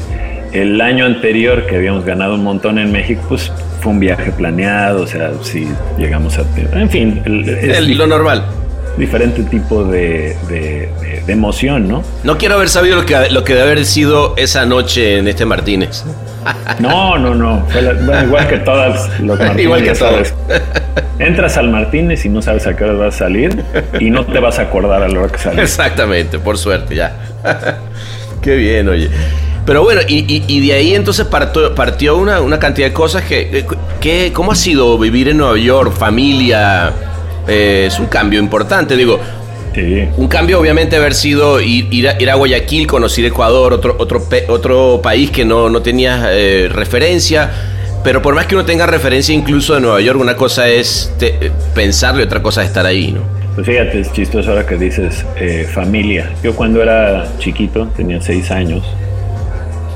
el 0.53 0.79
año 0.81 1.05
anterior 1.05 1.65
que 1.67 1.75
habíamos 1.75 2.05
ganado 2.05 2.35
un 2.35 2.43
montón 2.43 2.79
en 2.79 2.91
México, 2.91 3.21
pues 3.27 3.51
fue 3.81 3.91
un 3.91 3.99
viaje 3.99 4.31
planeado, 4.31 5.01
o 5.03 5.07
sea, 5.07 5.31
sí 5.43 5.67
llegamos 5.97 6.37
a... 6.39 6.43
En 6.79 6.89
fin, 6.89 7.21
el- 7.25 7.97
lo 7.97 8.07
normal. 8.07 8.43
diferente 8.97 9.43
tipo 9.43 9.83
de, 9.83 10.35
de- 10.47 10.89
de- 11.25 11.33
emoción, 11.33 11.87
¿no? 11.87 12.03
No 12.23 12.37
quiero 12.37 12.55
haber 12.55 12.69
sabido 12.69 12.95
lo 12.97 13.05
que, 13.05 13.29
lo 13.29 13.43
que 13.43 13.53
debe 13.53 13.71
haber 13.71 13.85
sido 13.85 14.33
esa 14.37 14.65
noche 14.65 15.17
en 15.17 15.27
este 15.27 15.45
Martínez. 15.45 16.03
No, 16.79 17.17
no, 17.17 17.33
no. 17.33 17.65
Bueno, 17.73 18.23
igual 18.23 18.47
que 18.47 18.57
todas 18.59 19.09
los 19.19 19.37
Martínez. 19.39 19.59
Igual 19.63 19.83
que 19.83 19.95
sabes. 19.95 20.33
Entras 21.17 21.57
al 21.57 21.69
Martínez 21.69 22.23
y 22.25 22.29
no 22.29 22.41
sabes 22.41 22.67
a 22.67 22.75
qué 22.75 22.83
hora 22.83 22.93
vas 22.93 23.15
a 23.15 23.17
salir 23.19 23.63
y 23.99 24.09
no 24.11 24.25
te 24.25 24.39
vas 24.39 24.59
a 24.59 24.63
acordar 24.63 25.01
a 25.01 25.07
la 25.07 25.19
hora 25.21 25.31
que 25.31 25.39
sales. 25.39 25.63
Exactamente, 25.63 26.37
por 26.39 26.57
suerte, 26.57 26.95
ya. 26.95 27.15
Qué 28.41 28.55
bien, 28.55 28.87
oye. 28.89 29.09
Pero 29.65 29.81
bueno, 29.81 30.01
y, 30.07 30.17
y- 30.31 30.43
y 30.47 30.67
de 30.67 30.73
ahí 30.73 30.93
entonces 30.93 31.25
partió, 31.25 31.73
partió 31.73 32.15
una, 32.17 32.41
una 32.41 32.59
cantidad 32.59 32.87
de 32.87 32.93
cosas 32.93 33.23
que, 33.23 33.65
que- 33.99 34.31
¿Cómo 34.31 34.51
ha 34.51 34.55
sido 34.55 34.99
vivir 34.99 35.29
en 35.29 35.37
Nueva 35.37 35.57
York, 35.57 35.91
familia? 35.97 36.91
Eh, 37.47 37.85
es 37.87 37.97
un 37.99 38.05
cambio 38.05 38.39
importante, 38.39 38.95
digo. 38.95 39.19
Sí. 39.75 40.07
Un 40.17 40.27
cambio 40.29 40.59
obviamente 40.59 40.95
haber 40.95 41.13
sido 41.13 41.59
ir, 41.61 41.87
ir 41.93 42.07
a, 42.09 42.21
ir 42.21 42.29
a 42.31 42.35
Guayaquil, 42.35 42.87
conocer 42.87 43.25
Ecuador, 43.25 43.73
otro, 43.73 43.95
otro, 43.99 44.23
otro 44.47 45.01
país 45.03 45.29
que 45.31 45.43
no, 45.45 45.69
no 45.69 45.81
tenías 45.81 46.25
eh, 46.31 46.69
referencia. 46.71 47.51
Pero 48.03 48.21
por 48.21 48.35
más 48.35 48.45
que 48.45 48.55
uno 48.55 48.63
tenga 48.65 48.85
referencia 48.85 49.35
incluso 49.35 49.73
de 49.75 49.81
Nueva 49.81 49.99
York, 49.99 50.19
una 50.19 50.35
cosa 50.35 50.67
es 50.69 51.11
te- 51.19 51.51
pensarlo 51.73 52.21
y 52.21 52.23
otra 52.23 52.41
cosa 52.41 52.61
es 52.61 52.67
estar 52.69 52.85
ahí, 52.85 53.11
¿no? 53.11 53.21
Pues 53.55 53.67
fíjate, 53.67 53.99
es 53.99 54.11
chistoso 54.13 54.49
ahora 54.51 54.65
que 54.65 54.77
dices 54.77 55.25
eh, 55.37 55.67
familia. 55.69 56.29
Yo 56.43 56.55
cuando 56.55 56.81
era 56.81 57.25
chiquito, 57.39 57.87
tenía 57.97 58.21
seis 58.21 58.51
años, 58.51 58.83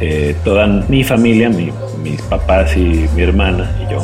eh, 0.01 0.35
toda 0.43 0.65
mi 0.67 1.03
familia, 1.03 1.49
mi- 1.49 1.71
mis 2.03 2.21
papás 2.23 2.75
y 2.77 3.05
mi 3.15 3.21
hermana 3.21 3.69
y 3.85 3.91
yo, 3.91 3.99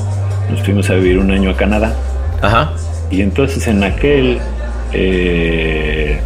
nos 0.51 0.61
fuimos 0.63 0.89
a 0.89 0.93
vivir 0.95 1.17
un 1.17 1.31
año 1.31 1.49
a 1.49 1.55
Canadá. 1.57 1.93
Ajá. 2.41 2.73
Y 3.09 3.21
entonces 3.21 3.65
en 3.67 3.83
aquel, 3.83 4.39
eh, 4.95 6.19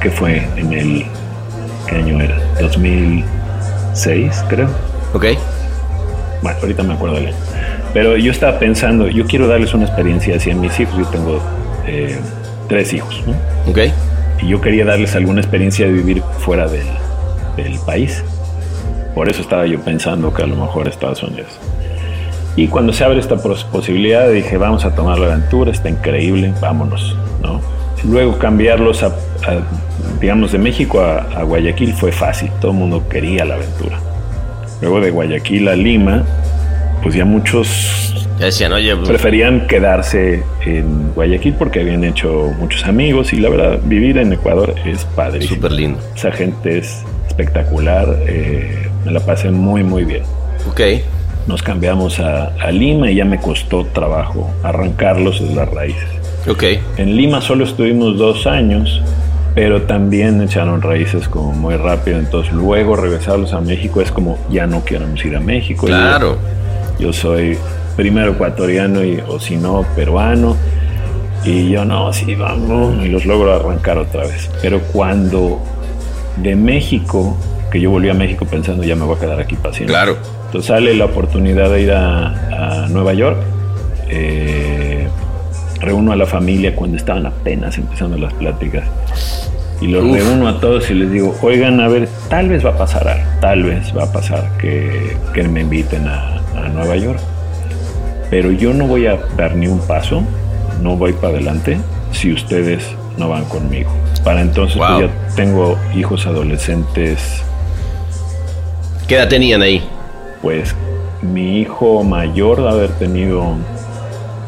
¿qué 0.00 0.10
fue? 0.10 0.46
En 0.56 0.72
el, 0.72 1.06
¿qué 1.88 1.96
año 1.96 2.20
era? 2.20 2.38
2006, 2.60 4.44
creo. 4.48 4.68
Ok. 5.14 5.26
Bueno, 6.42 6.58
ahorita 6.60 6.82
me 6.82 6.94
acuerdo 6.94 7.16
del 7.16 7.28
año. 7.28 7.36
Pero 7.94 8.16
yo 8.16 8.32
estaba 8.32 8.58
pensando, 8.58 9.08
yo 9.08 9.26
quiero 9.26 9.46
darles 9.48 9.74
una 9.74 9.84
experiencia 9.86 10.36
así 10.36 10.50
a 10.50 10.54
mis 10.54 10.78
hijos. 10.78 10.96
Yo 10.96 11.06
tengo 11.06 11.40
eh, 11.86 12.18
tres 12.68 12.92
hijos, 12.92 13.22
¿no? 13.26 13.32
Ok. 13.70 13.78
y 14.42 14.48
yo 14.48 14.60
quería 14.60 14.84
darles 14.84 15.14
alguna 15.14 15.40
experiencia 15.40 15.86
de 15.86 15.92
vivir 15.92 16.22
fuera 16.40 16.66
del, 16.68 16.86
del 17.56 17.78
país. 17.80 18.22
Por 19.14 19.28
eso 19.28 19.42
estaba 19.42 19.66
yo 19.66 19.78
pensando 19.80 20.32
que 20.32 20.42
a 20.42 20.46
lo 20.46 20.56
mejor 20.56 20.88
Estados 20.88 21.22
Unidos. 21.22 21.58
Y 22.56 22.68
cuando 22.68 22.92
se 22.92 23.02
abre 23.04 23.18
esta 23.18 23.36
pos- 23.36 23.64
posibilidad, 23.64 24.28
dije, 24.30 24.56
vamos 24.58 24.84
a 24.84 24.94
tomar 24.94 25.18
la 25.18 25.32
aventura, 25.32 25.70
está 25.70 25.88
increíble, 25.88 26.52
vámonos, 26.60 27.16
¿no? 27.42 27.60
Luego 28.04 28.36
cambiarlos 28.38 29.02
a, 29.02 29.06
a, 29.06 29.12
digamos, 30.20 30.52
de 30.52 30.58
México 30.58 31.00
a, 31.00 31.18
a 31.34 31.42
Guayaquil 31.44 31.94
fue 31.94 32.12
fácil, 32.12 32.50
todo 32.60 32.72
el 32.72 32.76
mundo 32.78 33.08
quería 33.08 33.44
la 33.44 33.54
aventura. 33.54 33.98
Luego 34.80 35.00
de 35.00 35.10
Guayaquil 35.10 35.68
a 35.68 35.76
Lima, 35.76 36.24
pues 37.02 37.14
ya 37.14 37.24
muchos 37.24 38.26
Ya 38.38 38.46
decían, 38.46 38.72
oye, 38.72 38.94
pues, 38.96 39.08
preferían 39.08 39.66
quedarse 39.66 40.42
en 40.66 41.12
Guayaquil 41.14 41.54
porque 41.54 41.80
habían 41.80 42.04
hecho 42.04 42.50
muchos 42.58 42.84
amigos 42.84 43.32
y 43.32 43.36
la 43.36 43.48
verdad 43.48 43.78
vivir 43.84 44.18
en 44.18 44.32
Ecuador 44.32 44.74
es 44.84 45.04
padrísimo. 45.04 45.54
súper 45.54 45.72
lindo. 45.72 45.98
Esa 46.16 46.32
gente 46.32 46.78
es 46.78 47.02
espectacular, 47.28 48.08
eh, 48.26 48.88
me 49.06 49.12
la 49.12 49.20
pasé 49.20 49.50
muy 49.50 49.82
muy 49.84 50.04
bien. 50.04 50.22
Ok. 50.68 50.80
Nos 51.46 51.62
cambiamos 51.62 52.20
a, 52.20 52.48
a 52.60 52.70
Lima 52.70 53.10
y 53.10 53.16
ya 53.16 53.24
me 53.24 53.40
costó 53.40 53.84
trabajo 53.86 54.50
arrancarlos 54.62 55.40
de 55.46 55.54
las 55.54 55.68
raíces. 55.68 56.08
Ok. 56.48 56.64
En 56.96 57.16
Lima 57.16 57.40
solo 57.40 57.64
estuvimos 57.64 58.16
dos 58.16 58.46
años, 58.46 59.00
pero 59.54 59.82
también 59.82 60.40
echaron 60.42 60.80
raíces 60.82 61.28
como 61.28 61.52
muy 61.52 61.76
rápido, 61.76 62.18
entonces 62.18 62.52
luego 62.52 62.96
regresarlos 62.96 63.52
a 63.52 63.60
México 63.60 64.00
es 64.00 64.10
como 64.12 64.38
ya 64.50 64.66
no 64.66 64.84
queremos 64.84 65.24
ir 65.24 65.36
a 65.36 65.40
México. 65.40 65.86
Yo- 65.86 65.94
Claro. 65.94 66.38
yo 66.98 67.12
soy 67.12 67.58
primero 67.96 68.32
ecuatoriano 68.32 69.04
y, 69.04 69.20
o 69.28 69.38
si 69.40 69.56
no 69.56 69.84
peruano. 69.96 70.56
Y 71.44 71.70
yo, 71.70 71.84
no, 71.84 72.12
sí, 72.12 72.36
vamos, 72.36 73.04
y 73.04 73.08
los 73.08 73.26
logro 73.26 73.52
arrancar 73.52 73.98
otra 73.98 74.22
vez. 74.22 74.48
Pero 74.62 74.80
cuando 74.92 75.58
de 76.36 76.54
México, 76.54 77.36
que 77.72 77.80
yo 77.80 77.90
volví 77.90 78.10
a 78.10 78.14
México 78.14 78.44
pensando 78.44 78.84
ya 78.84 78.94
me 78.94 79.04
voy 79.04 79.16
a 79.16 79.20
quedar 79.20 79.40
aquí 79.40 79.56
para 79.56 79.72
siempre. 79.74 79.94
Claro. 79.94 80.18
Entonces 80.46 80.68
sale 80.68 80.94
la 80.94 81.06
oportunidad 81.06 81.70
de 81.70 81.80
ir 81.80 81.92
a, 81.92 82.82
a 82.84 82.88
Nueva 82.88 83.14
York. 83.14 83.38
Eh, 84.10 85.08
reúno 85.80 86.12
a 86.12 86.16
la 86.16 86.26
familia 86.26 86.76
cuando 86.76 86.98
estaban 86.98 87.24
apenas 87.24 87.78
empezando 87.78 88.18
las 88.18 88.34
pláticas. 88.34 88.84
Y 89.80 89.86
los 89.86 90.04
Uf. 90.04 90.14
reúno 90.14 90.48
a 90.48 90.60
todos 90.60 90.90
y 90.90 90.94
les 90.94 91.10
digo, 91.10 91.34
oigan, 91.40 91.80
a 91.80 91.88
ver, 91.88 92.08
tal 92.28 92.50
vez 92.50 92.64
va 92.64 92.70
a 92.70 92.76
pasar 92.76 93.08
algo, 93.08 93.24
tal 93.40 93.62
vez 93.62 93.96
va 93.96 94.04
a 94.04 94.12
pasar 94.12 94.56
que, 94.58 95.16
que 95.32 95.42
me 95.44 95.62
inviten 95.62 96.06
a, 96.06 96.42
a 96.54 96.68
Nueva 96.68 96.96
York. 96.96 97.18
Pero 98.30 98.52
yo 98.52 98.74
no 98.74 98.86
voy 98.86 99.06
a 99.06 99.18
dar 99.36 99.56
ni 99.56 99.66
un 99.66 99.80
paso, 99.80 100.22
no 100.82 100.96
voy 100.96 101.14
para 101.14 101.34
adelante 101.34 101.78
si 102.12 102.32
ustedes 102.32 102.84
no 103.16 103.30
van 103.30 103.46
conmigo. 103.46 103.90
Para 104.22 104.42
entonces 104.42 104.76
pues, 104.76 105.00
ya 105.00 105.34
tengo 105.34 105.78
hijos 105.96 106.26
adolescentes 106.26 107.42
¿Qué 109.12 109.18
edad 109.18 109.28
tenían 109.28 109.60
ahí? 109.60 109.82
pues 110.40 110.74
mi 111.20 111.58
hijo 111.60 112.02
mayor 112.02 112.62
de 112.62 112.68
haber 112.70 112.90
tenido 112.92 113.56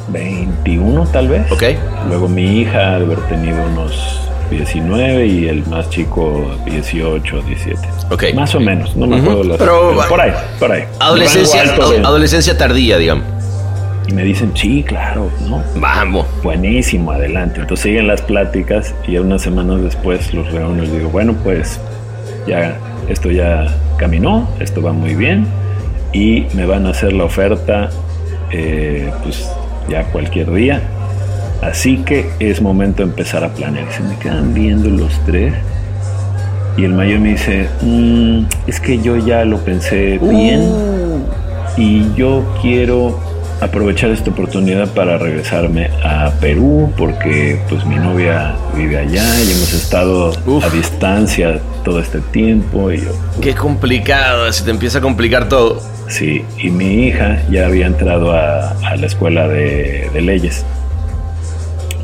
21 0.08 1.06
tal 1.08 1.28
vez. 1.28 1.52
Ok. 1.52 1.64
Luego 2.08 2.28
mi 2.28 2.60
hija 2.60 2.78
de 2.98 3.04
haber 3.04 3.18
tenido 3.28 3.58
unos 3.62 4.20
19 4.50 5.26
y 5.26 5.48
el 5.48 5.66
más 5.66 5.90
chico 5.90 6.50
18, 6.64 7.42
17. 7.42 7.78
Ok. 8.10 8.24
Más 8.34 8.54
o 8.54 8.60
menos, 8.60 8.96
no 8.96 9.06
me 9.06 9.18
acuerdo 9.18 9.44
las 9.44 9.58
Pero, 9.58 9.90
pero 9.96 10.08
por 10.08 10.20
ahí, 10.22 10.32
por 10.58 10.72
ahí. 10.72 10.84
Adolescencia, 10.98 11.60
alto 11.60 11.82
ad- 11.82 12.04
adolescencia 12.06 12.56
tardía, 12.56 12.96
digamos. 12.96 13.24
y 14.08 14.14
me 14.14 14.22
dicen, 14.22 14.50
sí, 14.54 14.82
claro, 14.82 15.30
¿no? 15.46 15.62
Vamos. 15.76 16.26
Buenísimo, 16.42 17.12
adelante. 17.12 17.60
Entonces 17.60 17.84
siguen 17.84 18.06
las 18.06 18.22
pláticas 18.22 18.94
y 19.06 19.18
unas 19.18 19.42
semanas 19.42 19.82
después 19.82 20.32
los 20.32 20.50
reúno 20.52 20.84
y 20.84 20.86
digo, 20.88 21.10
bueno, 21.10 21.34
pues 21.44 21.78
ya 22.46 22.78
esto 23.08 23.30
ya 23.30 23.66
caminó, 23.96 24.48
esto 24.60 24.82
va 24.82 24.92
muy 24.92 25.14
bien 25.14 25.46
y 26.12 26.46
me 26.54 26.66
van 26.66 26.86
a 26.86 26.90
hacer 26.90 27.12
la 27.12 27.24
oferta 27.24 27.90
eh, 28.50 29.10
pues 29.22 29.48
ya 29.88 30.04
cualquier 30.04 30.52
día. 30.52 30.80
Así 31.62 31.98
que 31.98 32.30
es 32.40 32.60
momento 32.60 33.02
de 33.02 33.10
empezar 33.10 33.42
a 33.44 33.48
planear. 33.48 33.90
Se 33.92 34.02
me 34.02 34.16
quedan 34.18 34.52
viendo 34.54 34.90
los 34.90 35.12
tres 35.24 35.54
y 36.76 36.84
el 36.84 36.92
mayor 36.92 37.20
me 37.20 37.30
dice, 37.30 37.68
"Mm, 37.80 38.44
es 38.66 38.80
que 38.80 39.00
yo 39.00 39.16
ya 39.16 39.44
lo 39.44 39.58
pensé 39.58 40.18
bien 40.18 40.62
y 41.76 42.12
yo 42.14 42.44
quiero 42.60 43.18
aprovechar 43.64 44.10
esta 44.10 44.30
oportunidad 44.30 44.88
para 44.94 45.18
regresarme 45.18 45.90
a 46.02 46.30
Perú 46.40 46.92
porque 46.96 47.58
pues 47.68 47.84
mi 47.86 47.96
novia 47.96 48.54
vive 48.76 48.98
allá 48.98 49.24
y 49.40 49.50
hemos 49.52 49.72
estado 49.72 50.32
Uf. 50.46 50.64
a 50.64 50.70
distancia 50.70 51.60
todo 51.84 52.00
este 52.00 52.20
tiempo 52.20 52.90
y 52.92 52.98
yo 53.02 53.10
Qué 53.40 53.54
complicado, 53.54 54.52
se 54.52 54.64
te 54.64 54.70
empieza 54.70 54.98
a 54.98 55.00
complicar 55.00 55.48
todo. 55.48 55.80
sí 56.08 56.44
y 56.58 56.70
mi 56.70 57.06
hija 57.08 57.42
ya 57.50 57.66
había 57.66 57.86
entrado 57.86 58.32
a, 58.32 58.70
a 58.70 58.96
la 58.96 59.06
escuela 59.06 59.48
de, 59.48 60.08
de 60.12 60.20
leyes 60.20 60.64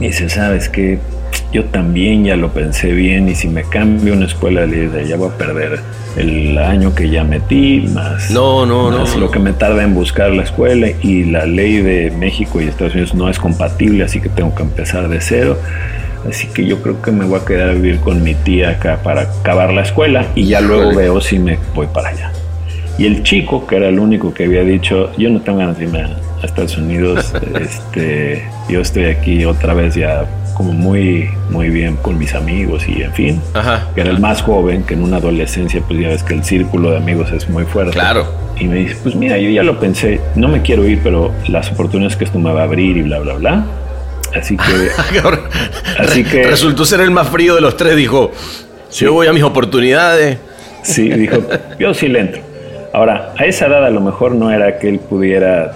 y 0.01 0.07
dice 0.07 0.29
sabes 0.31 0.69
qué 0.69 0.99
yo 1.53 1.65
también 1.67 2.25
ya 2.25 2.37
lo 2.37 2.51
pensé 2.51 2.93
bien 2.93 3.29
y 3.29 3.35
si 3.35 3.49
me 3.49 3.65
cambio 3.65 4.13
a 4.13 4.17
una 4.17 4.27
escuela 4.27 4.67
de 4.67 5.01
allá 5.01 5.17
voy 5.17 5.29
a 5.31 5.37
perder 5.39 5.81
el 6.17 6.59
año 6.59 6.95
que 6.95 7.09
ya 7.09 7.25
metí 7.25 7.89
más 7.93 8.31
No, 8.31 8.67
no, 8.67 8.91
más 8.91 9.15
no. 9.15 9.21
lo 9.23 9.31
que 9.31 9.39
me 9.39 9.53
tarda 9.53 9.83
en 9.83 9.95
buscar 9.95 10.31
la 10.31 10.43
escuela 10.43 10.89
y 11.03 11.25
la 11.25 11.47
ley 11.47 11.79
de 11.79 12.11
México 12.11 12.61
y 12.61 12.65
Estados 12.67 12.95
Unidos 12.95 13.15
no 13.15 13.29
es 13.29 13.39
compatible, 13.39 14.05
así 14.05 14.21
que 14.21 14.29
tengo 14.29 14.55
que 14.55 14.63
empezar 14.63 15.09
de 15.09 15.21
cero. 15.21 15.59
Así 16.29 16.49
que 16.49 16.67
yo 16.67 16.83
creo 16.83 17.01
que 17.01 17.11
me 17.13 17.25
voy 17.25 17.41
a 17.41 17.45
quedar 17.45 17.71
a 17.71 17.73
vivir 17.73 17.99
con 18.01 18.23
mi 18.23 18.35
tía 18.35 18.71
acá 18.71 19.01
para 19.03 19.23
acabar 19.23 19.73
la 19.73 19.83
escuela 19.83 20.27
y 20.35 20.47
ya 20.47 20.61
luego 20.61 20.91
Híjole. 20.91 20.97
veo 20.99 21.21
si 21.21 21.39
me 21.39 21.59
voy 21.75 21.87
para 21.93 22.11
allá. 22.11 22.33
Y 22.99 23.07
el 23.07 23.23
chico, 23.23 23.67
que 23.67 23.77
era 23.77 23.89
el 23.89 23.99
único 23.99 24.35
que 24.35 24.45
había 24.45 24.63
dicho, 24.63 25.11
yo 25.17 25.31
no 25.31 25.41
tengo 25.41 25.59
ganas 25.59 25.79
de 25.79 25.85
irme 25.85 26.03
a 26.03 26.11
Estados 26.45 26.77
Unidos, 26.77 27.33
este, 27.61 28.45
yo 28.69 28.81
estoy 28.83 29.05
aquí 29.07 29.45
otra 29.47 29.73
vez 29.73 29.95
ya 29.95 30.27
como 30.61 30.75
muy, 30.75 31.31
muy 31.49 31.71
bien 31.71 31.97
con 31.97 32.19
mis 32.19 32.35
amigos 32.35 32.87
y 32.87 33.01
en 33.03 33.15
fin, 33.15 33.41
Ajá. 33.55 33.89
que 33.95 34.03
era 34.03 34.11
el 34.11 34.19
más 34.21 34.43
joven, 34.43 34.83
que 34.83 34.93
en 34.93 35.03
una 35.03 35.17
adolescencia 35.17 35.81
pues 35.89 35.99
ya 35.99 36.09
ves 36.09 36.23
que 36.23 36.35
el 36.35 36.45
círculo 36.45 36.91
de 36.91 36.99
amigos 36.99 37.33
es 37.33 37.49
muy 37.49 37.65
fuerte. 37.65 37.93
Claro. 37.93 38.27
Y 38.59 38.67
me 38.67 38.77
dice, 38.77 38.95
pues 39.03 39.15
mira, 39.15 39.39
yo 39.39 39.49
ya 39.49 39.63
lo 39.63 39.81
pensé, 39.81 40.21
no 40.35 40.49
me 40.49 40.61
quiero 40.61 40.85
ir, 40.87 41.01
pero 41.03 41.33
las 41.49 41.73
oportunidades 41.73 42.15
que 42.19 42.25
esto 42.25 42.39
me 42.39 42.53
va 42.53 42.61
a 42.61 42.65
abrir 42.65 42.99
y 42.99 43.01
bla, 43.01 43.21
bla, 43.21 43.35
bla. 43.37 43.65
Así 44.39 44.59
que, 44.59 44.91
Cabrón. 45.23 45.41
Así 45.99 46.25
que- 46.25 46.45
Resultó 46.45 46.85
ser 46.85 47.01
el 47.01 47.11
más 47.11 47.31
frío 47.31 47.55
de 47.55 47.63
los 47.63 47.79
tres, 47.79 47.97
dijo. 47.97 48.31
Yo 48.93 49.15
voy 49.15 49.29
a 49.29 49.33
mis 49.33 49.43
oportunidades. 49.45 50.37
sí, 50.83 51.09
dijo, 51.09 51.39
yo 51.79 51.95
sí 51.95 52.07
le 52.09 52.21
entro. 52.21 52.43
Ahora, 52.93 53.33
a 53.39 53.47
esa 53.47 53.67
edad 53.67 53.87
a 53.87 53.91
lo 53.91 54.03
mejor 54.03 54.33
no 54.35 54.51
era 54.51 54.79
que 54.79 54.91
él 54.91 54.99
pudiera 54.99 55.73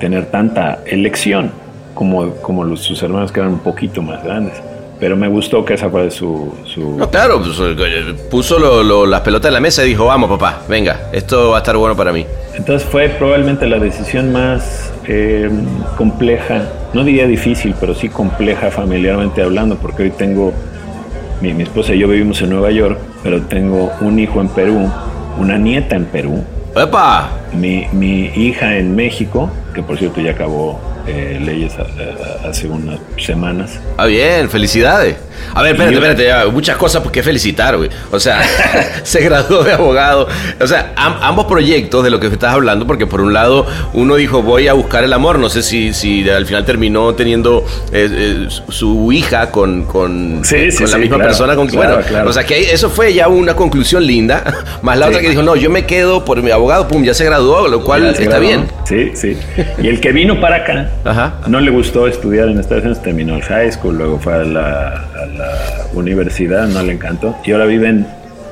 tener 0.00 0.24
tanta 0.30 0.78
elección 0.86 1.50
como, 1.94 2.30
como 2.36 2.64
los, 2.64 2.80
sus 2.80 3.02
hermanos 3.02 3.32
que 3.32 3.40
eran 3.40 3.52
un 3.52 3.58
poquito 3.60 4.02
más 4.02 4.22
grandes. 4.22 4.54
Pero 5.00 5.16
me 5.16 5.26
gustó 5.28 5.64
que 5.64 5.74
esa 5.74 5.90
fuera 5.90 6.08
su... 6.10 6.54
su 6.64 6.96
No, 6.96 7.10
claro, 7.10 7.42
pues, 7.42 7.58
eh, 7.60 8.14
puso 8.30 8.58
lo- 8.58 8.82
lo- 8.82 9.06
las 9.06 9.20
pelotas 9.22 9.48
en 9.48 9.54
la 9.54 9.60
mesa 9.60 9.84
y 9.84 9.88
dijo, 9.88 10.06
vamos 10.06 10.30
papá, 10.30 10.62
venga, 10.68 11.08
esto 11.12 11.50
va 11.50 11.56
a 11.56 11.58
estar 11.58 11.76
bueno 11.76 11.96
para 11.96 12.12
mí. 12.12 12.24
Entonces 12.54 12.88
fue 12.88 13.08
probablemente 13.08 13.66
la 13.66 13.78
decisión 13.80 14.32
más 14.32 14.92
eh, 15.08 15.50
compleja, 15.98 16.62
no 16.94 17.02
diría 17.04 17.26
difícil, 17.26 17.74
pero 17.80 17.94
sí 17.94 18.08
compleja 18.08 18.70
familiarmente 18.70 19.42
hablando, 19.42 19.76
porque 19.76 20.04
hoy 20.04 20.10
tengo, 20.10 20.52
mi, 21.42 21.52
mi 21.52 21.64
esposa 21.64 21.92
y 21.92 21.98
yo 21.98 22.08
vivimos 22.08 22.40
en 22.42 22.50
Nueva 22.50 22.70
York, 22.70 22.96
pero 23.24 23.42
tengo 23.42 23.90
un 24.00 24.18
hijo 24.20 24.40
en 24.40 24.48
Perú, 24.48 24.88
una 25.38 25.58
nieta 25.58 25.96
en 25.96 26.04
Perú, 26.06 26.44
¡Epa! 26.76 27.28
Mi, 27.54 27.86
mi 27.92 28.26
hija 28.34 28.76
en 28.76 28.94
México, 28.96 29.50
que 29.74 29.82
por 29.82 29.98
cierto 29.98 30.20
ya 30.20 30.32
acabó 30.32 30.80
eh, 31.06 31.38
leyes 31.44 31.74
a- 31.78 31.82
a- 31.82 32.48
hace 32.48 32.66
unas 32.66 32.98
semanas. 33.18 33.78
Ah, 33.98 34.06
bien, 34.06 34.48
felicidades. 34.48 35.16
A 35.52 35.60
ver, 35.62 35.72
espérate, 35.72 35.92
yo- 35.94 35.98
espérate, 36.00 36.24
ya, 36.24 36.46
muchas 36.50 36.76
cosas 36.78 37.02
por 37.02 37.12
qué 37.12 37.22
felicitar, 37.22 37.76
güey. 37.76 37.90
O 38.10 38.18
sea, 38.18 38.40
se 39.02 39.20
graduó 39.20 39.62
de 39.64 39.72
abogado. 39.72 40.26
O 40.60 40.66
sea, 40.66 40.94
am- 40.96 41.18
ambos 41.20 41.44
proyectos 41.44 42.02
de 42.04 42.08
lo 42.10 42.18
que 42.20 42.28
estás 42.28 42.54
hablando, 42.54 42.86
porque 42.86 43.06
por 43.06 43.20
un 43.20 43.34
lado 43.34 43.66
uno 43.92 44.14
dijo 44.16 44.40
voy 44.42 44.68
a 44.68 44.72
buscar 44.72 45.04
el 45.04 45.12
amor, 45.12 45.38
no 45.38 45.50
sé 45.50 45.62
si, 45.62 45.92
si 45.92 46.26
al 46.30 46.46
final 46.46 46.64
terminó 46.64 47.14
teniendo 47.14 47.66
eh, 47.92 48.08
eh, 48.10 48.48
su- 48.70 49.12
hija 49.12 49.50
con, 49.50 49.84
con, 49.84 50.40
Sí, 50.42 50.70
sí, 50.70 50.78
con 50.84 50.90
la 50.92 50.98
misma 50.98 51.16
claro, 51.16 51.28
persona. 51.30 51.56
Con, 51.56 51.66
claro, 51.66 51.94
bueno, 51.96 52.08
claro. 52.08 52.30
o 52.30 52.32
sea, 52.32 52.44
que 52.44 52.72
eso 52.72 52.88
fue 52.88 53.12
ya 53.12 53.28
una 53.28 53.54
conclusión 53.54 54.06
linda. 54.06 54.42
Más 54.82 54.96
la 54.98 55.08
otra 55.08 55.20
que 55.20 55.28
dijo, 55.28 55.42
no, 55.42 55.54
yo 55.56 55.68
me 55.68 55.84
quedo 55.84 56.24
por 56.24 56.40
mi 56.42 56.50
abogado, 56.50 56.88
pum, 56.88 57.04
ya 57.04 57.12
se 57.12 57.24
graduó, 57.26 57.43
lo 57.68 57.84
cual 57.84 58.06
está 58.06 58.24
graduó. 58.24 58.40
bien. 58.40 58.66
Sí, 58.84 59.10
sí. 59.14 59.36
Y 59.82 59.88
el 59.88 60.00
que 60.00 60.12
vino 60.12 60.40
para 60.40 60.56
acá, 60.56 60.88
Ajá. 61.04 61.34
no 61.46 61.60
le 61.60 61.70
gustó 61.70 62.06
estudiar 62.06 62.48
en 62.48 62.58
Estados 62.58 62.84
Unidos, 62.84 63.02
terminó 63.02 63.36
el 63.36 63.42
high 63.42 63.70
school, 63.72 63.96
luego 63.98 64.18
fue 64.18 64.34
a 64.34 64.38
la, 64.44 64.88
a 64.88 65.26
la 65.26 65.50
universidad, 65.92 66.66
no 66.68 66.82
le 66.82 66.92
encantó, 66.92 67.36
y 67.44 67.52
ahora 67.52 67.66
vive 67.66 67.88
en, 67.88 68.06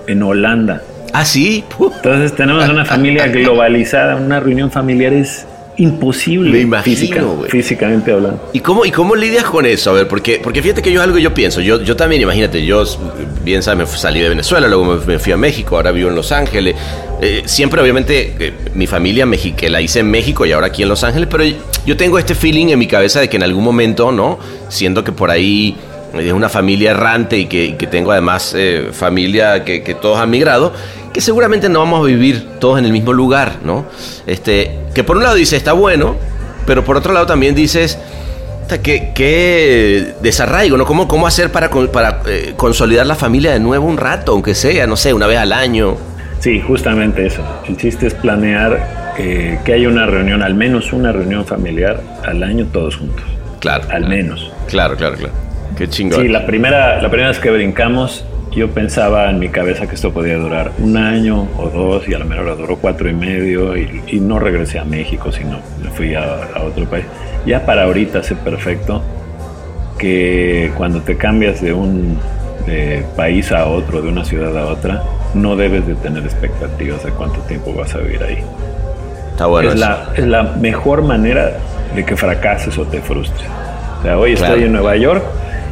en 0.06 0.22
Holanda. 0.22 0.82
Ah, 1.12 1.24
sí. 1.24 1.64
Entonces 1.78 2.34
tenemos 2.34 2.68
una 2.68 2.84
familia 2.86 3.26
globalizada, 3.28 4.16
una 4.16 4.40
reunión 4.40 4.70
familiar 4.70 5.12
es 5.12 5.46
imposible 5.76 6.50
Me 6.50 6.60
imagino, 6.60 6.96
física- 6.96 7.24
físicamente 7.48 8.12
hablando. 8.12 8.50
¿Y 8.52 8.60
cómo, 8.60 8.84
¿Y 8.84 8.90
cómo 8.90 9.16
lidias 9.16 9.44
con 9.44 9.64
eso? 9.66 9.90
A 9.90 9.94
ver, 9.94 10.08
porque, 10.08 10.40
porque 10.42 10.62
fíjate 10.62 10.82
que 10.82 10.92
yo 10.92 11.02
algo 11.02 11.18
yo 11.18 11.32
pienso. 11.34 11.60
Yo, 11.60 11.80
yo 11.82 11.96
también, 11.96 12.22
imagínate, 12.22 12.64
yo 12.64 12.84
bien 13.42 13.62
sabes, 13.62 13.88
me 13.90 13.96
salí 13.98 14.20
de 14.20 14.28
Venezuela, 14.28 14.68
luego 14.68 14.84
me, 14.84 15.06
me 15.06 15.18
fui 15.18 15.32
a 15.32 15.36
México, 15.36 15.76
ahora 15.76 15.90
vivo 15.92 16.08
en 16.10 16.14
Los 16.14 16.30
Ángeles. 16.32 16.74
Eh, 17.20 17.42
siempre, 17.46 17.80
obviamente, 17.80 18.34
eh, 18.38 18.52
mi 18.74 18.86
familia 18.86 19.26
que 19.56 19.70
la 19.70 19.80
hice 19.80 20.00
en 20.00 20.10
México 20.10 20.44
y 20.44 20.52
ahora 20.52 20.66
aquí 20.68 20.82
en 20.82 20.88
Los 20.88 21.04
Ángeles, 21.04 21.28
pero 21.30 21.44
yo 21.86 21.96
tengo 21.96 22.18
este 22.18 22.34
feeling 22.34 22.68
en 22.68 22.78
mi 22.78 22.86
cabeza 22.86 23.20
de 23.20 23.28
que 23.28 23.36
en 23.36 23.42
algún 23.42 23.64
momento, 23.64 24.12
¿no? 24.12 24.38
Siendo 24.68 25.02
que 25.04 25.12
por 25.12 25.30
ahí 25.30 25.76
es 26.18 26.32
una 26.32 26.48
familia 26.50 26.90
errante 26.90 27.38
y 27.38 27.46
que, 27.46 27.64
y 27.64 27.72
que 27.74 27.86
tengo 27.86 28.12
además 28.12 28.54
eh, 28.56 28.88
familia 28.92 29.64
que, 29.64 29.82
que 29.82 29.94
todos 29.94 30.18
han 30.18 30.28
migrado, 30.30 30.72
que 31.12 31.20
seguramente 31.20 31.68
no 31.68 31.80
vamos 31.80 32.02
a 32.02 32.06
vivir 32.06 32.46
todos 32.58 32.78
en 32.78 32.84
el 32.84 32.92
mismo 32.92 33.12
lugar, 33.12 33.56
¿no? 33.64 33.86
Este, 34.26 34.78
que 34.94 35.04
por 35.04 35.16
un 35.16 35.22
lado 35.22 35.34
dice, 35.34 35.56
está 35.56 35.72
bueno, 35.72 36.16
pero 36.66 36.84
por 36.84 36.96
otro 36.96 37.12
lado 37.12 37.26
también 37.26 37.54
dices, 37.54 37.98
¿qué, 38.82 39.12
qué 39.14 40.14
desarraigo, 40.22 40.76
¿no? 40.76 40.86
¿Cómo, 40.86 41.08
cómo 41.08 41.26
hacer 41.26 41.50
para, 41.52 41.70
para 41.70 42.22
eh, 42.26 42.54
consolidar 42.56 43.06
la 43.06 43.14
familia 43.14 43.52
de 43.52 43.60
nuevo 43.60 43.86
un 43.86 43.96
rato, 43.96 44.32
aunque 44.32 44.54
sea, 44.54 44.86
no 44.86 44.96
sé, 44.96 45.12
una 45.12 45.26
vez 45.26 45.38
al 45.38 45.52
año? 45.52 45.96
Sí, 46.40 46.60
justamente 46.60 47.26
eso. 47.26 47.42
El 47.68 47.76
chiste 47.76 48.06
es 48.06 48.14
planear 48.14 49.14
eh, 49.18 49.58
que 49.64 49.74
haya 49.74 49.88
una 49.88 50.06
reunión, 50.06 50.42
al 50.42 50.54
menos 50.54 50.92
una 50.92 51.12
reunión 51.12 51.44
familiar 51.44 52.00
al 52.24 52.42
año 52.42 52.66
todos 52.72 52.96
juntos. 52.96 53.24
Claro. 53.60 53.84
Al 53.90 54.08
menos. 54.08 54.50
Claro, 54.66 54.96
claro, 54.96 55.16
claro. 55.16 55.34
Qué 55.76 55.88
chingón. 55.88 56.20
Sí, 56.20 56.28
la 56.28 56.44
primera, 56.44 57.00
la 57.00 57.08
primera 57.08 57.28
vez 57.28 57.38
que 57.38 57.50
brincamos, 57.50 58.24
yo 58.54 58.68
pensaba 58.70 59.30
en 59.30 59.38
mi 59.38 59.48
cabeza 59.48 59.86
que 59.86 59.94
esto 59.94 60.12
podía 60.12 60.36
durar 60.36 60.72
un 60.78 60.96
año 60.96 61.48
o 61.58 61.68
dos 61.70 62.08
y 62.08 62.14
a 62.14 62.18
lo 62.18 62.24
mejor 62.26 62.56
duró 62.56 62.76
cuatro 62.76 63.08
y 63.08 63.14
medio 63.14 63.76
y, 63.76 64.02
y 64.08 64.20
no 64.20 64.38
regresé 64.38 64.78
a 64.78 64.84
México, 64.84 65.32
sino 65.32 65.58
me 65.82 65.90
fui 65.90 66.14
a, 66.14 66.22
a 66.54 66.62
otro 66.62 66.84
país. 66.86 67.04
Ya 67.46 67.64
para 67.64 67.84
ahorita 67.84 68.22
sé 68.22 68.34
perfecto 68.36 69.02
que 69.98 70.70
cuando 70.76 71.00
te 71.00 71.16
cambias 71.16 71.60
de 71.60 71.72
un 71.72 72.18
país 73.16 73.50
a 73.52 73.66
otro, 73.66 74.00
de 74.02 74.08
una 74.08 74.24
ciudad 74.24 74.56
a 74.56 74.66
otra, 74.66 75.02
no 75.34 75.56
debes 75.56 75.86
de 75.86 75.94
tener 75.96 76.22
expectativas 76.24 77.02
de 77.04 77.10
cuánto 77.10 77.40
tiempo 77.40 77.72
vas 77.74 77.94
a 77.94 77.98
vivir 77.98 78.22
ahí. 78.22 78.38
Está 79.32 79.46
bueno. 79.46 79.70
Es 79.70 79.74
eso. 79.76 79.84
la, 79.84 80.08
es 80.16 80.26
la 80.26 80.42
mejor 80.44 81.02
manera 81.02 81.52
de 81.94 82.04
que 82.04 82.16
fracases 82.16 82.76
o 82.78 82.84
te 82.84 83.00
frustres. 83.00 83.48
O 83.98 84.02
sea, 84.02 84.18
hoy 84.18 84.34
Claro. 84.34 84.54
estoy 84.54 84.66
en 84.66 84.72
Nueva 84.72 84.96
York 84.96 85.22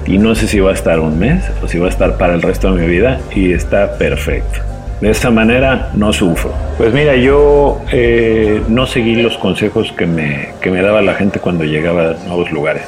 y 0.07 0.19
no 0.19 0.35
sé 0.35 0.47
si 0.47 0.61
va 0.61 0.71
a 0.71 0.75
estar 0.75 1.01
un 1.01 1.19
mes 1.19 1.45
o 1.63 1.69
si 1.69 1.79
va 1.79 1.87
a 1.87 1.91
estar 1.91 2.17
para 2.17 2.35
el 2.35 2.43
resto 2.43 2.73
de 2.73 2.81
mi 2.81 2.87
vida 2.89 3.21
y 3.35 3.53
está 3.53 3.99
perfecto. 3.99 4.61
De 5.01 5.11
esta 5.11 5.31
manera 5.31 5.91
no 5.95 6.13
sufro. 6.13 6.53
Pues 6.77 6.93
mira, 6.93 7.17
yo 7.17 7.81
eh, 7.91 8.61
no 8.69 8.87
seguí 8.87 9.17
los 9.17 9.39
consejos 9.39 9.93
que 9.93 10.07
me, 10.07 10.51
que 10.61 10.71
me 10.71 10.83
daba 10.83 11.01
la 11.01 11.15
gente 11.15 11.39
cuando 11.39 11.65
llegaba 11.65 12.11
a 12.11 12.15
nuevos 12.27 12.53
lugares. 12.53 12.83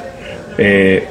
Eh, 0.58 1.06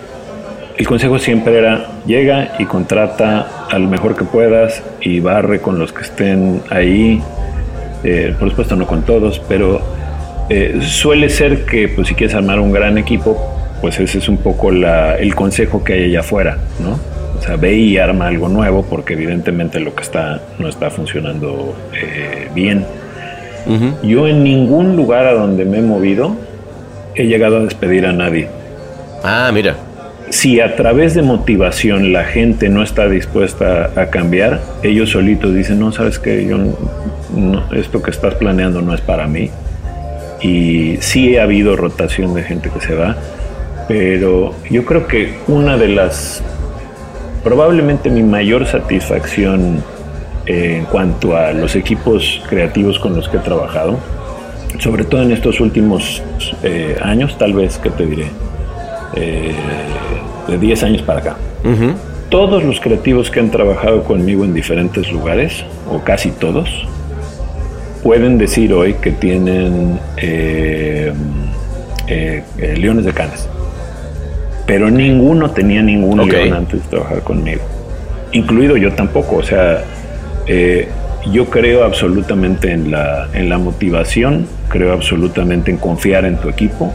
el 0.77 0.87
consejo 0.87 1.19
siempre 1.19 1.57
era 1.57 1.87
llega 2.05 2.55
y 2.59 2.65
contrata 2.65 3.67
al 3.69 3.87
mejor 3.87 4.15
que 4.15 4.23
puedas 4.23 4.83
y 5.01 5.19
barre 5.19 5.59
con 5.59 5.77
los 5.79 5.93
que 5.93 6.01
estén 6.01 6.61
ahí. 6.69 7.21
Eh, 8.03 8.35
por 8.39 8.49
supuesto 8.49 8.75
no 8.75 8.87
con 8.87 9.03
todos, 9.03 9.39
pero 9.47 9.81
eh, 10.49 10.79
suele 10.81 11.29
ser 11.29 11.65
que 11.65 11.87
pues, 11.87 12.07
si 12.07 12.15
quieres 12.15 12.35
armar 12.35 12.59
un 12.59 12.71
gran 12.71 12.97
equipo, 12.97 13.60
pues 13.81 13.99
ese 13.99 14.19
es 14.19 14.29
un 14.29 14.37
poco 14.37 14.71
la- 14.71 15.15
el 15.17 15.33
consejo 15.35 15.83
que 15.83 15.93
hay 15.93 16.03
allá 16.05 16.19
afuera, 16.21 16.57
¿no? 16.79 16.99
O 17.37 17.41
sea, 17.43 17.55
ve 17.55 17.73
y 17.75 17.97
arma 17.97 18.27
algo 18.27 18.47
nuevo 18.47 18.85
porque 18.87 19.13
evidentemente 19.13 19.79
lo 19.79 19.95
que 19.95 20.03
está 20.03 20.41
no 20.59 20.67
está 20.69 20.89
funcionando 20.91 21.75
eh, 21.93 22.47
bien. 22.53 22.85
Yo 24.03 24.27
en 24.27 24.43
ningún 24.43 24.95
lugar 24.95 25.25
a 25.27 25.33
donde 25.33 25.65
me 25.65 25.79
he 25.79 25.81
movido 25.81 26.35
he 27.15 27.25
llegado 27.27 27.57
a 27.57 27.59
despedir 27.61 28.05
a 28.05 28.11
nadie. 28.13 28.47
Ah, 29.23 29.49
mira. 29.53 29.75
Si 30.29 30.59
a 30.61 30.75
través 30.75 31.13
de 31.13 31.21
motivación 31.23 32.13
la 32.13 32.23
gente 32.23 32.69
no 32.69 32.83
está 32.83 33.07
dispuesta 33.09 33.91
a 33.95 34.05
cambiar, 34.07 34.61
ellos 34.81 35.09
solitos 35.11 35.53
dicen, 35.53 35.79
no, 35.79 35.91
sabes 35.91 36.19
que 36.19 36.45
yo 36.45 36.57
no- 36.57 36.77
no- 37.35 37.73
esto 37.73 38.01
que 38.01 38.11
estás 38.11 38.35
planeando 38.35 38.81
no 38.81 38.93
es 38.93 39.01
para 39.01 39.27
mí. 39.27 39.49
Y 40.41 40.97
sí 41.01 41.37
ha 41.37 41.43
habido 41.43 41.75
rotación 41.75 42.33
de 42.33 42.43
gente 42.43 42.69
que 42.69 42.79
se 42.79 42.95
va, 42.95 43.15
pero 43.91 44.53
yo 44.69 44.85
creo 44.85 45.05
que 45.05 45.33
una 45.49 45.75
de 45.75 45.89
las, 45.89 46.41
probablemente 47.43 48.09
mi 48.09 48.23
mayor 48.23 48.65
satisfacción 48.65 49.83
eh, 50.45 50.77
en 50.77 50.85
cuanto 50.85 51.35
a 51.35 51.51
los 51.51 51.75
equipos 51.75 52.41
creativos 52.47 52.99
con 52.99 53.17
los 53.17 53.27
que 53.27 53.35
he 53.35 53.39
trabajado, 53.41 53.97
sobre 54.79 55.03
todo 55.03 55.23
en 55.23 55.33
estos 55.33 55.59
últimos 55.59 56.23
eh, 56.63 56.95
años, 57.01 57.37
tal 57.37 57.51
vez, 57.51 57.79
que 57.79 57.89
te 57.89 58.05
diré, 58.05 58.27
eh, 59.15 59.51
de 60.47 60.57
10 60.57 60.83
años 60.83 61.01
para 61.01 61.19
acá. 61.19 61.35
Todos 62.29 62.63
los 62.63 62.79
creativos 62.79 63.29
que 63.29 63.41
han 63.41 63.51
trabajado 63.51 64.05
conmigo 64.05 64.45
en 64.45 64.53
diferentes 64.53 65.11
lugares, 65.11 65.65
o 65.89 65.99
casi 65.99 66.31
todos, 66.31 66.87
pueden 68.03 68.37
decir 68.37 68.71
hoy 68.71 68.93
que 68.93 69.11
tienen 69.11 69.99
eh, 70.15 71.11
leones 72.77 73.03
de 73.03 73.11
canes. 73.11 73.49
Pero 74.71 74.89
ninguno 74.89 75.51
tenía 75.51 75.81
ningún 75.81 76.21
Ok. 76.21 76.31
león 76.31 76.53
antes 76.53 76.81
de 76.81 76.89
trabajar 76.91 77.19
conmigo. 77.23 77.59
Incluido 78.31 78.77
yo 78.77 78.93
tampoco. 78.93 79.35
O 79.35 79.43
sea, 79.43 79.83
eh, 80.47 80.87
yo 81.29 81.47
creo 81.47 81.83
absolutamente 81.83 82.71
en 82.71 82.89
la, 82.89 83.27
en 83.33 83.49
la 83.49 83.57
motivación, 83.57 84.47
creo 84.69 84.93
absolutamente 84.93 85.71
en 85.71 85.77
confiar 85.77 86.23
en 86.23 86.37
tu 86.37 86.47
equipo 86.47 86.93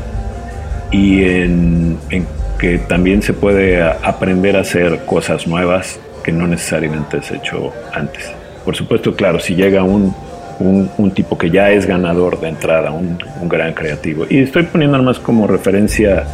y 0.90 1.24
en, 1.24 1.98
en 2.08 2.26
que 2.58 2.78
también 2.78 3.20
se 3.20 3.34
puede 3.34 3.82
aprender 3.82 4.56
a 4.56 4.60
hacer 4.60 5.00
cosas 5.04 5.46
nuevas 5.46 6.00
que 6.24 6.32
no 6.32 6.46
necesariamente 6.46 7.18
has 7.18 7.30
hecho 7.30 7.74
antes. 7.92 8.24
Por 8.64 8.74
supuesto, 8.74 9.14
claro, 9.14 9.38
si 9.38 9.54
llega 9.54 9.82
un, 9.82 10.14
un, 10.60 10.88
un 10.96 11.10
tipo 11.10 11.36
que 11.36 11.50
ya 11.50 11.70
es 11.70 11.84
ganador 11.84 12.40
de 12.40 12.48
entrada, 12.48 12.90
un, 12.90 13.18
un 13.38 13.48
gran 13.50 13.74
creativo, 13.74 14.24
y 14.30 14.38
estoy 14.38 14.62
poniendo 14.62 15.02
más 15.02 15.18
como 15.18 15.46
referencia 15.46 16.24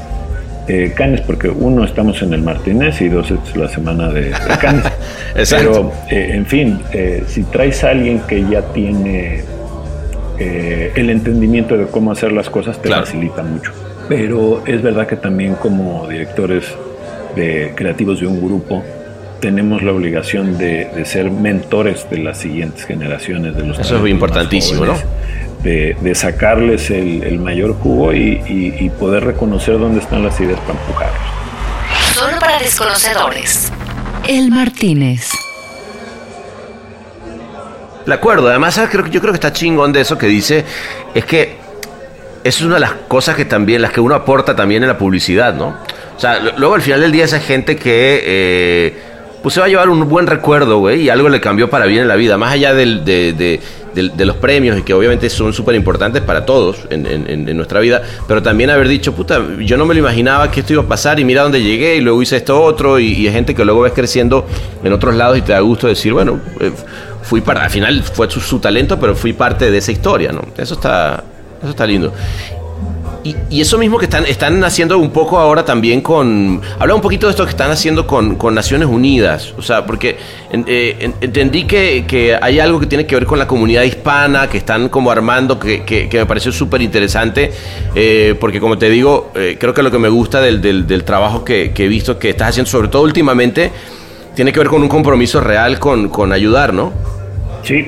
eh, 0.68 0.92
Canes, 0.96 1.20
porque 1.22 1.48
uno 1.48 1.84
estamos 1.84 2.22
en 2.22 2.32
el 2.34 2.42
Martínez 2.42 3.00
y 3.00 3.08
dos 3.08 3.30
es 3.30 3.56
la 3.56 3.68
semana 3.68 4.08
de, 4.10 4.26
de 4.26 4.32
Canes. 4.60 4.84
Exacto. 5.36 5.92
Pero, 6.08 6.20
eh, 6.20 6.36
en 6.36 6.46
fin, 6.46 6.80
eh, 6.92 7.24
si 7.26 7.42
traes 7.44 7.82
a 7.84 7.90
alguien 7.90 8.20
que 8.28 8.44
ya 8.48 8.62
tiene 8.72 9.42
eh, 10.38 10.92
el 10.94 11.10
entendimiento 11.10 11.76
de 11.76 11.86
cómo 11.86 12.12
hacer 12.12 12.32
las 12.32 12.48
cosas, 12.48 12.80
te 12.80 12.88
Claro. 12.88 13.04
facilita 13.06 13.42
mucho. 13.42 13.72
Pero 14.08 14.62
es 14.66 14.82
verdad 14.82 15.06
que 15.06 15.16
también 15.16 15.54
como 15.54 16.06
directores 16.08 16.64
de 17.36 17.72
creativos 17.74 18.20
de 18.20 18.26
un 18.26 18.40
grupo, 18.44 18.82
tenemos 19.40 19.82
la 19.82 19.92
obligación 19.92 20.58
de, 20.58 20.86
de 20.94 21.04
ser 21.04 21.30
mentores 21.30 22.06
de 22.10 22.18
las 22.18 22.38
siguientes 22.38 22.84
generaciones, 22.84 23.56
de 23.56 23.64
los 23.64 23.78
Eso 23.78 24.04
es 24.04 24.10
importantísimo, 24.10 24.84
¿no? 24.86 24.94
De, 25.62 25.96
de 26.00 26.14
sacarles 26.14 26.90
el, 26.90 27.22
el 27.22 27.38
mayor 27.38 27.74
jugo 27.74 28.12
y, 28.12 28.42
y- 28.48 28.74
y 28.80 28.90
poder 28.90 29.24
reconocer 29.24 29.78
dónde 29.78 30.00
están 30.00 30.24
las 30.24 30.38
ideas 30.40 30.58
para 30.60 30.78
empujarlos. 30.78 31.20
Solo 32.14 32.38
para 32.40 32.58
desconocedores. 32.58 33.70
El 34.26 34.50
Martínez. 34.50 35.30
De 38.06 38.12
acuerdo, 38.14 38.48
además 38.48 38.80
creo, 38.90 39.06
yo 39.06 39.20
creo 39.20 39.32
que 39.32 39.36
está 39.36 39.52
chingón 39.52 39.92
de 39.92 40.00
eso 40.00 40.18
que 40.18 40.26
dice, 40.26 40.64
es 41.14 41.24
que 41.24 41.56
eso 42.42 42.58
es 42.58 42.62
una 42.62 42.74
de 42.74 42.80
las 42.80 42.92
cosas 43.06 43.36
que 43.36 43.44
también, 43.44 43.80
las 43.80 43.92
que 43.92 44.00
uno 44.00 44.16
aporta 44.16 44.56
también 44.56 44.82
en 44.82 44.88
la 44.88 44.98
publicidad, 44.98 45.54
¿no? 45.54 45.76
O 46.16 46.20
sea, 46.20 46.40
luego 46.56 46.74
al 46.74 46.82
final 46.82 47.00
del 47.00 47.12
día 47.12 47.24
esa 47.24 47.38
gente 47.38 47.76
que 47.76 48.20
eh, 48.24 48.98
pues 49.42 49.54
se 49.54 49.60
va 49.60 49.66
a 49.66 49.68
llevar 49.68 49.88
un 49.88 50.08
buen 50.08 50.26
recuerdo, 50.26 50.78
güey, 50.78 51.02
y 51.02 51.08
algo 51.10 51.28
le 51.28 51.40
cambió 51.40 51.70
para 51.70 51.86
bien 51.86 52.02
en 52.02 52.08
la 52.08 52.16
vida, 52.16 52.36
más 52.36 52.52
allá 52.52 52.74
del- 52.74 53.04
de, 53.04 53.32
de- 53.34 53.60
del- 53.94 54.16
de 54.16 54.24
los 54.24 54.36
premios 54.36 54.78
y 54.78 54.82
que 54.82 54.94
obviamente 54.94 55.28
son 55.30 55.52
súper 55.52 55.74
importantes 55.74 56.22
para 56.22 56.44
todos 56.46 56.86
en- 56.90 57.06
en 57.06 57.56
nuestra 57.56 57.80
vida, 57.80 58.02
pero 58.26 58.42
también 58.42 58.70
haber 58.70 58.88
dicho, 58.88 59.12
puta, 59.12 59.40
yo 59.60 59.76
no 59.76 59.84
me 59.86 59.94
lo 59.94 60.00
imaginaba 60.00 60.50
que 60.50 60.60
esto 60.60 60.72
iba 60.74 60.82
a 60.82 60.86
pasar 60.86 61.18
y 61.20 61.24
mira 61.24 61.42
dónde 61.42 61.62
llegué 61.62 61.96
y 61.96 62.00
luego 62.00 62.20
hice 62.22 62.36
esto 62.36 62.62
otro 62.62 62.98
y, 62.98 63.12
y 63.12 63.26
hay 63.26 63.32
gente 63.32 63.54
que 63.54 63.64
luego 63.64 63.80
ves 63.82 63.92
creciendo 63.94 64.46
en 64.82 64.92
otros 64.92 65.14
lados 65.14 65.38
y 65.38 65.42
te 65.42 65.52
da 65.52 65.60
gusto 65.60 65.86
decir, 65.86 66.12
bueno, 66.12 66.40
eh, 66.60 66.72
fui 67.22 67.40
para, 67.40 67.64
al 67.64 67.70
final 67.70 68.02
fue 68.02 68.30
su, 68.30 68.40
su 68.40 68.58
talento, 68.58 68.98
pero 68.98 69.14
fui 69.14 69.32
parte 69.32 69.70
de 69.70 69.78
esa 69.78 69.92
historia, 69.92 70.32
¿no? 70.32 70.42
Eso 70.56 70.74
está, 70.74 71.22
eso 71.60 71.70
está 71.70 71.86
lindo. 71.86 72.12
Y, 73.24 73.60
eso 73.60 73.78
mismo 73.78 73.98
que 73.98 74.06
están, 74.06 74.26
están 74.26 74.64
haciendo 74.64 74.98
un 74.98 75.10
poco 75.10 75.38
ahora 75.38 75.64
también 75.64 76.00
con... 76.00 76.60
Habla 76.78 76.96
un 76.96 77.00
poquito 77.00 77.28
de 77.28 77.30
esto 77.30 77.44
que 77.44 77.50
están 77.50 77.70
haciendo 77.70 78.04
con, 78.04 78.34
con 78.34 78.52
Naciones 78.52 78.88
Unidas. 78.88 79.54
O 79.56 79.62
sea, 79.62 79.86
porque 79.86 80.16
eh, 80.50 80.96
en- 80.98 81.14
entendí 81.20 81.64
que, 81.64 82.04
que 82.06 82.36
hay 82.40 82.58
algo 82.58 82.80
que 82.80 82.86
tiene 82.86 83.06
que 83.06 83.14
ver 83.14 83.24
con 83.24 83.38
la 83.38 83.46
comunidad 83.46 83.84
hispana, 83.84 84.48
que 84.48 84.58
están 84.58 84.88
como 84.88 85.10
armando, 85.12 85.58
que, 85.60 85.84
que- 85.84 86.08
me 86.12 86.26
pareció 86.26 86.50
súper 86.50 86.82
interesante. 86.82 87.52
eh, 87.94 88.34
porque 88.40 88.58
como 88.60 88.76
te 88.76 88.90
digo, 88.90 89.30
eh, 89.36 89.56
creo 89.58 89.72
que 89.72 89.82
lo 89.84 89.90
que 89.92 89.98
me 89.98 90.08
gusta 90.08 90.40
del, 90.40 90.60
del- 90.60 90.86
del 90.88 91.04
trabajo 91.04 91.44
que 91.44 91.72
he 91.76 91.88
visto 91.88 92.18
que 92.18 92.30
estás 92.30 92.48
haciendo, 92.48 92.70
sobre 92.70 92.88
todo 92.88 93.02
últimamente, 93.02 93.70
tiene 94.34 94.52
que 94.52 94.58
ver 94.58 94.68
con 94.68 94.82
un 94.82 94.88
compromiso 94.88 95.40
real 95.40 95.78
con, 95.78 96.08
con 96.08 96.32
ayudar, 96.32 96.74
¿no? 96.74 96.92
Sí, 97.62 97.86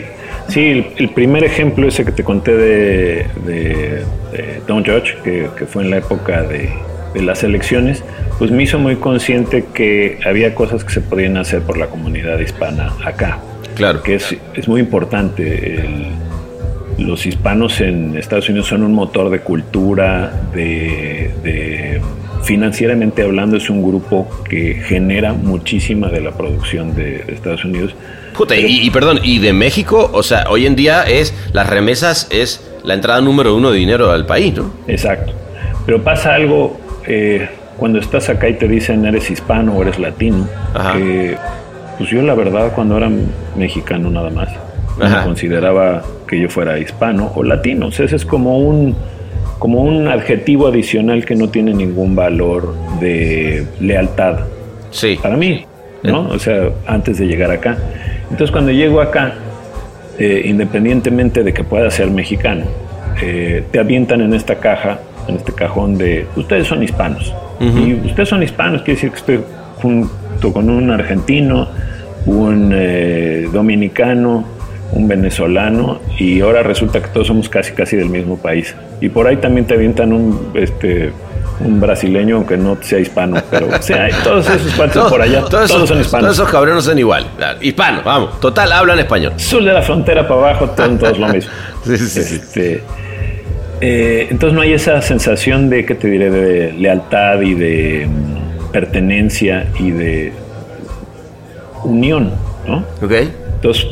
sí, 0.48 0.60
el, 0.70 0.86
el 0.98 1.08
primer 1.10 1.44
ejemplo 1.44 1.88
ese 1.88 2.04
que 2.04 2.12
te 2.12 2.22
conté 2.24 2.54
de, 2.56 3.26
de- 3.46 4.02
de 4.32 4.60
Don't 4.66 4.86
Judge, 4.86 5.16
que, 5.22 5.48
que 5.56 5.66
fue 5.66 5.82
en 5.84 5.90
la 5.90 5.98
época 5.98 6.42
de, 6.42 6.68
de 7.14 7.22
las 7.22 7.42
elecciones, 7.44 8.02
pues 8.38 8.50
me 8.50 8.62
hizo 8.64 8.78
muy 8.78 8.96
consciente 8.96 9.64
que 9.72 10.18
había 10.24 10.54
cosas 10.54 10.84
que 10.84 10.92
se 10.92 11.00
podían 11.00 11.36
hacer 11.36 11.62
por 11.62 11.76
la 11.76 11.86
comunidad 11.86 12.38
hispana 12.40 12.92
acá. 13.04 13.38
Claro. 13.76 14.02
Que 14.02 14.16
es, 14.16 14.36
es 14.54 14.68
muy 14.68 14.80
importante. 14.80 15.74
el- 15.76 16.06
los 16.96 17.26
hispanos 17.26 17.80
en 17.80 18.16
Estados 18.16 18.48
Unidos 18.48 18.68
son 18.68 18.84
un 18.84 18.92
motor 18.94 19.28
de 19.28 19.40
cultura, 19.40 20.32
de, 20.54 22.00
financieramente 22.44 23.22
hablando 23.22 23.56
es 23.56 23.68
un 23.68 23.82
grupo 23.82 24.28
que 24.48 24.74
genera 24.74 25.32
muchísima 25.32 26.08
de 26.08 26.20
la 26.20 26.30
producción 26.32 26.94
de 26.94 27.24
Estados 27.28 27.64
Unidos. 27.64 27.96
Puta, 28.36 28.56
y, 28.56 28.80
y 28.86 28.90
perdón, 28.90 29.20
y 29.22 29.38
de 29.38 29.52
México, 29.52 30.10
o 30.12 30.22
sea, 30.22 30.44
hoy 30.50 30.66
en 30.66 30.74
día 30.76 31.02
es, 31.04 31.32
las 31.52 31.68
remesas 31.68 32.26
es 32.30 32.60
la 32.82 32.94
entrada 32.94 33.20
número 33.20 33.54
uno 33.54 33.70
de 33.70 33.78
dinero 33.78 34.10
al 34.10 34.26
país, 34.26 34.54
¿no? 34.54 34.70
Exacto. 34.88 35.32
Pero 35.86 36.02
pasa 36.02 36.34
algo 36.34 36.78
eh, 37.06 37.48
cuando 37.76 37.98
estás 37.98 38.28
acá 38.28 38.48
y 38.48 38.54
te 38.54 38.66
dicen 38.68 39.04
eres 39.06 39.30
hispano 39.30 39.74
o 39.74 39.82
eres 39.82 39.98
latino. 39.98 40.48
Ajá. 40.74 40.94
que, 40.94 41.36
pues 41.98 42.10
yo 42.10 42.22
la 42.22 42.34
verdad 42.34 42.72
cuando 42.74 42.96
era 42.96 43.08
mexicano 43.56 44.10
nada 44.10 44.30
más, 44.30 44.48
Ajá. 45.00 45.18
me 45.20 45.24
consideraba 45.26 46.02
que 46.26 46.40
yo 46.40 46.48
fuera 46.48 46.78
hispano 46.78 47.30
o 47.34 47.42
latino. 47.42 47.86
O 47.86 47.92
sea, 47.92 48.06
ese 48.06 48.16
es 48.16 48.24
como 48.24 48.58
un, 48.58 48.96
como 49.58 49.80
un 49.82 50.08
adjetivo 50.08 50.66
adicional 50.68 51.24
que 51.24 51.36
no 51.36 51.48
tiene 51.50 51.72
ningún 51.72 52.16
valor 52.16 52.74
de 53.00 53.66
lealtad 53.80 54.40
Sí. 54.90 55.18
para 55.22 55.36
mí, 55.36 55.64
¿no? 56.02 56.28
O 56.28 56.38
sea, 56.38 56.70
antes 56.86 57.18
de 57.18 57.26
llegar 57.26 57.50
acá. 57.50 57.76
Entonces, 58.34 58.50
cuando 58.50 58.72
llego 58.72 59.00
acá, 59.00 59.34
eh, 60.18 60.42
independientemente 60.46 61.44
de 61.44 61.54
que 61.54 61.62
pueda 61.62 61.88
ser 61.88 62.10
mexicano, 62.10 62.64
eh, 63.22 63.62
te 63.70 63.78
avientan 63.78 64.22
en 64.22 64.34
esta 64.34 64.56
caja, 64.56 64.98
en 65.28 65.36
este 65.36 65.52
cajón 65.52 65.96
de, 65.96 66.26
ustedes 66.34 66.66
son 66.66 66.82
hispanos. 66.82 67.32
Y 67.60 67.94
ustedes 67.94 68.28
son 68.28 68.42
hispanos, 68.42 68.82
quiere 68.82 68.96
decir 68.96 69.10
que 69.10 69.16
estoy 69.18 69.40
junto 69.76 70.52
con 70.52 70.68
un 70.68 70.90
argentino, 70.90 71.68
un 72.26 72.72
eh, 72.74 73.48
dominicano, 73.52 74.44
un 74.90 75.06
venezolano 75.06 76.00
y 76.18 76.40
ahora 76.40 76.64
resulta 76.64 77.00
que 77.00 77.10
todos 77.10 77.28
somos 77.28 77.48
casi 77.48 77.72
casi 77.72 77.96
del 77.96 78.08
mismo 78.08 78.36
país. 78.36 78.74
Y 79.00 79.10
por 79.10 79.28
ahí 79.28 79.36
también 79.36 79.64
te 79.64 79.74
avientan 79.74 80.12
un 80.12 80.50
este 80.54 81.12
un 81.60 81.80
brasileño 81.80 82.36
aunque 82.36 82.56
no 82.56 82.76
sea 82.80 82.98
hispano, 82.98 83.42
pero 83.50 83.68
o 83.68 83.82
sea, 83.82 84.08
todos 84.22 84.48
esos 84.50 84.72
cuantos 84.74 85.10
por 85.10 85.22
allá, 85.22 85.42
todos, 85.44 85.70
son 85.70 85.82
hispanos. 86.00 86.10
Todos 86.10 86.32
esos 86.34 86.50
cabrones 86.50 86.84
son 86.84 86.98
igual, 86.98 87.26
hispanos, 87.60 88.04
vamos, 88.04 88.40
total 88.40 88.72
hablan 88.72 88.98
español. 88.98 89.32
Sur 89.36 89.64
de 89.64 89.72
la 89.72 89.82
frontera 89.82 90.26
para 90.26 90.40
abajo, 90.40 90.70
todos, 90.70 90.98
todos 90.98 91.18
lo 91.18 91.28
mismo. 91.28 91.50
sí, 91.84 91.96
sí, 91.96 92.22
sí. 92.22 92.34
Este, 92.34 92.82
eh, 93.80 94.28
entonces 94.30 94.54
no 94.54 94.62
hay 94.62 94.72
esa 94.72 95.00
sensación 95.02 95.68
de, 95.68 95.84
que 95.84 95.94
te 95.94 96.08
diré, 96.08 96.30
de 96.30 96.72
lealtad 96.72 97.40
y 97.40 97.54
de 97.54 98.06
mm, 98.06 98.72
pertenencia 98.72 99.66
y 99.78 99.90
de 99.90 100.32
unión, 101.84 102.32
¿no? 102.66 102.78
Ok. 103.02 103.12
Entonces, 103.56 103.86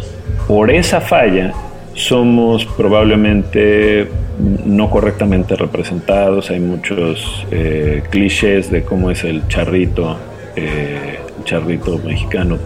por 0.47 0.71
esa 0.71 1.01
falla 1.01 1.53
somos 1.95 2.65
probablemente 2.65 4.09
no 4.39 4.91
correctamente 4.91 5.57
representados, 5.57 6.51
hay 6.51 6.61
muchos 6.61 7.47
eh, 7.51 8.03
clichés 8.11 8.71
de 8.71 8.83
cómo 8.83 9.11
es 9.11 9.25
el 9.25 9.47
charrito, 9.49 10.17
eh, 10.57 11.19
el 11.39 11.45
charrito 11.45 11.99
mexicano 11.99 12.59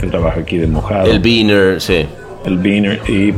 que 0.00 0.06
trabaja 0.06 0.40
aquí 0.40 0.58
de 0.58 0.66
mojado. 0.66 1.10
El 1.10 1.20
beaner, 1.20 1.80
sí. 1.80 2.06
El 2.44 2.58
beaner. 2.58 3.00
Y, 3.08 3.34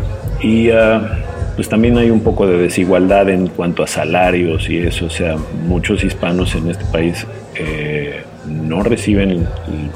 y 0.46 0.70
ah, 0.70 1.18
pues 1.56 1.68
también 1.68 1.98
hay 1.98 2.10
un 2.10 2.20
poco 2.20 2.46
de 2.46 2.56
desigualdad 2.56 3.28
en 3.28 3.48
cuanto 3.48 3.82
a 3.82 3.86
salarios 3.86 4.70
y 4.70 4.78
eso, 4.78 5.06
o 5.06 5.10
sea, 5.10 5.36
muchos 5.66 6.04
hispanos 6.04 6.54
en 6.54 6.70
este 6.70 6.84
país 6.84 7.26
eh, 7.56 8.22
no 8.46 8.82
reciben 8.82 9.46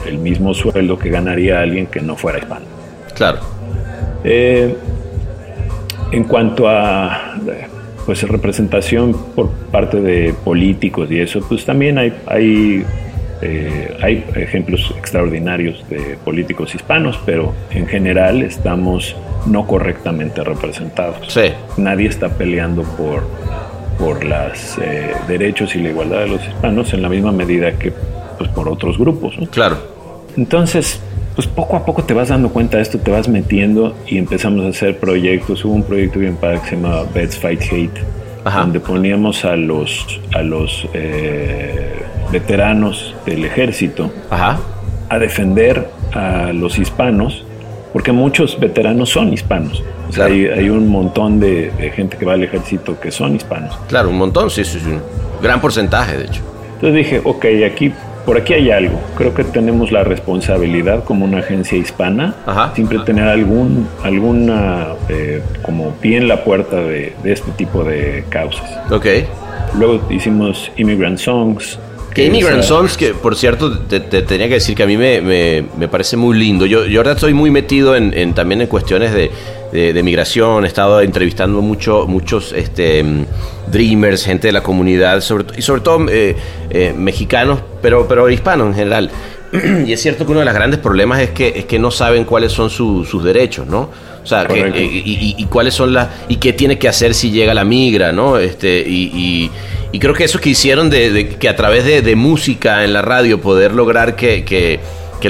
el 0.07 0.19
mismo 0.19 0.55
sueldo 0.55 0.99
que 0.99 1.09
ganaría 1.09 1.61
alguien 1.61 1.87
que 1.87 2.01
no 2.01 2.17
fuera 2.17 2.39
hispano. 2.39 2.67
Claro. 3.15 3.39
Eh, 4.25 4.75
en 6.13 6.25
cuanto 6.25 6.69
a 6.69 7.35
pues 8.07 8.23
representación 8.29 9.17
por 9.35 9.51
parte 9.51 10.01
de 10.01 10.35
políticos 10.45 11.11
y 11.11 11.21
eso, 11.21 11.41
pues 11.49 11.65
también 11.65 11.99
hay, 11.99 12.13
hay, 12.27 12.85
eh, 13.41 13.97
hay 14.03 14.25
ejemplos 14.35 14.93
extraordinarios 14.99 15.85
de 15.89 16.17
políticos 16.25 16.75
hispanos, 16.75 17.19
pero 17.25 17.55
en 17.71 17.87
general 17.87 18.43
estamos 18.43 19.17
no 19.47 19.67
correctamente 19.67 20.43
representados. 20.45 21.37
Nadie 21.77 22.09
está 22.09 22.29
peleando 22.31 22.83
por, 22.83 23.23
por 23.99 24.25
los 24.25 24.79
eh, 24.79 25.13
derechos 25.29 25.75
y 25.77 25.81
la 25.81 25.91
igualdad 25.91 26.21
de 26.21 26.29
los 26.29 26.47
hispanos 26.47 26.93
en 26.93 27.03
la 27.03 27.09
misma 27.09 27.33
medida 27.33 27.73
que 27.73 27.93
pues, 28.39 28.51
por 28.51 28.69
otros 28.69 28.99
grupos. 28.99 29.37
Claro. 29.51 29.79
Entonces, 30.37 31.01
pues 31.35 31.47
poco 31.47 31.77
a 31.77 31.85
poco 31.85 32.05
te 32.05 32.15
vas 32.15 32.29
dando 32.29 32.51
cuenta 32.51 32.77
de 32.77 32.83
esto, 32.83 32.99
te 32.99 33.11
vas 33.11 33.29
metiendo 33.29 33.95
y 34.07 34.19
empezamos 34.19 34.65
a 34.65 34.69
hacer 34.69 34.99
proyectos. 34.99 35.65
Hubo 35.65 35.75
un 35.75 35.83
proyecto 35.83 36.19
bien 36.19 36.37
padre 36.37 36.61
que 36.61 36.71
se 36.71 36.77
llamaba 36.77 37.05
Beds 37.15 37.39
Fight 37.39 37.63
Hate, 37.63 38.01
donde 38.45 38.81
poníamos 38.81 39.45
a 39.45 39.57
los, 39.57 40.21
a 40.35 40.43
los 40.43 40.87
eh, 40.93 42.03
veteranos 42.31 43.15
del 43.25 43.45
ejército 43.45 44.11
a 44.31 45.19
defender 45.19 45.89
a 46.13 46.53
los 46.53 46.79
hispanos, 46.79 47.45
porque 47.93 48.13
muchos 48.13 48.59
veteranos 48.59 49.11
son 49.11 49.33
hispanos. 49.33 49.83
O 50.09 50.13
sea, 50.13 50.27
hay, 50.27 50.47
hay, 50.47 50.69
un 50.69 50.89
montón 50.89 51.41
de, 51.41 51.93
gente 51.95 52.17
que 52.19 52.25
va 52.27 52.35
al 52.35 52.43
ejército 52.43 53.01
que 53.01 53.11
son 53.11 53.37
hispanos. 53.37 53.79
Claro, 53.89 54.11
un 54.11 54.19
montón, 54.19 54.51
sí, 54.51 54.65
sí, 54.65 54.79
sí. 54.79 54.91
Un 54.91 55.43
gran 55.43 55.61
porcentaje, 55.61 56.19
de 56.19 56.25
hecho. 56.25 56.43
Entonces 56.75 56.95
dije, 56.95 57.21
ok, 57.25 57.47
aquí 57.71 57.93
por 58.25 58.37
aquí 58.37 58.55
hay 58.55 58.71
algo. 58.71 59.01
Creo 59.17 59.35
que 59.35 59.45
tenemos 59.45 59.91
la 59.93 60.05
responsabilidad 60.05 61.05
como 61.05 61.25
una 61.25 61.39
agencia 61.39 61.77
hispana, 61.77 62.35
siempre 62.75 62.99
tener 63.01 63.25
algún, 63.29 63.89
alguna, 64.03 64.89
eh, 65.09 65.43
como 65.63 65.93
pie 65.97 66.19
en 66.19 66.29
la 66.29 66.45
puerta 66.45 66.77
de, 66.77 67.15
este 67.25 67.51
tipo 67.53 67.85
de 67.85 68.25
causas. 68.29 68.71
Ok. 68.91 69.07
Luego 69.79 70.07
hicimos 70.11 70.71
Immigrant 70.77 71.19
Songs. 71.19 71.79
Que 72.15 72.27
Immigrant 72.27 72.63
Songs, 72.63 72.97
que 72.97 73.15
por 73.15 73.35
cierto, 73.37 73.79
te, 73.79 74.01
tenía 74.01 74.47
que 74.47 74.55
decir 74.55 74.77
que 74.77 74.83
a 74.83 74.87
mí 74.87 74.99
me, 74.99 75.23
me, 75.23 75.89
parece 75.89 76.17
muy 76.17 76.39
lindo. 76.39 76.67
Yo, 76.67 76.85
yo 76.85 77.01
ahora 77.01 77.13
estoy 77.13 77.33
muy 77.33 77.51
metido 77.51 77.97
en, 77.97 78.35
también 78.35 78.61
en 78.61 78.67
cuestiones 78.67 79.15
de, 79.15 79.31
de, 79.73 80.03
migración, 80.03 80.65
he 80.65 80.69
estado 80.69 81.01
entrevistando 81.01 81.63
mucho, 81.63 82.07
muchos 82.07 82.53
este, 82.53 83.05
dreamers, 83.69 84.25
gente 84.25 84.49
de 84.49 84.53
la 84.53 84.63
comunidad, 84.63 85.21
sobre, 85.23 85.47
y 85.59 85.63
sobre 85.63 85.81
todo 85.81 86.07
eh, 86.11 86.37
eh, 86.71 86.95
mexicanos, 86.97 87.61
pero, 87.81 88.07
pero 88.07 88.29
hispanos 88.29 88.69
en 88.69 88.75
general. 88.75 89.11
y 89.87 89.93
es 89.93 90.01
cierto 90.01 90.25
que 90.25 90.31
uno 90.33 90.41
de 90.41 90.47
los 90.47 90.55
grandes 90.55 90.79
problemas 90.79 91.21
es 91.21 91.31
que, 91.31 91.49
es 91.57 91.65
que 91.65 91.79
no 91.79 91.91
saben 91.91 92.25
cuáles 92.25 92.53
son 92.53 92.71
sus 92.71 93.25
derechos, 93.25 93.67
¿no? 93.67 93.91
O 94.23 94.27
sea, 94.27 94.47
eh, 94.49 94.73
y, 94.75 95.45
cuáles 95.47 95.75
son 95.75 95.93
las. 95.93 96.09
y 96.29 96.37
qué 96.37 96.53
tiene 96.53 96.79
que 96.79 96.89
hacer 96.89 97.13
si 97.13 97.33
llega 97.33 97.55
la 97.55 97.65
migra, 97.65 98.13
¿no? 98.13 98.39
Este, 98.39 98.85
y, 98.87 99.51
creo 99.99 100.15
que 100.15 100.25
eso 100.25 100.39
que 100.39 100.51
hicieron 100.51 100.91
de, 100.91 101.37
que 101.39 101.49
a 101.49 101.57
través 101.57 101.85
de, 101.85 102.17
música 102.17 102.85
en 102.85 102.93
la 102.93 103.03
radio 103.03 103.41
poder 103.41 103.73
lograr 103.73 104.15
que, 104.15 104.45
que, 104.45 104.79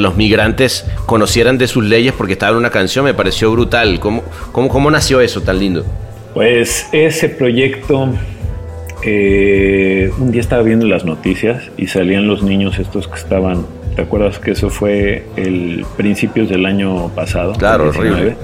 los 0.01 0.16
migrantes 0.16 0.84
conocieran 1.07 1.59
de 1.59 1.66
sus 1.68 1.84
leyes 1.84 2.12
porque 2.12 2.34
estaba 2.34 2.53
en 2.53 2.59
una 2.59 2.70
canción 2.70 3.05
me 3.05 3.14
pareció 3.14 3.51
brutal. 3.53 4.01
¿Cómo, 4.01 4.22
cómo, 4.53 4.68
cómo 4.68 4.90
nació 4.90 5.20
eso 5.20 5.40
tan 5.43 5.59
lindo? 5.59 5.84
Pues 6.34 6.88
ese 6.93 7.28
proyecto. 7.28 8.09
Eh, 9.05 10.12
un 10.18 10.30
día 10.30 10.40
estaba 10.40 10.62
viendo 10.62 10.86
las 10.86 11.05
noticias 11.05 11.64
y 11.76 11.88
salían 11.88 12.28
los 12.28 12.45
niños 12.45 12.78
estos 12.78 13.09
que 13.09 13.16
estaban 13.16 13.66
¿Te 13.97 14.03
acuerdas 14.03 14.38
que 14.38 14.53
eso 14.53 14.70
fue 14.70 15.24
el 15.36 15.84
principios 15.97 16.49
del 16.49 16.64
año 16.64 17.09
pasado? 17.09 17.53
Claro, 17.53 17.88
horrible. 17.88 18.36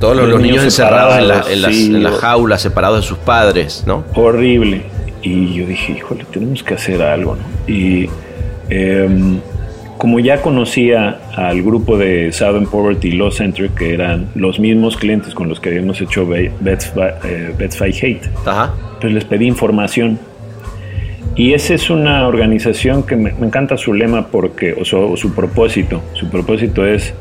todos 0.00 0.16
los, 0.16 0.40
niños, 0.40 0.64
encerrados 0.64 1.16
en, 1.18 1.28
la, 1.28 1.44
en, 1.48 2.02
las, 2.02 2.18
jaulas, 2.18 2.60
separados 2.60 3.02
de 3.02 3.06
sus 3.06 3.18
padres, 3.18 3.84
¿no? 3.86 4.04
Horrible. 4.14 4.82
Y 5.22 5.54
yo 5.54 5.66
dije, 5.66 5.92
híjole, 5.92 6.24
tenemos 6.32 6.62
que 6.64 6.74
hacer 6.74 7.02
algo, 7.02 7.36
¿no? 7.36 7.72
Y 7.72 8.10
em, 8.68 9.38
como 9.98 10.20
ya 10.20 10.42
conocía 10.42 11.18
al 11.34 11.62
grupo 11.62 11.96
de 11.96 12.32
Southern 12.32 12.66
Poverty 12.66 13.12
Law 13.12 13.30
Center, 13.30 13.70
que 13.70 13.94
eran 13.94 14.28
los 14.34 14.58
mismos 14.58 14.96
clientes 14.96 15.34
con 15.34 15.48
los 15.48 15.60
que 15.60 15.70
habíamos 15.70 16.00
hecho 16.00 16.26
Bets, 16.26 16.92
eh, 17.24 17.68
Fight 17.70 17.96
Hate, 18.02 18.30
pues 19.00 19.12
les 19.12 19.24
pedí 19.24 19.46
información 19.46 20.18
y 21.36 21.52
esa 21.52 21.74
es 21.74 21.90
una 21.90 22.28
organización 22.28 23.02
que 23.02 23.16
me, 23.16 23.30
encanta 23.30 23.76
su 23.76 23.92
lema 23.92 24.28
porque, 24.28 24.72
o 24.72 24.84
su, 24.84 25.34
propósito. 25.34 26.00
Su 26.12 26.28
propósito 26.28 26.86
es 26.86 27.12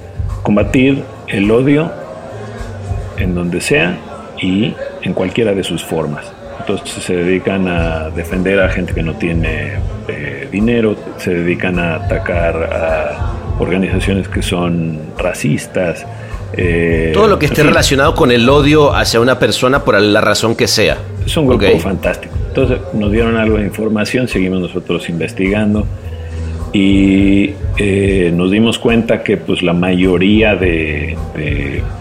combatir 0.44 1.04
el 1.28 1.50
odio 1.50 1.92
en 3.18 3.34
donde 3.34 3.60
sea 3.60 3.98
y 4.40 4.76
en 5.02 5.14
cualquiera 5.14 5.54
de 5.54 5.64
sus 5.64 5.84
formas. 5.84 6.32
Entonces 6.60 7.04
se 7.04 7.16
dedican 7.16 7.68
a 7.68 8.12
defender 8.12 8.60
a 8.60 8.70
gente 8.70 8.94
que 8.94 9.02
no 9.02 9.16
tiene 9.16 9.72
eh, 10.08 10.48
dinero, 10.52 10.96
se 11.18 11.34
dedican 11.34 11.80
a 11.80 11.96
atacar 11.96 12.56
a 12.56 13.34
organizaciones 13.60 14.28
que 14.28 14.42
son 14.42 15.00
racistas. 15.18 16.06
Eh, 16.56 17.12
Todo 17.14 17.28
lo 17.28 17.40
que 17.40 17.48
esté 17.48 17.64
relacionado 17.64 18.14
con 18.16 18.32
el 18.32 18.48
odio 18.48 18.94
hacia 18.94 19.20
una 19.20 19.40
persona 19.40 19.84
por 19.84 20.00
la 20.00 20.22
razón 20.22 20.56
que 20.56 20.68
sea. 20.68 20.98
Es 21.26 21.36
un 21.38 21.48
grupo 21.48 21.80
fantástico. 21.80 22.34
Entonces 22.48 22.80
nos 22.94 23.12
dieron 23.12 23.38
algo 23.38 23.58
de 23.58 23.66
información, 23.66 24.28
seguimos 24.28 24.60
nosotros 24.60 25.10
investigando 25.10 25.88
y 26.74 27.52
eh, 27.78 28.32
nos 28.34 28.52
dimos 28.52 28.80
cuenta 28.80 29.24
que 29.24 29.38
pues 29.38 29.62
la 29.62 29.74
mayoría 29.74 30.56
de, 30.56 31.16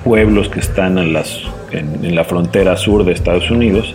pueblos 0.02 0.48
que 0.48 0.60
están 0.60 0.98
en, 0.98 1.12
las, 1.12 1.40
en, 1.70 2.14
la 2.14 2.24
frontera 2.24 2.76
sur 2.76 3.04
de 3.04 3.12
Estados 3.12 3.50
Unidos 3.50 3.94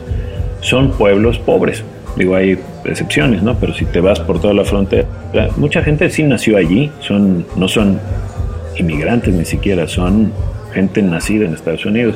son 0.62 0.92
pueblos 0.92 1.40
pobres. 1.40 1.84
Digo, 2.16 2.36
hay 2.36 2.58
excepciones, 2.90 3.44
¿no? 3.44 3.56
Pero 3.56 3.74
si 3.74 3.86
te 3.86 4.00
vas 4.02 4.20
por 4.20 4.40
toda 4.40 4.54
la 4.54 4.64
frontera, 4.64 5.08
mucha 5.58 5.84
gente 5.84 6.10
sí 6.10 6.24
nació 6.24 6.58
allí, 6.58 6.92
son, 7.00 7.46
no 7.56 7.68
son 7.68 8.00
inmigrantes 8.78 9.34
ni 9.34 9.46
siquiera, 9.46 9.88
son 9.88 10.32
gente 10.74 11.02
nacida 11.02 11.46
en 11.46 11.54
Estados 11.54 11.86
Unidos, 11.86 12.16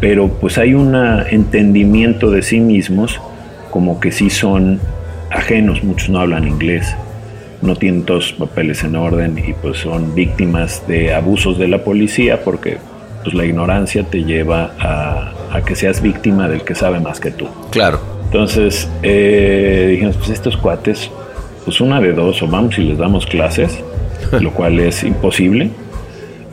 pero 0.00 0.28
pues 0.28 0.58
hay 0.58 0.74
un 0.74 0.94
entendimiento 0.94 2.30
de 2.30 2.42
sí 2.42 2.60
mismos 2.60 3.20
como 3.70 4.00
que 4.00 4.12
sí 4.12 4.30
son 4.30 4.80
ajenos, 5.30 5.82
muchos 5.82 6.08
no 6.08 6.20
hablan 6.20 6.46
inglés, 6.46 6.94
no 7.62 7.76
tienen 7.76 8.04
todos 8.04 8.32
papeles 8.32 8.84
en 8.84 8.96
orden 8.96 9.38
y 9.38 9.52
pues 9.54 9.78
son 9.78 10.14
víctimas 10.14 10.86
de 10.86 11.14
abusos 11.14 11.58
de 11.58 11.68
la 11.68 11.82
policía 11.82 12.42
porque 12.44 12.78
pues 13.22 13.34
la 13.34 13.44
ignorancia 13.44 14.04
te 14.04 14.24
lleva 14.24 14.72
a, 14.78 15.32
que 15.64 15.74
seas 15.74 16.02
víctima 16.02 16.48
del 16.48 16.62
que 16.62 16.74
sabe 16.74 17.00
más 17.00 17.18
que 17.18 17.30
tú. 17.30 17.48
Claro. 17.70 18.15
Entonces 18.36 18.86
eh, 19.02 19.88
dijimos, 19.92 20.14
pues 20.18 20.28
estos 20.28 20.58
cuates, 20.58 21.10
pues 21.64 21.80
una 21.80 22.02
de 22.02 22.12
dos, 22.12 22.42
o 22.42 22.46
vamos 22.46 22.78
y 22.78 22.82
les 22.82 22.98
damos 22.98 23.24
clases, 23.24 23.82
lo 24.40 24.52
cual 24.52 24.78
es 24.78 25.04
imposible. 25.04 25.70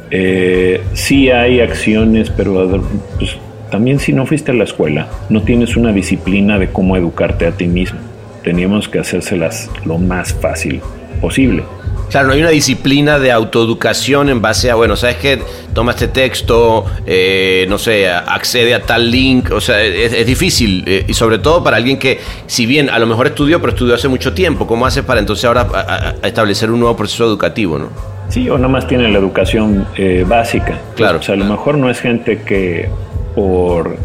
Eh, 0.10 0.82
sí 0.94 1.30
hay 1.30 1.60
acciones, 1.60 2.30
pero 2.30 2.82
pues, 3.20 3.36
también 3.70 4.00
si 4.00 4.14
no 4.14 4.26
fuiste 4.26 4.52
a 4.52 4.54
la 4.54 4.64
escuela, 4.64 5.10
no 5.28 5.42
tienes 5.42 5.76
una 5.76 5.92
disciplina 5.92 6.58
de 6.58 6.70
cómo 6.70 6.96
educarte 6.96 7.46
a 7.48 7.52
ti 7.52 7.68
mismo. 7.68 8.00
teníamos 8.46 8.88
que 8.88 9.00
hacérselas 9.00 9.70
lo 9.84 9.98
más 9.98 10.34
fácil 10.34 10.80
posible. 11.20 11.64
Claro, 12.10 12.28
no 12.28 12.34
hay 12.34 12.42
una 12.42 12.50
disciplina 12.50 13.18
de 13.18 13.32
autoeducación 13.32 14.30
en 14.30 14.42
base 14.42 14.70
a, 14.70 14.76
bueno, 14.76 14.96
¿sabes 14.96 15.18
qué? 15.18 15.42
Toma 15.74 15.92
este 15.94 16.08
texto, 16.08 16.86
eh, 17.06 17.66
no 17.68 17.80
sé, 17.80 18.10
accede 18.10 18.76
a 18.76 18.84
tal 18.84 19.10
link, 19.10 19.52
o 19.52 19.60
sea, 19.60 19.82
es, 19.82 20.26
difícil, 20.26 20.84
eh, 20.86 21.06
y 21.08 21.14
sobre 21.14 21.40
todo 21.40 21.64
para 21.64 21.78
alguien 21.78 21.98
que, 21.98 22.20
si 22.46 22.66
bien 22.66 22.90
a 22.90 23.00
lo 23.00 23.08
mejor 23.08 23.28
estudió, 23.28 23.60
pero 23.60 23.72
estudió 23.72 23.96
hace 23.96 24.08
mucho 24.08 24.34
tiempo, 24.34 24.68
¿cómo 24.68 24.86
hace 24.86 25.02
para 25.02 25.20
entonces 25.20 25.46
ahora 25.46 26.16
establecer 26.24 26.70
un 26.70 26.80
nuevo 26.80 26.96
proceso 26.96 27.26
educativo, 27.26 27.80
no? 27.80 27.90
Sí, 28.30 28.50
o 28.50 28.58
más 28.58 28.88
tiene 28.88 29.10
la 29.10 29.20
educación 29.20 29.88
eh, 29.96 30.26
básica. 30.28 30.80
Claro. 30.96 31.20
O 31.20 31.22
sea, 31.22 31.36
a 31.36 31.38
lo 31.38 31.46
mejor 31.46 31.78
no 31.78 31.90
es 31.90 32.00
gente 32.00 32.42
que 32.42 32.90
por 33.36 33.98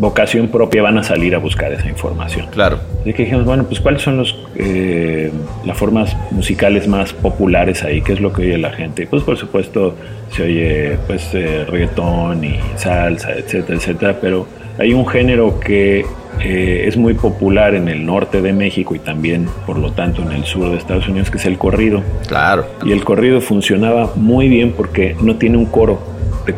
vocación 0.00 0.48
propia 0.48 0.82
van 0.82 0.98
a 0.98 1.02
salir 1.02 1.34
a 1.34 1.38
buscar 1.38 1.72
esa 1.72 1.88
información. 1.88 2.46
Claro. 2.50 2.80
Así 3.02 3.12
que 3.12 3.24
dijimos, 3.24 3.44
bueno, 3.44 3.64
pues 3.64 3.80
cuáles 3.80 4.02
son 4.02 4.16
los, 4.16 4.36
eh, 4.56 5.30
las 5.64 5.76
formas 5.76 6.16
musicales 6.30 6.88
más 6.88 7.12
populares 7.12 7.84
ahí, 7.84 8.00
qué 8.00 8.14
es 8.14 8.20
lo 8.20 8.32
que 8.32 8.42
oye 8.42 8.58
la 8.58 8.72
gente. 8.72 9.06
Pues 9.06 9.22
por 9.22 9.36
supuesto 9.36 9.94
se 10.30 10.42
oye 10.42 10.98
pues 11.06 11.34
eh, 11.34 11.66
reggaetón 11.68 12.44
y 12.44 12.58
salsa, 12.76 13.32
etcétera, 13.32 13.78
etcétera, 13.78 14.18
pero 14.20 14.46
hay 14.78 14.94
un 14.94 15.06
género 15.06 15.60
que 15.60 16.06
eh, 16.42 16.84
es 16.86 16.96
muy 16.96 17.12
popular 17.12 17.74
en 17.74 17.88
el 17.88 18.06
norte 18.06 18.40
de 18.40 18.54
México 18.54 18.94
y 18.94 18.98
también, 18.98 19.46
por 19.66 19.78
lo 19.78 19.92
tanto, 19.92 20.22
en 20.22 20.32
el 20.32 20.44
sur 20.44 20.70
de 20.70 20.78
Estados 20.78 21.06
Unidos, 21.08 21.30
que 21.30 21.36
es 21.36 21.44
el 21.44 21.58
corrido. 21.58 22.02
Claro. 22.26 22.64
Y 22.84 22.92
el 22.92 23.04
corrido 23.04 23.42
funcionaba 23.42 24.12
muy 24.16 24.48
bien 24.48 24.72
porque 24.72 25.14
no 25.20 25.36
tiene 25.36 25.58
un 25.58 25.66
coro 25.66 26.00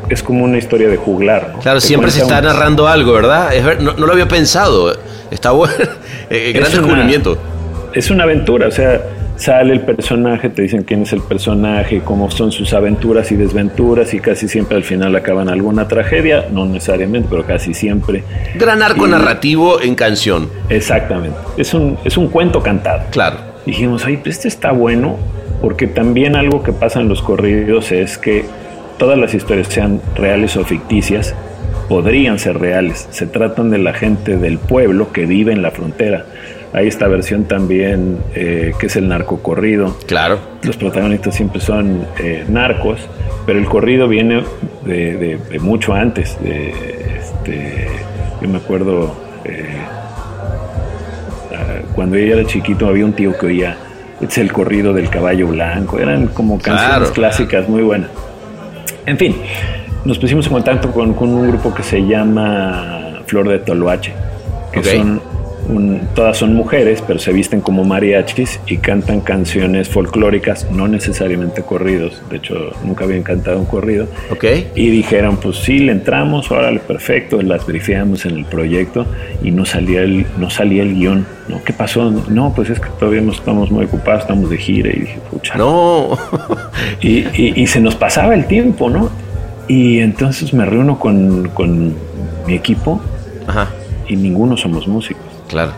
es 0.09 0.23
como 0.23 0.45
una 0.45 0.59
historia 0.59 0.89
de 0.89 0.97
juglar. 0.97 1.55
Claro, 1.63 1.81
siempre 1.81 2.11
se 2.11 2.23
está 2.23 2.41
narrando 2.41 2.89
algo, 2.89 3.13
¿verdad? 3.13 3.51
no, 3.81 3.93
lo 3.93 4.13
había 4.13 4.29
pensado. 4.29 4.97
Está 5.31 5.53
bueno. 5.53 5.75
Eh, 6.35 6.53
gran 6.55 6.71
descubrimiento. 6.71 7.37
Es 7.93 8.11
una 8.11 8.25
aventura, 8.25 8.69
o 8.69 8.71
sea, 8.71 9.03
sale 9.37 9.73
el 9.75 9.81
personaje, 9.81 10.49
te 10.49 10.63
dicen 10.63 10.85
quién 10.85 11.03
es 11.03 11.13
el 11.13 11.21
personaje, 11.21 12.01
cómo 12.05 12.31
son 12.31 12.53
sus 12.53 12.73
aventuras 12.73 13.33
y 13.33 13.37
desventuras 13.37 14.15
y 14.15 14.21
casi 14.21 14.49
siempre 14.49 14.77
al 14.77 14.85
final 14.85 15.15
acaban 15.17 15.49
alguna 15.49 15.89
tragedia, 15.89 16.47
no 16.51 16.65
necesariamente, 16.65 17.29
pero 17.31 17.45
casi 17.45 17.75
siempre. 17.75 18.25
Gran 18.55 18.83
arco 18.83 19.07
narrativo 19.07 19.81
en 19.83 19.95
canción. 19.95 20.49
Exactamente. 20.69 21.37
Es 21.57 21.75
un, 21.75 21.99
es 22.05 22.17
un 22.17 22.29
cuento 22.29 22.63
cantado. 22.63 23.03
Claro. 23.11 23.39
Dijimos, 23.67 24.05
ay, 24.07 24.19
pues 24.19 24.37
este 24.37 24.49
está 24.49 24.73
bueno, 24.73 25.19
porque 25.61 25.87
también 25.87 26.37
algo 26.37 26.63
que 26.63 26.73
pasa 26.73 27.01
en 27.01 27.09
los 27.09 27.23
corridos 27.23 27.93
es 27.93 28.19
que 28.19 28.45
todas 28.99 29.19
las 29.19 29.35
historias 29.35 29.69
sean 29.69 30.01
reales 30.15 30.57
o 30.57 30.65
ficticias, 30.65 31.35
podrían 31.89 32.39
ser 32.39 32.59
reales. 32.59 33.09
Se 33.11 33.27
tratan 33.27 33.71
de 33.71 33.79
la 33.79 33.93
gente 33.93 34.37
del 34.37 34.59
pueblo 34.59 35.13
que 35.13 35.27
vive 35.27 35.53
en 35.53 35.63
la 35.63 35.71
frontera. 35.71 36.25
Hay 36.73 36.89
esta 36.89 37.07
versión 37.07 37.45
también 37.45 38.19
eh, 38.35 38.73
que 38.79 38.87
es 38.87 38.97
el 38.97 39.09
narco 39.09 39.43
corrido. 39.43 39.97
Claro. 40.07 40.39
Los 40.63 40.77
protagonistas 40.77 41.35
siempre 41.35 41.61
son 41.61 42.07
eh, 42.19 42.45
narcos, 42.49 43.01
pero 43.45 43.59
el 43.59 43.67
corrido 43.67 44.09
viene 44.09 44.43
de, 44.85 45.39
mucho 45.61 45.93
antes. 45.93 46.39
Este, 46.43 47.89
yo 48.41 48.49
me 48.49 48.57
acuerdo 48.57 49.15
eh, 49.45 49.67
ah, 51.53 51.83
cuando 51.95 52.17
ella 52.17 52.39
era 52.39 52.47
chiquito 52.47 52.87
había 52.87 53.05
un 53.05 53.13
tío 53.13 53.37
que 53.37 53.47
oía 53.47 53.77
es 54.23 54.39
el 54.39 54.53
corrido 54.53 54.93
del 54.93 55.11
caballo 55.11 55.49
blanco. 55.49 55.99
Eran 55.99 56.29
como 56.29 56.59
canciones 56.59 57.11
clásicas 57.11 57.69
muy 57.69 57.83
buenas. 57.83 58.11
En 59.07 59.19
fin, 59.19 59.37
nos 60.05 60.19
pusimos 60.19 60.47
en 60.47 60.53
contacto 60.53 60.91
con, 60.91 61.17
un 61.19 61.49
grupo 61.49 61.75
que 61.75 61.83
se 61.83 62.07
llama 62.07 63.23
Flor 63.27 63.49
de 63.49 63.59
Toloache, 63.59 64.13
que 64.73 64.83
son 64.85 65.21
todas 66.15 66.37
son 66.37 66.55
mujeres, 66.55 67.03
pero 67.07 67.19
se 67.19 67.33
visten 67.33 67.61
como 67.61 67.85
mariachis 67.85 68.61
y 68.67 68.79
cantan 68.79 69.21
canciones 69.21 69.89
folclóricas, 69.89 70.71
no 70.71 70.89
necesariamente 70.89 71.63
corridos. 71.63 72.23
De 72.31 72.37
hecho, 72.37 72.73
nunca 72.85 73.05
habían 73.05 73.23
cantado 73.23 73.59
un 73.59 73.67
corrido. 73.67 74.07
Y 74.75 74.91
dijeron, 74.91 75.39
pues 75.39 75.59
sí, 75.59 75.79
le 75.79 75.93
entramos, 75.93 76.51
órale, 76.51 76.81
perfecto, 76.81 77.41
las 77.43 77.67
brifeamos 77.67 78.27
en 78.27 78.37
el 78.37 78.45
proyecto 78.45 79.07
y 79.43 79.51
no 79.51 79.65
salía 79.65 80.03
el, 80.03 80.27
no 80.39 80.51
salía 80.51 80.83
el 80.83 80.95
guion. 80.95 81.27
¿no? 81.49 81.63
¿Qué 81.65 81.73
pasó? 81.73 82.11
No, 82.29 82.53
pues 82.55 82.71
es 82.71 82.81
que 82.81 82.89
todavía 82.99 83.21
no 83.21 83.33
estamos 83.33 83.71
muy 83.71 83.85
ocupados, 83.87 84.23
estamos 84.23 84.51
de 84.51 84.59
gira. 84.59 84.91
Y 84.91 85.01
dije, 85.01 85.19
pucha. 85.31 85.57
No. 85.57 86.19
y, 87.01 87.27
y, 87.61 87.67
se 87.67 87.81
nos 87.81 87.95
pasaba 87.95 88.35
el 88.35 88.47
tiempo, 88.47 88.91
¿no? 88.91 89.11
Y 89.69 90.01
entonces 90.01 90.53
me 90.53 90.65
reúno 90.67 90.99
con, 90.99 91.49
con 91.49 91.95
mi 92.47 92.55
equipo 92.55 93.01
y 94.09 94.17
ninguno 94.17 94.57
somos 94.57 94.87
músicos. 94.87 95.32
Claro. 95.53 95.73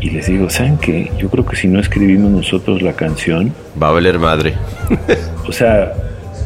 Y 0.00 0.10
les 0.10 0.26
digo, 0.26 0.50
¿saben 0.50 0.76
qué? 0.78 1.10
Yo 1.18 1.30
creo 1.30 1.46
que 1.46 1.56
si 1.56 1.68
no 1.68 1.78
escribimos 1.78 2.30
nosotros 2.30 2.82
la 2.82 2.94
canción... 2.94 3.54
Va 3.80 3.88
a 3.88 3.92
valer 3.92 4.18
madre. 4.18 4.54
o 5.46 5.52
sea, 5.52 5.92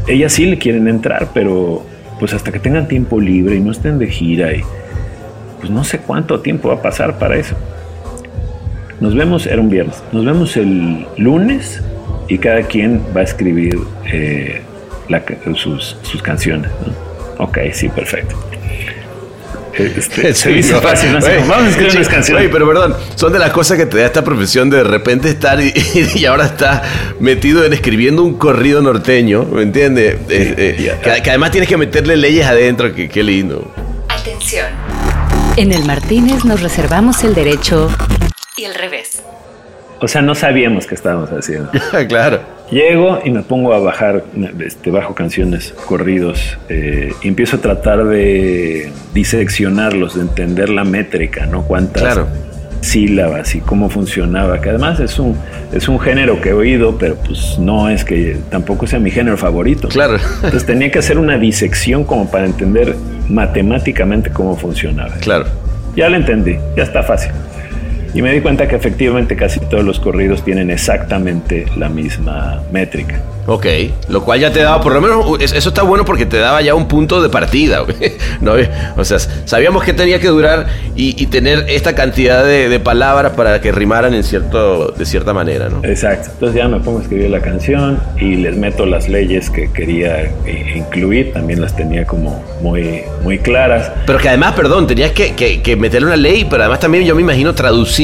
ellas 0.06 0.32
sí 0.32 0.44
le 0.44 0.58
quieren 0.58 0.86
entrar, 0.86 1.30
pero 1.32 1.82
pues 2.20 2.34
hasta 2.34 2.52
que 2.52 2.58
tengan 2.58 2.86
tiempo 2.86 3.20
libre 3.20 3.56
y 3.56 3.60
no 3.60 3.72
estén 3.72 3.98
de 3.98 4.08
gira 4.08 4.52
y 4.52 4.62
pues 5.60 5.70
no 5.70 5.82
sé 5.82 5.98
cuánto 5.98 6.40
tiempo 6.40 6.68
va 6.68 6.74
a 6.74 6.82
pasar 6.82 7.18
para 7.18 7.36
eso. 7.36 7.54
Nos 9.00 9.14
vemos, 9.14 9.46
era 9.46 9.60
un 9.60 9.70
viernes, 9.70 10.02
nos 10.12 10.24
vemos 10.24 10.56
el 10.56 11.06
lunes 11.16 11.82
y 12.28 12.38
cada 12.38 12.62
quien 12.62 13.00
va 13.16 13.20
a 13.20 13.24
escribir 13.24 13.78
eh, 14.12 14.62
sus, 15.54 15.96
sus, 16.02 16.22
canciones. 16.22 16.70
Ok, 17.38 17.58
sí, 17.72 17.88
perfecto. 17.88 18.36
Este, 19.76 20.34
se 20.34 20.50
dice 20.50 20.74
fácil, 20.80 21.12
¿no? 21.12 21.20
vamos 21.20 21.66
a 21.66 21.68
escribir 21.70 21.96
unas 21.96 22.08
canciones. 22.08 22.48
pero 22.52 22.66
perdón, 22.66 22.96
son 23.16 23.32
de 23.32 23.38
las 23.38 23.50
cosas 23.50 23.76
que 23.76 23.86
te 23.86 23.98
da 23.98 24.06
esta 24.06 24.22
profesión 24.22 24.70
de 24.70 24.74
de 24.74 24.84
repente 24.84 25.28
estar 25.30 25.58
y, 26.14 26.26
ahora 26.26 26.46
está 26.46 26.82
metido 27.20 27.64
en 27.64 27.72
escribiendo 27.72 28.22
un 28.22 28.34
corrido 28.34 28.82
norteño, 28.82 29.44
¿me 29.44 29.62
entiendes? 29.62 30.14
Eh, 30.28 30.76
eh, 30.78 30.98
que, 31.02 31.30
además 31.30 31.50
tienes 31.50 31.68
que 31.68 31.76
meterle 31.76 32.16
leyes 32.16 32.46
adentro, 32.46 32.94
que 32.94 33.08
qué 33.08 33.22
lindo. 33.22 33.72
Atención. 34.08 34.66
En 35.56 35.72
el 35.72 35.84
Martínez 35.84 36.44
nos 36.44 36.60
reservamos 36.60 37.22
el 37.24 37.34
derecho 37.34 37.90
y 38.56 38.64
el 38.64 38.74
revés. 38.74 39.22
O 40.00 40.08
sea, 40.08 40.22
no 40.22 40.34
sabíamos 40.34 40.86
qué 40.86 40.94
estábamos 40.94 41.30
haciendo. 41.30 41.70
claro. 42.08 42.40
Llego 42.70 43.20
y 43.24 43.30
me 43.30 43.42
pongo 43.42 43.72
a 43.74 43.78
bajar, 43.78 44.24
este, 44.64 44.90
bajo 44.90 45.14
canciones, 45.14 45.74
corridos, 45.86 46.56
eh, 46.68 47.12
y 47.22 47.28
empiezo 47.28 47.56
a 47.56 47.60
tratar 47.60 48.04
de 48.04 48.90
diseccionarlos, 49.12 50.14
de 50.14 50.22
entender 50.22 50.70
la 50.70 50.84
métrica, 50.84 51.46
¿no? 51.46 51.62
Cuántas 51.62 52.18
sílabas 52.80 53.54
y 53.54 53.60
cómo 53.60 53.88
funcionaba, 53.88 54.60
que 54.60 54.70
además 54.70 55.00
es 55.00 55.18
un, 55.18 55.36
es 55.72 55.88
un 55.88 55.98
género 55.98 56.40
que 56.40 56.50
he 56.50 56.52
oído, 56.52 56.96
pero 56.98 57.16
pues 57.16 57.58
no 57.58 57.88
es 57.88 58.04
que 58.04 58.36
tampoco 58.50 58.86
sea 58.86 58.98
mi 58.98 59.10
género 59.10 59.36
favorito. 59.36 59.88
Claro. 59.88 60.16
Entonces 60.36 60.66
tenía 60.66 60.90
que 60.90 60.98
hacer 60.98 61.18
una 61.18 61.38
disección 61.38 62.04
como 62.04 62.30
para 62.30 62.46
entender 62.46 62.94
matemáticamente 63.28 64.30
cómo 64.30 64.56
funcionaba. 64.56 65.14
Claro. 65.20 65.46
Ya 65.96 66.08
lo 66.08 66.16
entendí, 66.16 66.56
ya 66.76 66.82
está 66.82 67.02
fácil. 67.02 67.30
Y 68.14 68.22
me 68.22 68.32
di 68.32 68.40
cuenta 68.40 68.68
que 68.68 68.76
efectivamente 68.76 69.34
casi 69.34 69.58
todos 69.58 69.84
los 69.84 69.98
corridos 69.98 70.44
tienen 70.44 70.70
exactamente 70.70 71.66
la 71.76 71.88
misma 71.88 72.62
métrica. 72.70 73.20
Ok, 73.46 73.66
lo 74.08 74.24
cual 74.24 74.40
ya 74.40 74.50
te 74.50 74.62
daba, 74.62 74.80
por 74.80 74.94
lo 74.94 75.02
menos, 75.02 75.38
eso 75.40 75.68
está 75.68 75.82
bueno 75.82 76.04
porque 76.06 76.24
te 76.24 76.38
daba 76.38 76.62
ya 76.62 76.74
un 76.74 76.88
punto 76.88 77.20
de 77.20 77.28
partida. 77.28 77.84
¿no? 78.40 78.54
O 78.96 79.04
sea, 79.04 79.18
sabíamos 79.18 79.84
que 79.84 79.92
tenía 79.92 80.18
que 80.18 80.28
durar 80.28 80.66
y, 80.94 81.26
tener 81.26 81.66
esta 81.68 81.94
cantidad 81.94 82.44
de, 82.44 82.80
palabras 82.84 83.32
para 83.32 83.60
que 83.60 83.72
rimaran 83.72 84.14
en 84.14 84.22
cierto, 84.22 84.88
de 84.88 85.04
cierta 85.06 85.32
manera, 85.32 85.68
¿no? 85.68 85.82
Exacto. 85.84 86.30
Entonces 86.32 86.56
ya 86.56 86.68
me 86.68 86.78
pongo 86.80 86.98
a 86.98 87.02
escribir 87.02 87.30
la 87.30 87.40
canción 87.40 87.98
y 88.20 88.36
les 88.36 88.56
meto 88.56 88.84
las 88.84 89.08
leyes 89.08 89.48
que 89.50 89.70
quería 89.72 90.22
eh, 90.46 90.74
incluir. 90.76 91.32
También 91.32 91.60
las 91.60 91.74
tenía 91.74 92.04
como 92.06 92.42
muy, 92.60 93.02
muy 93.22 93.38
claras. 93.38 93.90
Pero 94.06 94.18
que 94.18 94.28
además, 94.28 94.52
perdón, 94.52 94.86
tenías 94.86 95.12
que, 95.12 95.34
que, 95.34 95.62
que 95.62 95.76
meterle 95.76 96.08
una 96.08 96.16
ley, 96.16 96.46
pero 96.48 96.62
además 96.62 96.80
también 96.80 97.04
yo 97.04 97.14
me 97.14 97.22
imagino 97.22 97.54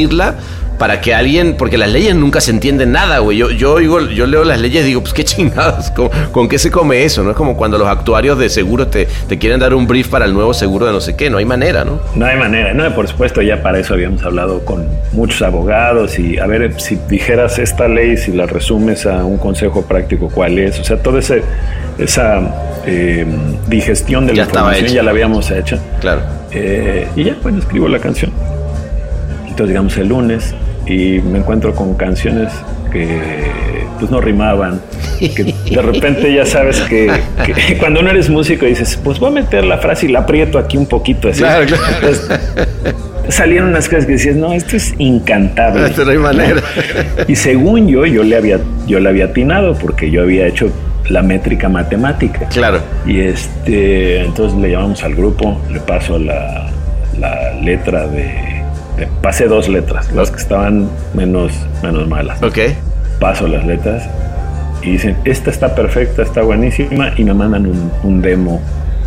traducirla 0.09 0.34
para 0.78 1.03
que 1.03 1.12
alguien, 1.12 1.57
porque 1.59 1.76
las 1.76 1.90
leyes 1.90 2.14
nunca 2.14 2.40
se 2.40 2.53
entienden 2.53 2.92
nada, 2.92 3.18
güey. 3.18 3.36
Yo, 3.36 3.51
yo, 3.51 3.76
digo, 3.76 4.01
yo 4.01 4.26
leo 4.26 4.44
las 4.44 4.59
leyes 4.59 4.82
y 4.84 4.86
digo, 4.88 5.03
pues 5.03 5.12
qué 5.12 5.24
chingados, 5.24 5.90
¿con, 6.32 6.48
qué 6.48 6.59
se 6.59 6.70
come 6.70 7.05
eso? 7.05 7.22
¿No? 7.22 7.32
Es 7.32 7.36
como 7.36 7.55
cuando 7.55 7.76
los 7.76 7.86
actuarios 7.86 8.38
de 8.38 8.48
seguros 8.48 8.90
te, 8.90 9.07
te, 9.28 9.36
quieren 9.38 9.61
dar 9.61 9.74
un 9.74 9.86
brief 9.86 10.09
para 10.09 10.24
el 10.24 10.32
nuevo 10.32 10.55
seguro 10.55 10.86
de 10.86 10.92
no 10.92 11.03
sé 11.03 11.16
qué, 11.16 11.28
no 11.28 11.36
hay 11.36 11.44
manera, 11.44 11.84
¿no? 11.84 12.01
No 12.14 12.24
hay 12.24 12.38
manera, 12.38 12.72
no, 12.72 12.94
por 12.94 13.07
supuesto, 13.07 13.42
ya 13.42 13.62
para 13.62 13.78
eso 13.78 13.92
habíamos 13.92 14.22
hablado 14.22 14.64
con 14.64 14.88
muchos 15.12 15.42
abogados 15.42 16.18
y 16.18 16.38
a 16.38 16.46
ver, 16.46 16.80
si 16.80 16.98
dijeras 17.11 17.59
esta 17.59 17.86
ley, 17.86 18.16
si 18.16 18.32
la 18.32 18.46
resumes 18.46 19.05
a 19.05 19.22
un 19.22 19.36
consejo 19.36 19.82
práctico, 19.82 20.30
¿cuál 20.30 20.59
es? 20.59 20.80
O 20.80 20.84
sea, 20.84 20.96
toda 20.96 21.20
esa 21.20 22.40
eh, 22.86 23.26
digestión 23.68 24.26
de 24.26 24.34
la 24.34 24.44
información 24.44 24.88
ya 24.88 25.03
la 25.03 25.11
habíamos 25.11 25.51
hecho. 25.51 25.78
Claro. 26.01 26.22
Eh, 26.53 27.07
y 27.16 27.24
ya, 27.24 27.36
bueno, 27.42 27.59
escribo 27.59 27.86
la 27.86 27.98
canción. 27.98 28.32
Digamos, 29.66 29.96
el 29.96 30.08
lunes 30.08 30.54
y 30.86 31.20
me 31.20 31.38
encuentro 31.38 31.74
con 31.74 31.94
canciones 31.94 32.52
que 32.92 33.20
pues 33.98 34.11
no 34.11 34.20
rimaban 34.20 34.80
que 35.18 35.54
de 35.70 35.82
repente 35.82 36.34
ya 36.34 36.46
sabes 36.46 36.80
que, 36.80 37.11
que 37.44 37.76
cuando 37.78 38.02
no 38.02 38.11
eres 38.11 38.30
músico 38.30 38.64
dices, 38.66 38.98
pues 39.04 39.18
voy 39.18 39.28
a 39.30 39.32
meter 39.34 39.64
la 39.64 39.78
frase 39.78 40.06
y 40.06 40.08
la 40.08 40.20
aprieto 40.20 40.58
aquí 40.58 40.76
un 40.78 40.86
poquito 40.86 41.28
así. 41.28 41.40
Claro, 41.40 41.66
claro. 41.66 41.82
Entonces, 41.96 42.30
salieron 43.28 43.68
unas 43.68 43.88
cosas 43.88 44.06
que 44.06 44.12
decías, 44.12 44.36
no, 44.36 44.52
esto 44.52 44.76
es 44.76 44.94
incantable. 44.98 45.86
Esto 45.86 46.04
no 46.04 46.11
hay 46.12 46.18
manera. 46.18 46.62
Y 47.28 47.36
según 47.36 47.86
yo, 47.88 48.06
yo 48.06 48.24
le 48.24 48.36
había, 48.36 48.58
yo 48.86 48.98
le 49.00 49.08
había 49.08 49.26
atinado 49.26 49.74
porque 49.74 50.11
yo 50.11 50.22
había 50.22 50.46
hecho 50.46 50.70
la 51.08 51.22
métrica 51.22 51.68
matemática. 51.68 52.48
Claro. 52.48 52.80
Y 53.06 53.20
este, 53.20 54.22
entonces 54.24 54.58
le 54.58 54.70
llamamos 54.70 55.02
al 55.04 55.14
grupo, 55.14 55.61
le 55.70 55.80
paso 55.80 56.18
la, 56.18 56.70
la 57.18 57.52
letra 57.62 58.06
de- 58.08 58.59
pasé 59.22 59.46
dos 59.48 59.68
letras, 59.68 60.12
las 60.12 60.30
que 60.30 60.38
estaban 60.38 60.88
menos, 61.14 61.53
menos 61.82 62.07
malas. 62.09 62.42
Ok. 62.42 62.59
Paso 63.18 63.46
las 63.48 63.66
letras 63.66 64.09
y 64.82 64.92
dicen, 64.92 65.16
esta 65.24 65.51
está 65.51 65.74
perfecta, 65.74 66.22
está 66.22 66.42
buenísima, 66.42 67.12
y 67.16 67.24
me 67.24 67.34
mandan 67.34 67.66
un, 67.66 67.92
un 68.03 68.22
demo 68.22 68.61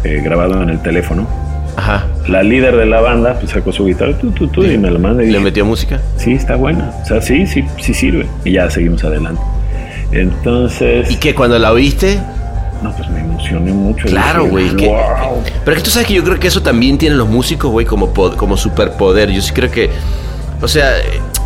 eh, 0.03 0.21
grabado 0.23 0.61
en 0.61 0.69
el 0.69 0.81
teléfono. 0.81 1.27
Ajá. 1.75 2.05
La 2.27 2.43
líder 2.43 2.77
de 2.77 2.85
la 2.85 3.01
banda 3.01 3.33
pues, 3.39 3.51
sacó 3.51 3.71
su 3.71 3.85
guitarra 3.85 4.15
tu, 4.19 4.29
tu, 4.31 4.47
tu, 4.47 4.63
y 4.63 4.77
me 4.77 4.91
la 4.91 4.99
manda 4.99 5.23
y 5.23 5.25
¿Le 5.25 5.31
dije, 5.33 5.43
metió 5.43 5.65
música? 5.65 5.99
sí, 6.17 6.33
está 6.33 6.55
buena. 6.55 6.91
O 7.01 7.05
sea, 7.05 7.19
sí, 7.21 7.47
sí, 7.47 7.65
sí 7.79 7.93
sirve. 7.95 8.27
Y 8.45 8.51
ya 8.51 8.69
seguimos 8.69 9.03
adelante. 9.03 9.41
Entonces, 10.11 11.09
¿Y 11.09 11.15
que 11.17 11.33
cuando 11.33 11.57
la 11.57 11.71
oíste? 11.71 12.19
No, 12.83 12.95
pues 12.95 13.09
me 13.09 13.21
emocioné 13.21 13.71
mucho. 13.71 14.07
Claro, 14.07 14.45
güey. 14.45 14.69
"Wow". 14.75 15.41
Pero 15.63 15.77
es 15.77 15.81
que 15.81 15.85
tú 15.85 15.89
sabes 15.91 16.07
que 16.07 16.13
yo 16.13 16.23
creo 16.23 16.39
que 16.39 16.47
eso 16.47 16.61
también 16.61 16.97
tienen 16.97 17.17
los 17.17 17.29
músicos, 17.29 17.71
güey, 17.71 17.85
como, 17.85 18.13
como 18.13 18.57
superpoder. 18.57 19.31
Yo 19.31 19.41
sí 19.41 19.53
creo 19.53 19.71
que. 19.71 19.89
O 20.61 20.67
sea, 20.67 20.93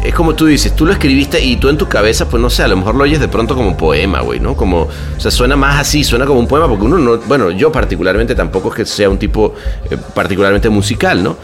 es 0.03 0.13
como 0.13 0.35
tú 0.35 0.45
dices, 0.45 0.75
tú 0.75 0.85
lo 0.85 0.91
escribiste 0.91 1.43
y 1.43 1.55
tú 1.57 1.69
en 1.69 1.77
tu 1.77 1.87
cabeza, 1.87 2.29
pues 2.29 2.41
no 2.41 2.49
sé, 2.51 2.61
a 2.63 2.67
lo 2.67 2.77
mejor 2.77 2.95
lo 2.95 3.03
oyes 3.03 3.19
de 3.19 3.27
pronto 3.27 3.55
como 3.55 3.75
poema, 3.75 4.21
güey, 4.21 4.39
¿no? 4.39 4.55
Como, 4.55 4.81
o 4.83 5.19
sea, 5.19 5.31
suena 5.31 5.55
más 5.55 5.79
así, 5.79 6.03
suena 6.03 6.25
como 6.25 6.39
un 6.39 6.47
poema, 6.47 6.67
porque 6.67 6.85
uno 6.85 6.97
no, 6.99 7.17
bueno, 7.27 7.49
yo 7.49 7.71
particularmente 7.71 8.35
tampoco 8.35 8.69
es 8.69 8.75
que 8.75 8.85
sea 8.85 9.09
un 9.09 9.17
tipo 9.17 9.55
eh, 9.89 9.97
particularmente 10.13 10.69
musical, 10.69 11.23
¿no? 11.23 11.35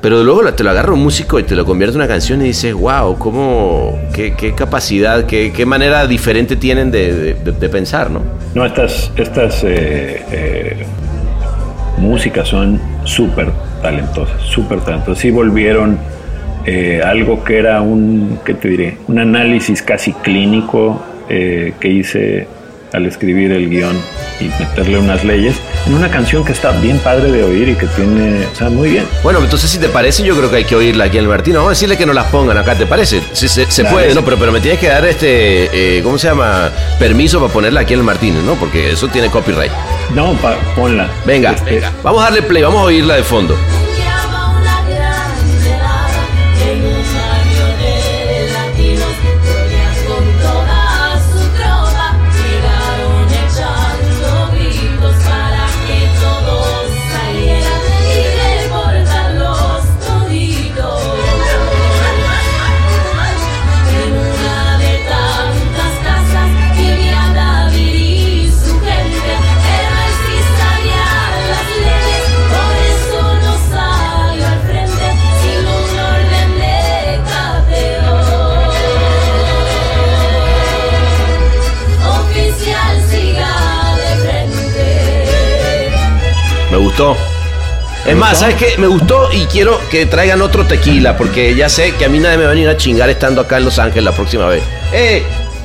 Pero 0.00 0.22
luego 0.22 0.52
te 0.52 0.62
lo 0.62 0.70
agarra 0.70 0.92
un 0.92 1.02
músico 1.02 1.40
y 1.40 1.44
te 1.44 1.54
lo 1.54 1.64
convierte 1.64 1.94
en 1.94 2.02
una 2.02 2.08
canción 2.08 2.40
y 2.42 2.44
dices, 2.44 2.74
wow, 2.74 3.16
cómo, 3.18 3.98
qué, 4.14 4.54
capacidad, 4.56 5.24
qué, 5.26 5.66
manera 5.66 6.06
diferente 6.06 6.56
tienen 6.56 6.90
de, 6.90 7.34
pensar, 7.70 8.10
¿no? 8.10 8.20
No, 8.54 8.64
estas, 8.64 9.10
estas 9.16 9.64
eh, 9.64 10.22
eh, 10.30 10.86
músicas 11.98 12.48
son 12.48 12.80
súper 13.04 13.50
talentosas, 13.82 14.40
súper 14.42 14.80
talentosas. 14.80 15.18
Sí 15.18 15.30
volvieron 15.30 15.98
eh, 16.66 17.00
algo 17.04 17.42
que 17.42 17.58
era 17.58 17.80
un, 17.80 18.38
¿qué 18.44 18.54
te 18.54 18.68
diré? 18.68 18.98
Un 19.08 19.18
análisis 19.18 19.82
casi 19.82 20.12
clínico 20.12 21.02
que 21.28 21.88
hice 21.88 22.46
al 22.96 23.06
escribir 23.06 23.52
el 23.52 23.68
guion 23.68 24.00
y 24.40 24.44
meterle 24.60 24.98
unas 24.98 25.22
leyes 25.22 25.56
en 25.86 25.94
una 25.94 26.10
canción 26.10 26.44
que 26.44 26.52
está 26.52 26.72
bien 26.72 26.98
padre 26.98 27.30
de 27.30 27.42
oír 27.44 27.68
y 27.68 27.74
que 27.74 27.86
tiene, 27.88 28.46
o 28.52 28.56
sea, 28.56 28.70
muy 28.70 28.88
bien. 28.90 29.04
Bueno, 29.22 29.38
entonces 29.42 29.70
si 29.70 29.78
te 29.78 29.88
parece, 29.88 30.22
yo 30.24 30.34
creo 30.36 30.50
que 30.50 30.56
hay 30.56 30.64
que 30.64 30.74
oírla 30.76 31.04
aquí 31.04 31.18
en 31.18 31.24
el 31.24 31.28
Martino. 31.28 31.58
Vamos 31.58 31.70
a 31.70 31.74
decirle 31.74 31.96
que 31.98 32.06
nos 32.06 32.14
las 32.14 32.26
pongan 32.26 32.56
acá, 32.58 32.74
¿te 32.74 32.86
parece? 32.86 33.20
Sí, 33.32 33.48
se, 33.48 33.70
se 33.70 33.84
puede. 33.84 34.14
¿no? 34.14 34.24
Pero, 34.24 34.38
pero 34.38 34.50
me 34.52 34.60
tienes 34.60 34.80
que 34.80 34.88
dar 34.88 35.04
este, 35.06 35.98
eh, 35.98 36.02
¿cómo 36.02 36.18
se 36.18 36.28
llama? 36.28 36.70
Permiso 36.98 37.38
para 37.40 37.52
ponerla 37.52 37.80
aquí 37.80 37.92
en 37.92 38.00
el 38.00 38.04
Martínez, 38.06 38.42
¿no? 38.42 38.54
Porque 38.54 38.90
eso 38.92 39.08
tiene 39.08 39.28
copyright. 39.28 39.72
No, 40.14 40.32
pa- 40.34 40.56
ponla. 40.74 41.08
Venga, 41.26 41.52
Este, 41.52 41.72
venga. 41.74 41.92
Vamos 42.02 42.20
a 42.22 42.24
darle 42.24 42.42
play, 42.42 42.62
vamos 42.62 42.80
a 42.80 42.84
oírla 42.84 43.14
de 43.16 43.22
fondo. 43.22 43.56
Gustó. 86.96 87.16
Es 88.06 88.16
más, 88.16 88.38
¿sabes 88.38 88.54
qué? 88.54 88.78
Me 88.78 88.86
gustó 88.86 89.28
y 89.32 89.44
quiero 89.46 89.80
que 89.90 90.06
traigan 90.06 90.40
otro 90.40 90.64
tequila, 90.64 91.16
porque 91.16 91.54
ya 91.54 91.68
sé 91.68 91.92
que 91.98 92.04
a 92.04 92.08
mí 92.08 92.18
nadie 92.20 92.38
me 92.38 92.44
va 92.44 92.50
a 92.50 92.54
venir 92.54 92.68
a 92.68 92.76
chingar 92.76 93.10
estando 93.10 93.40
acá 93.40 93.58
en 93.58 93.64
Los 93.64 93.78
Ángeles 93.78 94.04
la 94.04 94.12
próxima 94.12 94.46
vez. 94.46 94.62
¡Eh! 94.92 95.22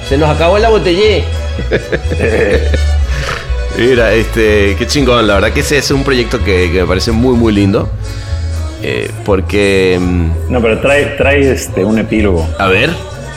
Se 0.10 0.18
nos 0.18 0.30
acabó 0.30 0.58
la 0.58 0.70
botella. 0.70 1.24
Mira, 3.78 4.14
este, 4.14 4.76
qué 4.78 4.88
chingón. 4.88 5.26
La 5.28 5.36
verdad 5.36 5.54
que 5.54 5.62
ese 5.62 5.78
es 5.78 5.92
un 5.92 6.04
proyecto 6.04 6.44
que, 6.44 6.72
que 6.72 6.82
me 6.82 6.88
parece 6.88 7.12
muy, 7.12 7.36
muy 7.38 7.54
lindo. 7.54 7.90
Eh, 8.84 9.10
porque, 9.24 9.98
mm, 10.02 10.52
No, 10.52 10.62
pero 10.62 10.80
trae, 10.80 11.06
trae 11.18 11.52
este, 11.52 11.86
un 11.86 12.00
epílogo. 12.00 12.50
a 12.58 12.66
ver, 12.68 12.90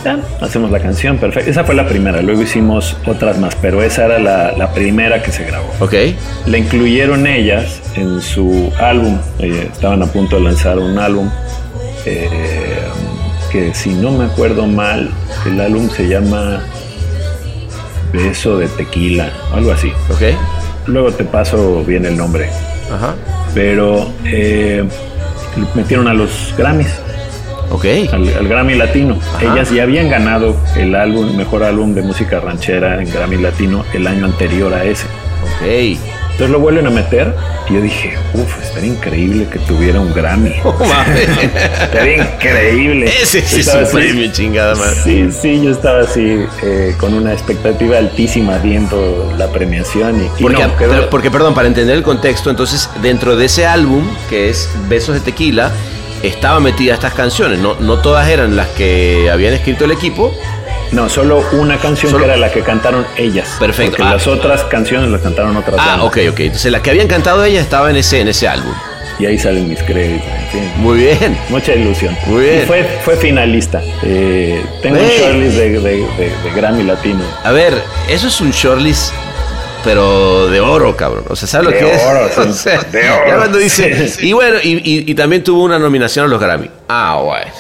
Ya, 0.03 0.19
hacemos 0.41 0.71
la 0.71 0.81
canción, 0.81 1.19
perfecto. 1.19 1.51
Esa 1.51 1.65
fue 1.65 1.75
la 1.75 1.87
primera, 1.87 2.23
luego 2.23 2.41
hicimos 2.43 2.97
otras 3.07 3.37
más, 3.39 3.55
pero 3.61 3.83
esa 3.83 4.07
era 4.07 4.19
la, 4.19 4.53
la 4.53 4.73
primera 4.73 5.23
que 5.23 5.31
se 5.31 5.45
grabó. 5.45 5.71
ok. 5.81 5.95
La 6.47 6.57
incluyeron 6.59 7.27
ellas 7.27 7.81
en 7.97 8.21
su 8.21 8.73
álbum, 8.81 9.19
eh, 9.39 9.69
estaban 9.73 10.03
a 10.03 10.07
punto 10.07 10.37
de 10.37 10.43
lanzar 10.43 10.79
un 10.79 10.99
álbum, 10.99 11.29
eh, 12.07 12.29
que 13.53 13.73
si 13.75 13.91
no 13.91 14.11
me 14.13 14.25
acuerdo 14.25 14.67
mal, 14.67 15.11
el 15.47 15.61
álbum 15.61 15.89
se 15.91 16.09
llama 16.09 16.61
Beso 18.13 18.59
de 18.59 18.69
Tequila, 18.69 19.31
algo 19.53 19.73
así. 19.73 19.93
Ok. 20.11 20.23
Luego 20.87 21.13
te 21.13 21.25
paso 21.25 21.83
bien 21.85 22.05
el 22.05 22.17
nombre, 22.17 22.49
Ajá. 22.93 23.15
pero 23.55 24.11
eh, 24.25 24.85
metieron 25.75 26.09
a 26.09 26.15
los 26.15 26.55
Grammys. 26.57 27.01
Ok. 27.71 27.87
al, 28.13 28.29
al 28.37 28.47
Grammy 28.47 28.75
Latino. 28.75 29.19
Ajá. 29.35 29.55
Ellas 29.55 29.71
ya 29.71 29.85
habían 29.85 30.11
ganado 30.11 30.57
el 30.77 30.95
álbum, 30.95 31.35
mejor 31.37 31.65
álbum 31.65 31.95
de 31.95 32.03
música 32.03 32.39
ranchera 32.39 33.03
en 33.03 33.11
Grammy 33.11 33.39
Latino 33.39 33.85
el 33.95 34.07
año 34.07 34.27
anterior 34.27 34.73
a 34.75 34.85
ese. 34.85 35.07
Ok. 35.43 35.99
Entonces 36.35 36.51
lo 36.51 36.59
vuelven 36.59 36.87
a 36.89 36.91
meter 36.91 37.33
y 37.71 37.75
yo 37.75 37.81
dije, 37.81 38.19
uff, 38.35 38.61
estaría 38.61 38.91
increíble 38.91 39.47
que 39.53 39.61
tuviera 39.61 40.01
un 40.01 40.13
Grammy. 40.13 40.53
Oh, 40.65 40.77
estaría 41.83 42.17
increíble. 42.17 43.07
Ese 43.23 43.41
sí 43.41 43.61
es 43.61 43.69
un 43.73 43.87
premio, 43.93 44.31
chingada 44.33 44.75
madre. 44.75 44.97
Sí, 45.05 45.29
sí, 45.31 45.63
yo 45.63 45.71
estaba 45.71 46.01
así 46.01 46.45
eh, 46.63 46.95
con 46.99 47.15
una 47.15 47.33
expectativa 47.33 47.99
altísima 47.99 48.59
viendo 48.59 49.33
la 49.39 49.47
premiación 49.49 50.23
y, 50.23 50.25
y 50.41 50.43
Porque, 50.43 50.63
no, 50.67 50.77
quedó- 50.77 51.09
porque, 51.11 51.31
perdón, 51.31 51.55
para 51.55 51.69
entender 51.69 51.97
el 51.97 52.03
contexto, 52.03 52.51
entonces 52.51 52.91
dentro 53.01 53.37
de 53.37 53.47
ese 53.47 53.67
álbum, 53.67 54.05
que 54.29 54.51
es 54.51 54.69
Besos 54.89 55.15
de 55.15 55.21
Tequila, 55.21 55.71
estaban 56.23 56.63
metidas 56.63 56.95
estas 56.99 57.15
canciones. 57.15 57.59
No, 57.61 57.77
no 57.79 57.99
todas 57.99 58.29
eran 58.29 58.57
las 58.57 58.69
que 58.69 59.31
habían 59.31 59.55
escrito 59.55 59.85
el 59.85 59.93
equipo. 59.93 60.35
No, 60.95 61.09
solo 61.09 61.45
una 61.53 61.79
canción 61.79 62.11
Solo- 62.13 62.25
que 62.25 62.31
era 62.31 62.39
la 62.39 62.51
que 62.51 62.61
cantaron 62.63 63.07
ellas. 63.17 63.57
Perfecto. 63.59 63.93
Porque 63.97 64.03
Ah. 64.09 64.15
las 64.15 64.27
otras 64.27 64.65
canciones 64.65 65.11
las 65.11 65.21
cantaron 65.21 65.57
otras 65.57 65.77
Ah, 65.79 65.97
bandas. 65.99 66.07
ok, 66.07 66.19
ok. 66.31 66.41
Entonces 66.41 66.71
la 66.73 66.81
que 66.83 66.91
habían 66.91 67.09
cantado 67.09 67.45
ellas 67.45 67.63
estaba 67.65 67.91
en 67.91 67.97
ese, 67.97 68.21
en 68.21 68.29
ese 68.29 68.49
álbum. 68.49 68.73
Y 69.19 69.27
ahí 69.27 69.39
salen 69.39 69.69
mis 69.69 69.81
créditos. 69.83 70.27
fin. 70.51 70.69
Muy 70.79 70.99
bien. 70.99 71.39
Mucha 71.49 71.73
ilusión. 71.75 72.17
Muy 72.27 72.43
bien. 72.45 72.63
Y 72.63 72.67
fue, 72.67 72.83
fue 73.05 73.17
finalista. 73.17 73.81
Eh, 74.03 74.65
tengo 74.83 74.99
un 75.01 75.07
shortlist 75.09 75.57
de, 75.57 75.71
de- 75.71 75.81
de- 75.81 76.33
de 76.43 76.51
Grammy 76.55 76.83
Latino. 76.83 77.23
A 77.45 77.53
ver, 77.53 77.75
eso 78.09 78.27
es 78.29 78.41
un 78.41 78.51
shortlist, 78.51 79.13
pero 79.85 80.49
de 80.49 80.61
oro, 80.61 80.97
cabrón. 80.97 81.25
O 81.29 81.37
sea, 81.37 81.47
¿sabes 81.49 81.67
lo 81.67 81.71
De 81.73 81.79
que 81.79 81.93
es? 81.95 82.03
oro, 82.03 82.29
sí. 82.35 82.41
O 82.49 82.53
sea, 82.53 82.81
De 82.83 83.11
oro. 83.11 83.23
Ya 83.29 83.37
cuando 83.37 83.59
dice. 83.59 84.13
Y 84.21 84.33
bueno, 84.33 84.57
y, 84.63 84.73
y- 84.79 85.11
y 85.11 85.15
también 85.15 85.45
tuvo 85.45 85.63
una 85.65 85.79
nominación 85.79 86.25
a 86.27 86.29
los 86.29 86.41
Grammy. 86.41 86.71
Ah, 86.89 87.21
bueno. 87.23 87.51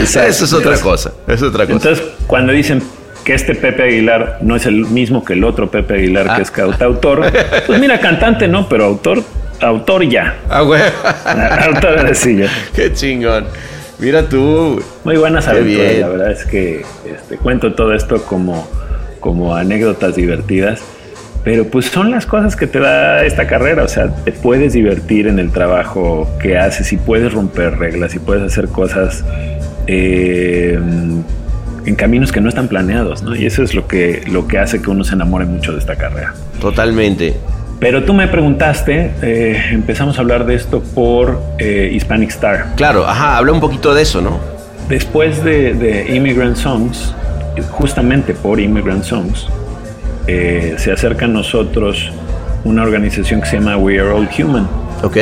Exacto. 0.00 0.28
Eso 0.30 0.44
es 0.44 0.52
otra 0.52 0.76
cosa. 0.78 1.12
Es 1.26 1.42
otra 1.42 1.66
cosa. 1.66 1.72
Entonces, 1.76 2.04
cuando 2.26 2.52
dicen 2.52 2.82
que 3.24 3.34
este 3.34 3.54
Pepe 3.54 3.84
Aguilar 3.84 4.38
no 4.40 4.56
es 4.56 4.66
el 4.66 4.86
mismo 4.86 5.24
que 5.24 5.34
el 5.34 5.44
otro 5.44 5.70
Pepe 5.70 5.94
Aguilar 5.94 6.26
Ah. 6.30 6.36
que 6.36 6.42
es 6.42 6.50
cantautor, 6.50 7.30
pues 7.66 7.78
mira, 7.80 8.00
cantante 8.00 8.48
no, 8.48 8.68
pero 8.68 8.84
autor, 8.86 9.22
autor 9.60 10.08
ya. 10.08 10.38
Ah, 10.50 10.62
güey. 10.62 10.82
autor 11.66 12.14
sí, 12.16 12.36
ya. 12.38 12.48
Qué 12.74 12.92
chingón. 12.92 13.46
Mira 13.98 14.28
tú. 14.28 14.82
Muy 15.04 15.16
buenas 15.16 15.46
aventuras, 15.46 15.94
la 15.98 16.08
verdad 16.08 16.32
es 16.32 16.44
que 16.46 16.84
este, 17.06 17.36
cuento 17.36 17.72
todo 17.74 17.94
esto 17.94 18.22
como, 18.24 18.68
como 19.22 19.56
anécdotas 19.56 20.14
divertidas, 20.14 20.82
pero 21.44 21.66
pues 21.66 21.86
son 21.86 22.10
las 22.10 22.26
cosas 22.26 22.54
que 22.54 22.66
te 22.66 22.78
da 22.78 23.24
esta 23.24 23.46
carrera, 23.46 23.84
o 23.84 23.88
sea, 23.88 24.08
te 24.08 24.32
puedes 24.32 24.74
divertir 24.74 25.26
en 25.26 25.38
el 25.38 25.50
trabajo 25.50 26.28
que 26.40 26.58
haces 26.58 26.92
y 26.92 26.98
puedes 26.98 27.32
romper 27.32 27.78
reglas 27.78 28.14
y 28.14 28.18
puedes 28.18 28.42
hacer 28.42 28.68
cosas 28.68 29.24
eh, 29.86 30.78
en 31.84 31.94
caminos 31.96 32.30
que 32.30 32.40
no 32.40 32.48
están 32.48 32.68
planeados, 32.68 33.22
¿no? 33.22 33.34
Y 33.34 33.46
eso 33.46 33.62
es 33.62 33.74
lo 33.74 33.88
que, 33.88 34.22
lo 34.30 34.46
que 34.46 34.58
hace 34.58 34.80
que 34.80 34.90
uno 34.90 35.02
se 35.04 35.14
enamore 35.14 35.46
mucho 35.46 35.72
de 35.72 35.78
esta 35.78 35.96
carrera. 35.96 36.34
Totalmente. 36.60 37.34
Pero 37.80 38.04
tú 38.04 38.14
me 38.14 38.28
preguntaste, 38.28 39.10
eh, 39.22 39.60
empezamos 39.72 40.18
a 40.18 40.20
hablar 40.20 40.46
de 40.46 40.54
esto 40.54 40.80
por 40.94 41.42
eh, 41.58 41.90
Hispanic 41.92 42.30
Star. 42.30 42.66
Claro, 42.76 43.04
ajá, 43.08 43.36
habla 43.36 43.50
un 43.50 43.60
poquito 43.60 43.92
de 43.92 44.02
eso, 44.02 44.20
¿no? 44.20 44.38
Después 44.88 45.42
de, 45.42 45.74
de 45.74 46.14
Immigrant 46.14 46.56
Songs, 46.56 47.12
justamente 47.70 48.34
por 48.34 48.60
Immigrant 48.60 49.04
Songs, 49.04 49.48
eh, 50.26 50.74
se 50.78 50.92
acerca 50.92 51.24
a 51.24 51.28
nosotros 51.28 52.10
una 52.64 52.82
organización 52.82 53.40
que 53.40 53.48
se 53.48 53.56
llama 53.58 53.76
We 53.76 53.98
Are 53.98 54.10
All 54.10 54.28
Human. 54.38 54.68
Ok. 55.02 55.16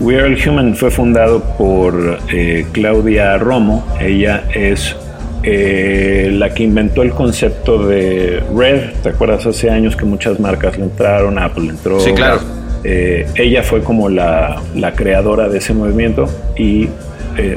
We 0.00 0.16
Are 0.16 0.26
All 0.26 0.38
Human 0.48 0.76
fue 0.76 0.90
fundado 0.90 1.42
por 1.58 2.18
eh, 2.32 2.66
Claudia 2.72 3.36
Romo. 3.36 3.84
Ella 4.00 4.44
es 4.54 4.94
eh, 5.42 6.30
la 6.32 6.54
que 6.54 6.62
inventó 6.62 7.02
el 7.02 7.10
concepto 7.10 7.84
de 7.84 8.42
Red. 8.54 8.92
¿Te 9.02 9.08
acuerdas 9.08 9.44
hace 9.46 9.70
años 9.70 9.96
que 9.96 10.04
muchas 10.04 10.38
marcas 10.38 10.78
le 10.78 10.84
entraron? 10.84 11.38
Apple 11.38 11.68
entró. 11.68 11.98
Sí, 11.98 12.12
claro. 12.12 12.40
Ella 12.84 13.62
fue 13.64 13.82
como 13.82 14.08
la, 14.08 14.62
la 14.74 14.94
creadora 14.94 15.48
de 15.48 15.58
ese 15.58 15.74
movimiento 15.74 16.26
y 16.56 16.88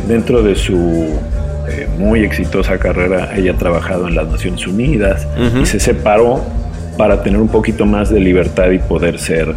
dentro 0.07 0.41
de 0.41 0.55
su 0.55 1.20
eh, 1.68 1.88
muy 1.97 2.24
exitosa 2.24 2.78
carrera, 2.78 3.32
ella 3.36 3.51
ha 3.51 3.57
trabajado 3.57 4.07
en 4.07 4.16
las 4.16 4.28
Naciones 4.28 4.66
Unidas 4.66 5.28
y 5.62 5.66
se 5.66 5.80
separó 5.80 6.43
para 6.97 7.24
tener 7.24 7.39
un 7.39 7.47
poquito 7.47 7.86
más 7.86 8.09
de 8.09 8.20
libertad 8.20 8.72
y 8.72 8.80
poder 8.80 9.20
ser 9.20 9.53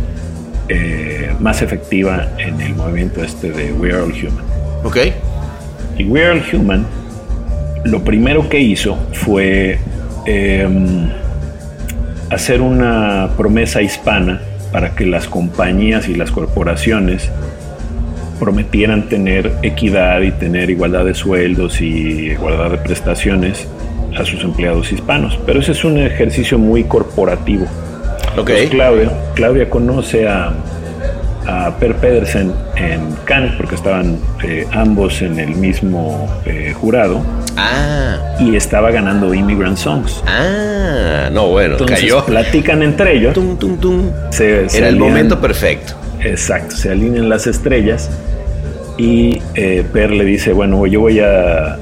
eh, 0.68 1.30
más 1.40 1.62
efectiva 1.62 2.28
en 2.38 2.61
el 2.61 2.74
movimiento 2.74 3.22
este 3.22 3.50
de 3.50 3.72
We 3.72 3.90
Are 3.90 4.02
All 4.02 4.12
Human. 4.12 4.44
Ok. 4.82 4.98
Y 5.98 6.05
We 6.05 6.24
Are 6.24 6.40
All 6.40 6.44
Human, 6.52 6.86
lo 7.84 8.02
primero 8.02 8.48
que 8.48 8.61
hizo 8.61 8.96
fue 9.12 9.78
em, 10.26 11.11
hacer 12.30 12.61
una 12.61 13.30
promesa 13.36 13.82
hispana 13.82 14.40
para 14.72 14.94
que 14.94 15.07
las 15.07 15.26
compañías 15.26 16.09
y 16.09 16.14
las 16.14 16.30
corporaciones 16.30 17.30
prometieran 18.39 19.09
tener 19.09 19.53
equidad 19.62 20.20
y 20.22 20.30
tener 20.32 20.70
igualdad 20.70 21.05
de 21.05 21.14
sueldos 21.14 21.80
y 21.80 22.30
igualdad 22.30 22.70
de 22.70 22.78
prestaciones 22.78 23.66
a 24.18 24.24
sus 24.24 24.43
empleados 24.45 24.93
hispanos. 24.93 25.39
Pero 25.47 25.61
ese 25.61 25.72
es 25.72 25.85
un 25.85 25.99
ejercicio 25.99 26.59
muy 26.59 26.85
corporativo. 26.85 27.64
Ok. 28.37 28.51
Entonces, 28.51 28.70
Claudia, 28.70 29.11
Claudia 29.35 29.70
conoce 29.70 30.28
a, 30.28 30.53
a 31.47 31.76
Per 31.78 31.95
Pedersen 31.97 32.53
en 32.76 33.01
Cannes 33.24 33.53
porque 33.57 33.74
estaban 33.76 34.18
eh, 34.43 34.66
ambos 34.72 35.22
en 35.22 35.39
el 35.39 35.55
mismo 35.57 36.28
eh, 36.47 36.72
jurado 36.74 37.22
Ah, 37.57 38.16
y 38.41 38.57
estaba 38.57 38.91
ganando 38.91 39.32
Immigrant 39.32 39.76
Songs. 39.76 40.22
ah, 40.26 41.28
no, 41.32 41.49
bueno, 41.49 41.72
Entonces 41.74 42.01
cayó. 42.01 42.24
platican 42.24 42.82
entre 42.82 43.16
ellos. 43.16 43.32
Tum, 43.35 43.57
tum, 43.57 43.76
tum. 43.78 44.11
Se, 44.30 44.66
Era 44.76 44.89
el 44.89 44.97
momento 44.97 45.41
perfecto. 45.41 45.95
Exacto, 46.25 46.75
se 46.75 46.91
alinean 46.91 47.29
las 47.29 47.47
estrellas 47.47 48.11
y 48.97 49.43
eh, 49.55 49.85
Per 49.93 50.11
le 50.11 50.25
dice, 50.25 50.53
bueno, 50.53 50.87
yo 50.87 51.01
voy 51.01 51.20
a, 51.20 51.79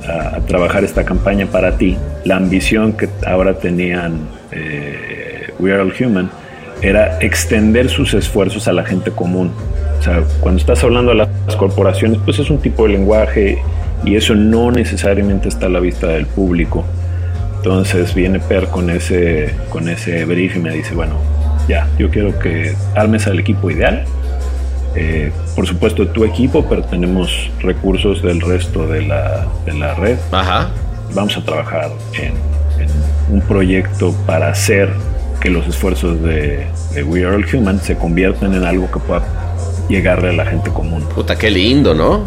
trabajar 0.49 0.83
esta 0.83 1.05
campaña 1.05 1.47
para 1.47 1.79
ti. 1.79 1.97
La 2.25 2.37
ambición 2.37 2.95
que 2.95 3.09
ahora 3.27 3.55
tenían 3.55 4.29
eh, 4.51 5.53
We 5.59 5.73
Are 5.73 5.83
All 5.83 5.95
Human 5.99 6.31
era 6.83 7.19
extender 7.21 7.89
sus 7.89 8.13
esfuerzos 8.13 8.67
a 8.67 8.73
la 8.73 8.85
gente 8.85 9.13
común. 9.13 9.53
O 10.01 10.03
sea, 10.03 10.25
cuando 10.41 10.61
estás 10.61 10.83
hablando 10.83 11.13
a 11.13 11.15
las 11.15 11.57
corporaciones, 11.57 12.19
pues 12.25 12.41
es 12.41 12.51
un 12.51 12.59
tipo 12.59 12.85
de 12.87 12.95
lenguaje 12.95 13.63
y 14.05 14.17
eso 14.17 14.35
no 14.35 14.73
necesariamente 14.73 15.49
está 15.49 15.67
a 15.67 15.69
la 15.69 15.81
vista 15.81 16.09
del 16.09 16.27
público. 16.27 16.85
Entonces 17.59 18.13
viene 18.15 18.41
Per 18.41 18.67
con 18.67 18.91
ese, 18.91 19.55
con 19.71 19.89
ese 19.89 20.25
brief 20.25 20.57
y 20.57 20.59
me 20.59 20.73
dice, 20.73 20.95
bueno, 20.95 21.15
ya, 21.69 21.89
yo 21.99 22.11
quiero 22.11 22.37
que 22.41 22.75
armes 22.97 23.29
al 23.29 23.39
equipo 23.39 23.71
ideal. 23.71 24.05
Eh, 24.95 25.33
por 25.57 25.67
supuesto 25.67 26.07
tu 26.09 26.25
equipo, 26.25 26.67
pero 26.69 26.83
tenemos 26.85 27.51
recursos 27.61 28.23
del 28.23 28.41
resto 28.41 28.87
de 28.87 29.03
la, 29.03 29.47
de 29.65 29.73
la 29.75 29.95
red. 29.95 30.19
Ajá. 30.31 30.71
Vamos 31.15 31.37
a 31.37 31.45
trabajar 31.45 31.91
en, 32.15 32.33
en 32.81 32.89
un 33.31 33.41
proyecto 33.43 34.15
para 34.27 34.49
hacer 34.49 34.91
que 35.41 35.51
los 35.51 35.67
esfuerzos 35.67 36.23
de, 36.23 36.67
de 36.95 37.03
We 37.03 37.25
Are 37.25 37.37
All 37.37 37.47
Human 37.53 37.81
se 37.81 37.97
conviertan 37.97 38.55
en 38.55 38.65
algo 38.65 38.91
que 38.91 39.01
pueda 39.01 39.23
llegarle 39.89 40.31
a 40.31 40.33
la 40.33 40.47
gente 40.47 40.71
común. 40.71 41.03
Puta, 41.15 41.37
qué 41.37 41.51
lindo, 41.51 41.95
¿no? 41.95 42.25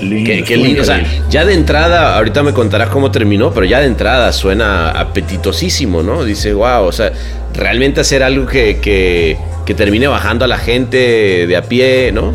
Lindo, 0.00 0.30
Qué, 0.30 0.42
qué 0.42 0.56
lindo. 0.56 0.82
O 0.82 0.84
sea, 0.84 1.02
ya 1.30 1.44
de 1.44 1.54
entrada, 1.54 2.16
ahorita 2.16 2.42
me 2.42 2.52
contarás 2.52 2.88
cómo 2.88 3.10
terminó, 3.10 3.52
pero 3.52 3.64
ya 3.66 3.80
de 3.80 3.86
entrada 3.86 4.32
suena 4.32 4.90
apetitosísimo, 4.90 6.02
¿no? 6.02 6.24
Dice, 6.24 6.52
wow, 6.52 6.84
o 6.84 6.92
sea, 6.92 7.12
realmente 7.54 8.00
hacer 8.00 8.22
algo 8.22 8.46
que, 8.46 8.78
que, 8.80 9.38
que 9.64 9.74
termine 9.74 10.06
bajando 10.08 10.44
a 10.44 10.48
la 10.48 10.58
gente 10.58 11.46
de 11.46 11.56
a 11.56 11.62
pie, 11.62 12.10
¿no? 12.12 12.32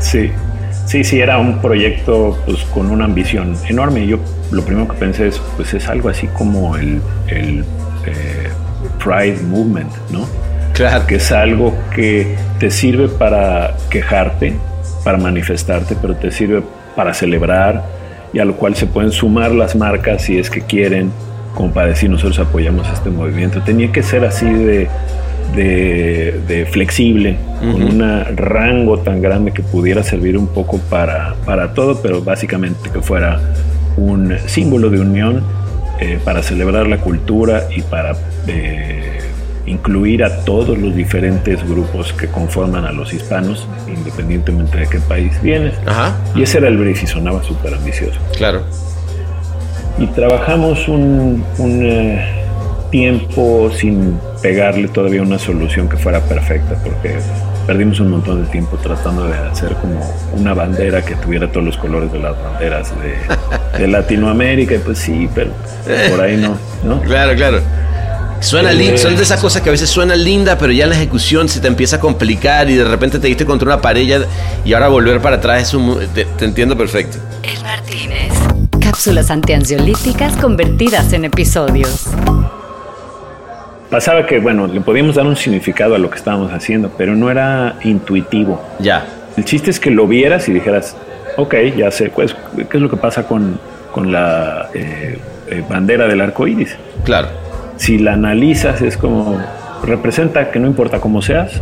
Sí, 0.00 0.30
sí, 0.86 1.04
sí, 1.04 1.20
era 1.20 1.38
un 1.38 1.60
proyecto 1.60 2.38
pues, 2.44 2.62
con 2.64 2.90
una 2.90 3.04
ambición 3.06 3.56
enorme. 3.68 4.06
Yo 4.06 4.18
lo 4.50 4.64
primero 4.64 4.88
que 4.88 4.96
pensé 4.96 5.28
es, 5.28 5.40
pues 5.56 5.72
es 5.74 5.88
algo 5.88 6.08
así 6.08 6.26
como 6.28 6.76
el, 6.76 7.00
el 7.28 7.64
eh, 8.06 8.50
Pride 9.02 9.40
Movement, 9.42 9.90
¿no? 10.10 10.28
Claro. 10.74 11.06
Que 11.06 11.16
es 11.16 11.32
algo 11.32 11.74
que 11.94 12.36
te 12.58 12.70
sirve 12.70 13.08
para 13.08 13.76
quejarte, 13.90 14.54
para 15.04 15.18
manifestarte, 15.18 15.96
pero 16.00 16.16
te 16.16 16.30
sirve 16.30 16.62
para 16.94 17.14
celebrar 17.14 17.84
y 18.32 18.38
a 18.38 18.44
lo 18.44 18.56
cual 18.56 18.74
se 18.74 18.86
pueden 18.86 19.12
sumar 19.12 19.52
las 19.52 19.76
marcas 19.76 20.22
si 20.22 20.38
es 20.38 20.50
que 20.50 20.62
quieren, 20.62 21.10
como 21.54 21.72
para 21.72 21.88
decir 21.88 22.08
nosotros 22.10 22.38
apoyamos 22.38 22.88
este 22.90 23.10
movimiento. 23.10 23.60
Tenía 23.62 23.92
que 23.92 24.02
ser 24.02 24.24
así 24.24 24.46
de, 24.46 24.88
de, 25.54 26.40
de 26.46 26.66
flexible, 26.66 27.36
con 27.60 27.82
un 27.82 28.36
rango 28.36 28.98
tan 28.98 29.20
grande 29.20 29.52
que 29.52 29.62
pudiera 29.62 30.02
servir 30.02 30.36
un 30.36 30.48
poco 30.48 30.78
para, 30.78 31.34
para 31.44 31.74
todo, 31.74 32.00
pero 32.02 32.22
básicamente 32.22 32.90
que 32.90 33.00
fuera 33.00 33.40
un 33.96 34.36
símbolo 34.46 34.90
de 34.90 35.00
unión 35.00 35.42
eh, 36.00 36.18
para 36.24 36.42
celebrar 36.42 36.86
la 36.86 36.98
cultura 36.98 37.68
y 37.74 37.82
para 37.82 38.16
eh, 38.48 39.20
incluir 39.66 40.24
a 40.24 40.44
todos 40.44 40.76
los 40.76 40.94
diferentes 40.94 41.66
grupos 41.68 42.12
que 42.12 42.26
conforman 42.28 42.84
a 42.84 42.92
los 42.92 43.12
hispanos, 43.12 43.66
independientemente 43.86 44.78
de 44.78 44.86
qué 44.88 44.98
país 44.98 45.40
vienes. 45.42 45.74
Ajá, 45.86 46.16
Y 46.34 46.42
ese 46.42 46.58
era 46.58 46.68
el 46.68 46.76
brief 46.78 47.02
y 47.02 47.06
sonaba 47.06 47.42
súper 47.42 47.74
ambicioso. 47.74 48.18
claro. 48.36 48.62
Y 49.98 50.06
trabajamos 50.06 50.88
un, 50.88 51.44
un, 51.58 51.80
eh, 51.84 52.24
tiempo 52.90 53.70
sin 53.76 54.18
pegarle 54.40 54.88
todavía 54.88 55.20
una 55.22 55.38
solución 55.38 55.86
que 55.88 55.96
fuera 55.98 56.20
perfecta, 56.20 56.76
porque 56.82 57.16
perdimos 57.66 58.00
un 58.00 58.10
montón 58.10 58.42
de 58.44 58.50
tiempo 58.50 58.78
tratando 58.78 59.26
de 59.28 59.34
hacer 59.34 59.74
como 59.74 60.00
una 60.34 60.54
bandera 60.54 61.02
que 61.02 61.14
tuviera 61.16 61.46
todos 61.52 61.66
los 61.66 61.76
colores 61.76 62.10
de 62.10 62.18
las 62.18 62.42
banderas 62.42 62.90
de, 63.00 63.78
de 63.78 63.86
Latinoamérica. 63.92 64.74
Y 64.74 64.78
pues 64.78 64.98
sí, 64.98 65.28
pero 65.34 65.50
por 66.10 66.20
ahí 66.22 66.38
no, 66.38 66.56
¿no? 66.84 67.00
Claro, 67.02 67.34
claro. 67.36 67.60
Suena 68.42 68.72
Eh, 68.72 68.74
lindo, 68.74 68.98
son 68.98 69.16
de 69.16 69.22
esas 69.22 69.40
cosas 69.40 69.62
que 69.62 69.68
a 69.68 69.72
veces 69.72 69.88
suena 69.88 70.16
linda, 70.16 70.58
pero 70.58 70.72
ya 70.72 70.84
en 70.84 70.90
la 70.90 70.96
ejecución 70.96 71.48
se 71.48 71.60
te 71.60 71.68
empieza 71.68 71.96
a 71.96 72.00
complicar 72.00 72.68
y 72.68 72.74
de 72.74 72.84
repente 72.84 73.18
te 73.18 73.28
diste 73.28 73.46
contra 73.46 73.66
una 73.66 73.80
pared 73.80 74.26
y 74.64 74.72
ahora 74.72 74.88
volver 74.88 75.20
para 75.20 75.36
atrás 75.36 75.62
es 75.62 75.74
un... 75.74 75.98
Te, 76.12 76.24
te 76.24 76.44
entiendo 76.44 76.76
perfecto. 76.76 77.18
El 77.42 77.62
Martínez. 77.62 78.32
Cápsulas 78.80 79.30
antiansiolíticas 79.30 80.36
convertidas 80.36 81.12
en 81.12 81.24
episodios. 81.24 82.06
Pasaba 83.90 84.26
que, 84.26 84.40
bueno, 84.40 84.66
le 84.66 84.80
podíamos 84.80 85.14
dar 85.14 85.26
un 85.26 85.36
significado 85.36 85.94
a 85.94 85.98
lo 85.98 86.10
que 86.10 86.16
estábamos 86.16 86.50
haciendo, 86.52 86.90
pero 86.98 87.14
no 87.14 87.30
era 87.30 87.76
intuitivo. 87.84 88.60
Ya. 88.80 89.06
El 89.36 89.44
chiste 89.44 89.70
es 89.70 89.78
que 89.78 89.90
lo 89.90 90.06
vieras 90.08 90.48
y 90.48 90.52
dijeras, 90.52 90.96
ok, 91.36 91.54
ya 91.76 91.90
sé, 91.90 92.10
pues, 92.10 92.34
¿qué 92.56 92.76
es 92.76 92.82
lo 92.82 92.90
que 92.90 92.96
pasa 92.96 93.22
con, 93.24 93.60
con 93.92 94.10
la 94.10 94.68
eh, 94.74 95.18
eh, 95.48 95.62
bandera 95.68 96.08
del 96.08 96.20
arco 96.20 96.46
iris? 96.46 96.74
Claro. 97.04 97.28
Si 97.82 97.98
la 97.98 98.12
analizas, 98.14 98.80
es 98.82 98.96
como, 98.96 99.40
representa 99.84 100.50
que 100.50 100.58
no 100.60 100.66
importa 100.68 101.00
cómo 101.00 101.20
seas, 101.22 101.60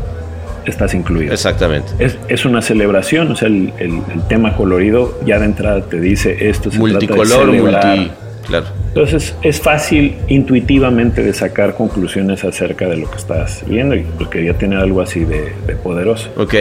estás 0.66 0.92
incluido. 0.94 1.32
Exactamente. 1.32 1.88
Es, 1.98 2.18
es 2.28 2.44
una 2.44 2.60
celebración, 2.60 3.32
o 3.32 3.36
sea, 3.36 3.48
el, 3.48 3.72
el- 3.78 4.02
el 4.14 4.22
tema 4.28 4.54
colorido 4.56 5.18
ya 5.24 5.38
de 5.38 5.46
entrada 5.46 5.80
te 5.82 5.98
dice 5.98 6.48
esto 6.50 6.70
se 6.70 6.78
Multicolor, 6.78 7.26
trata 7.26 7.52
de 7.52 7.60
multi... 7.98 8.10
Claro. 8.46 8.66
Entonces 8.88 9.34
es 9.42 9.60
fácil 9.60 10.16
intuitivamente 10.28 11.22
de 11.22 11.32
sacar 11.32 11.74
conclusiones 11.74 12.44
acerca 12.44 12.86
de 12.88 12.96
lo 12.96 13.08
que 13.10 13.16
estás 13.16 13.62
viendo 13.66 13.94
y 13.94 14.02
pues 14.18 14.28
quería 14.28 14.54
tener 14.54 14.78
algo 14.80 15.00
así 15.00 15.20
de, 15.24 15.52
de 15.66 15.76
poderoso. 15.76 16.30
Ok. 16.36 16.54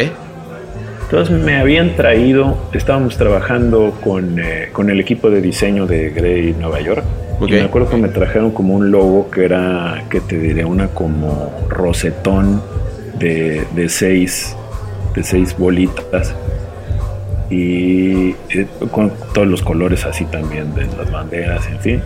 Entonces 1.05 1.39
me 1.43 1.57
habían 1.57 1.95
traído, 1.95 2.57
estábamos 2.74 3.18
trabajando 3.18 3.95
con, 4.03 4.39
eh, 4.39 4.70
con 4.72 4.89
el 4.91 4.99
equipo 4.99 5.30
de 5.32 5.41
diseño 5.41 5.88
de 5.88 6.12
Grey 6.12 6.53
Nueva 6.60 6.80
York. 6.82 7.03
Ok. 7.40 7.50
Y 7.50 7.54
me 7.54 7.62
acuerdo 7.62 7.90
que 7.90 7.98
me 7.98 8.10
trajeron 8.10 8.52
como 8.52 8.74
un 8.76 8.92
logo 8.92 9.30
que 9.32 9.46
era, 9.46 10.04
que 10.10 10.20
te 10.22 10.38
diré, 10.38 10.66
una 10.66 10.88
como 10.90 11.52
rosetón 11.70 12.62
de, 13.18 13.66
de 13.76 13.90
seis, 13.90 14.56
de 15.16 15.24
seis 15.24 15.56
bolitas. 15.58 16.34
Y 17.50 18.32
eh, 18.54 18.68
con 18.92 19.12
todos 19.34 19.48
los 19.48 19.62
colores 19.62 20.06
así 20.06 20.26
también 20.26 20.76
de 20.76 20.86
las 20.98 21.12
banderas, 21.12 21.66
en 21.68 21.80
fin. 21.80 22.02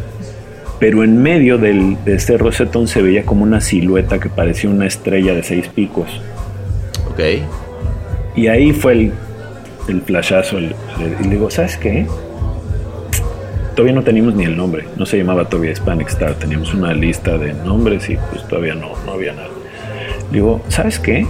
pero 0.80 1.04
en 1.04 1.22
medio 1.22 1.58
del, 1.58 1.98
de 2.06 2.16
este 2.16 2.38
rosetón 2.38 2.88
se 2.88 3.02
veía 3.02 3.24
como 3.26 3.44
una 3.44 3.60
silueta 3.62 4.20
que 4.20 4.30
parecía 4.30 4.70
una 4.70 4.86
estrella 4.86 5.34
de 5.34 5.44
seis 5.44 5.68
picos. 5.68 6.08
Ok. 7.12 7.20
Y 8.36 8.48
ahí 8.48 8.72
fue 8.72 8.94
el, 8.94 9.14
el 9.88 10.02
flashazo. 10.02 10.58
el- 10.58 10.76
el- 11.00 11.16
y 11.22 11.24
le 11.26 11.30
digo, 11.36 11.50
¿sabes 11.50 11.78
qué? 11.78 12.06
Todavía 13.76 13.94
no 13.94 14.04
teníamos 14.04 14.36
ni 14.36 14.46
el 14.46 14.56
nombre. 14.56 14.86
No 14.98 15.06
se 15.06 15.18
llamaba 15.18 15.46
todavía 15.46 15.72
Hispanic 15.72 16.10
Star. 16.10 16.36
Teníamos 16.36 16.74
una 16.74 16.94
lista 16.94 17.38
de 17.38 17.54
nombres 17.54 18.10
y 18.10 18.18
pues 18.18 18.48
todavía 18.48 18.76
no, 18.76 18.92
no 19.06 19.14
había 19.14 19.34
nada. 19.34 19.50
Digo, 20.32 20.62
¿sabes 20.68 21.00
qué? 21.00 21.28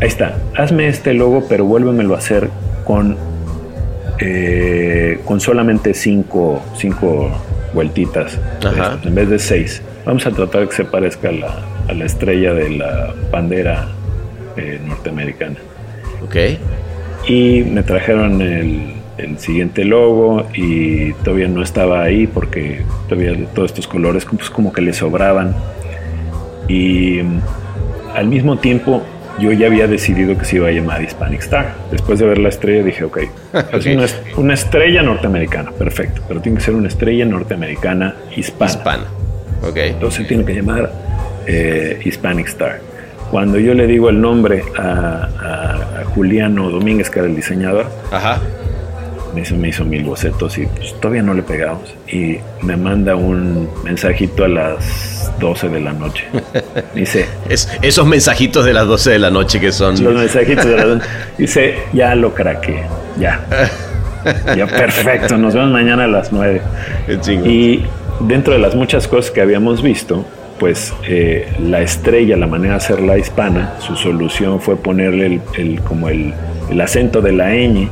Ahí 0.00 0.08
está. 0.08 0.36
Hazme 0.56 0.88
este 0.88 1.14
logo, 1.14 1.46
pero 1.48 1.64
vuélvemelo 1.64 2.14
a 2.14 2.18
hacer 2.18 2.50
con, 2.84 3.16
eh, 4.18 5.20
con 5.24 5.40
solamente 5.40 5.94
cinco, 5.94 6.62
cinco 6.76 7.30
vueltitas. 7.72 8.38
Ajá. 8.64 8.98
En 9.02 9.14
vez 9.14 9.28
de 9.28 9.38
seis. 9.38 9.82
Vamos 10.04 10.26
a 10.26 10.30
tratar 10.30 10.68
que 10.68 10.74
se 10.74 10.84
parezca 10.84 11.28
a 11.28 11.32
la, 11.32 11.58
a 11.88 11.92
la 11.92 12.04
estrella 12.04 12.52
de 12.54 12.70
la 12.70 13.14
bandera 13.30 13.88
eh, 14.56 14.80
norteamericana. 14.86 15.56
Ok. 16.24 16.36
Y 17.28 17.62
me 17.64 17.82
trajeron 17.82 18.40
el, 18.40 18.94
el 19.24 19.38
siguiente 19.38 19.84
logo 19.84 20.46
y 20.54 21.12
todavía 21.24 21.48
no 21.48 21.62
estaba 21.62 22.02
ahí 22.02 22.26
porque 22.26 22.82
todavía 23.08 23.34
todos 23.54 23.70
estos 23.70 23.86
colores 23.86 24.24
pues, 24.24 24.50
como 24.50 24.72
que 24.72 24.80
le 24.82 24.92
sobraban. 24.92 25.54
Y 26.68 27.20
mm, 27.22 27.40
al 28.16 28.26
mismo 28.28 28.56
tiempo 28.58 29.02
yo 29.38 29.52
ya 29.52 29.66
había 29.68 29.86
decidido 29.86 30.36
que 30.36 30.44
se 30.44 30.56
iba 30.56 30.68
a 30.68 30.70
llamar 30.72 31.02
Hispanic 31.02 31.40
Star. 31.40 31.74
Después 31.90 32.18
de 32.18 32.26
ver 32.26 32.38
la 32.38 32.48
estrella 32.50 32.82
dije, 32.82 33.04
ok, 33.04 33.18
es 33.72 33.86
una, 33.86 34.04
est- 34.04 34.18
una 34.36 34.54
estrella 34.54 35.02
norteamericana, 35.02 35.70
perfecto, 35.72 36.20
pero 36.28 36.40
tiene 36.40 36.58
que 36.58 36.64
ser 36.64 36.74
una 36.74 36.88
estrella 36.88 37.24
norteamericana 37.24 38.14
hispana. 38.36 38.70
Hispana. 38.70 39.04
Ok. 39.62 39.76
Entonces 39.76 40.26
tiene 40.26 40.44
que 40.44 40.54
llamar 40.54 40.92
eh, 41.46 42.00
Hispanic 42.04 42.48
Star. 42.48 42.80
Cuando 43.30 43.58
yo 43.58 43.74
le 43.74 43.86
digo 43.86 44.10
el 44.10 44.20
nombre 44.20 44.62
a, 44.76 44.82
a- 44.82 46.00
a 46.00 46.04
Juliano 46.04 46.68
Domínguez, 46.70 47.08
que 47.10 47.20
era 47.20 47.28
el 47.28 47.36
diseñador, 47.36 47.86
Ajá. 48.10 48.40
Me 49.34 49.42
hizo, 49.42 49.54
me 49.56 49.68
hizo 49.68 49.84
mil 49.84 50.04
bocetos 50.04 50.56
y 50.58 50.66
pues, 50.66 50.94
todavía 51.00 51.22
no 51.22 51.34
le 51.34 51.42
pegamos. 51.42 51.94
Y 52.08 52.38
me 52.62 52.76
manda 52.76 53.16
un 53.16 53.68
mensajito 53.84 54.44
a 54.44 54.48
las 54.48 55.32
12 55.40 55.68
de 55.68 55.80
la 55.80 55.92
noche. 55.92 56.24
Dice, 56.94 57.26
Es, 57.48 57.68
esos 57.82 58.06
mensajitos 58.06 58.64
de 58.64 58.72
las 58.72 58.86
12 58.86 59.10
de 59.10 59.18
la 59.18 59.30
noche 59.30 59.60
que 59.60 59.72
son. 59.72 60.02
los 60.02 60.14
mensajitos 60.14 60.66
de 60.66 60.76
la 60.76 61.00
Dice, 61.38 61.76
ya 61.92 62.14
lo 62.14 62.34
craqué, 62.34 62.82
ya. 63.18 63.40
Ya 64.56 64.66
perfecto, 64.66 65.38
nos 65.38 65.54
vemos 65.54 65.70
mañana 65.70 66.04
a 66.04 66.08
las 66.08 66.30
9. 66.32 66.60
Qué 67.06 67.20
chingón. 67.20 67.48
Y 67.50 67.84
dentro 68.20 68.52
de 68.52 68.58
las 68.58 68.74
muchas 68.74 69.08
cosas 69.08 69.30
que 69.30 69.40
habíamos 69.40 69.82
visto, 69.82 70.26
pues 70.58 70.92
eh, 71.08 71.50
la 71.58 71.80
estrella, 71.80 72.36
la 72.36 72.46
manera 72.46 72.74
de 72.74 72.76
hacerla 72.78 73.16
hispana, 73.16 73.74
su 73.78 73.96
solución 73.96 74.60
fue 74.60 74.76
ponerle 74.76 75.26
el, 75.26 75.40
el- 75.56 75.80
como 75.80 76.10
el, 76.10 76.34
el 76.70 76.80
acento 76.82 77.22
de 77.22 77.32
la 77.32 77.48
ñ 77.54 77.88